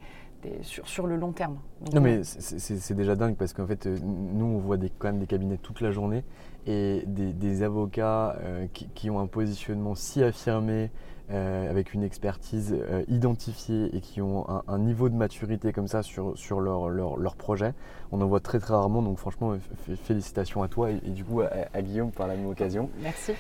sur, 0.62 1.08
le 1.08 1.16
long 1.16 1.32
terme. 1.32 1.58
non, 1.94 2.02
mais 2.02 2.22
c'est 2.24 2.94
déjà 2.94 3.16
dingue 3.16 3.36
parce 3.36 3.54
qu'en 3.54 3.68
fait, 3.68 3.86
euh, 3.86 3.98
nous, 4.04 4.46
on 4.46 4.58
voit 4.58 4.78
des, 4.78 4.90
quand 4.90 5.08
même 5.08 5.20
des 5.20 5.28
cabinets 5.28 5.58
toute 5.58 5.82
la 5.82 5.92
journée 5.92 6.24
et 6.68 7.04
des, 7.06 7.64
avocats 7.64 8.38
euh, 8.42 8.66
qui, 8.74 9.10
ont 9.10 9.20
un 9.20 9.28
positionnement 9.28 9.96
si 9.96 10.24
affirmé, 10.24 10.90
euh, 11.32 11.70
avec 11.70 11.94
une 11.94 12.04
expertise 12.04 12.76
identifiée 13.08 13.96
et 13.96 14.02
qui 14.02 14.22
ont 14.22 14.46
un, 14.68 14.80
niveau 14.80 15.10
de 15.10 15.16
maturité 15.16 15.74
comme 15.74 15.88
ça 15.88 16.02
sur, 16.02 16.38
sur 16.38 16.60
leur, 16.60 16.90
leur, 16.90 17.36
projet. 17.36 17.74
On 18.12 18.22
en 18.22 18.28
voit 18.28 18.40
très 18.40 18.60
très 18.60 18.74
rarement, 18.74 19.02
donc 19.02 19.18
franchement, 19.18 19.56
félicitations 20.04 20.64
à 20.64 20.68
toi 20.68 20.92
et, 20.92 21.10
du 21.10 21.24
coup 21.24 21.42
à, 21.42 21.82
Guillaume 21.82 22.12
par 22.12 22.28
la 22.28 22.36
même 22.36 22.48
occasion. 22.48 22.90
Merci. 23.02 23.34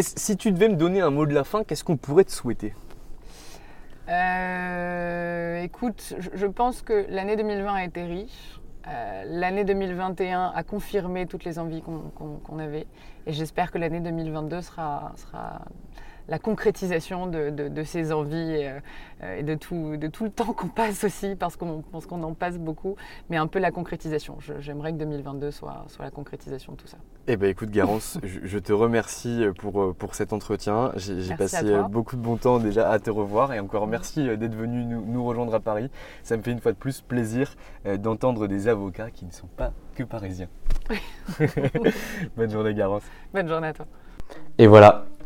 si 0.00 0.36
tu 0.36 0.52
devais 0.52 0.68
me 0.68 0.76
donner 0.76 1.00
un 1.00 1.10
mot 1.10 1.26
de 1.26 1.34
la 1.34 1.44
fin, 1.44 1.64
qu'est-ce 1.64 1.84
qu'on 1.84 1.96
pourrait 1.96 2.24
te 2.24 2.32
souhaiter? 2.32 2.74
Euh, 4.08 5.62
écoute, 5.62 6.14
je, 6.32 6.46
pense 6.46 6.82
que 6.82 7.06
l'année 7.08 7.36
2020 7.36 7.74
a 7.74 7.84
été 7.84 8.04
riche. 8.04 8.60
Euh, 8.88 9.24
l'année 9.26 9.64
2021 9.64 10.52
a 10.54 10.62
confirmé 10.62 11.26
toutes 11.26 11.44
les 11.44 11.58
envies 11.58 11.82
qu'on 11.82 12.58
avait. 12.58 12.86
Et 13.26 13.32
j'espère 13.32 13.72
que 13.72 13.78
l'année 13.78 14.00
2022 14.00 14.60
sera, 14.62 15.12
sera 15.16 15.62
la 16.28 16.38
concrétisation 16.38 17.26
de, 17.26 17.82
ces 17.84 18.12
envies 18.12 18.64
euh, 19.22 19.38
et, 19.38 19.42
de, 19.42 19.54
tout, 19.54 19.96
de 19.96 20.08
tout 20.08 20.24
le 20.24 20.30
temps 20.30 20.52
qu'on 20.52 20.68
passe 20.68 21.04
aussi, 21.04 21.36
parce 21.36 21.56
qu'on 21.56 21.82
pense 21.82 22.06
qu'on 22.06 22.22
en 22.22 22.34
passe 22.34 22.58
beaucoup, 22.58 22.96
mais 23.30 23.36
un 23.36 23.46
peu 23.46 23.58
la 23.58 23.70
concrétisation. 23.70 24.38
J'aimerais 24.58 24.92
que 24.92 24.98
2022 24.98 25.50
soit, 25.50 25.84
soit 25.88 26.04
la 26.04 26.10
concrétisation 26.10 26.72
de 26.72 26.78
tout 26.78 26.86
ça. 26.86 26.98
Eh 27.28 27.36
bien 27.36 27.48
écoute 27.48 27.70
Garance, 27.70 28.18
je, 28.24 28.58
te 28.58 28.72
remercie 28.72 29.44
pour, 29.58 29.82
euh, 29.82 29.92
pour 29.92 30.14
cet 30.14 30.32
entretien. 30.32 30.92
J'ai 30.96 31.34
passé 31.34 31.64
euh, 31.64 31.82
beaucoup 31.82 32.16
de 32.16 32.22
bon 32.22 32.36
temps 32.36 32.58
déjà 32.58 32.90
à 32.90 32.98
te 32.98 33.10
revoir 33.10 33.52
et 33.52 33.60
encore 33.60 33.86
merci 33.86 34.24
d'être 34.36 34.54
venu 34.54 34.84
nous, 34.84 35.24
rejoindre 35.24 35.54
à 35.54 35.60
Paris. 35.60 35.90
Ça 36.22 36.36
me 36.36 36.42
fait 36.42 36.52
une 36.52 36.60
fois 36.60 36.72
de 36.72 36.76
plus 36.76 37.00
plaisir 37.00 37.54
d'entendre 37.98 38.46
des 38.46 38.68
avocats 38.68 39.10
qui 39.10 39.24
ne 39.24 39.30
sont 39.30 39.48
pas 39.48 39.72
que 39.94 40.02
parisiens. 40.02 40.48
Bonne 42.36 42.50
journée 42.50 42.74
Garance. 42.74 43.02
Bonne 43.32 43.48
journée 43.48 43.68
à 43.68 43.72
toi. 43.72 43.86
Et 44.58 44.66
voilà, 44.66 45.06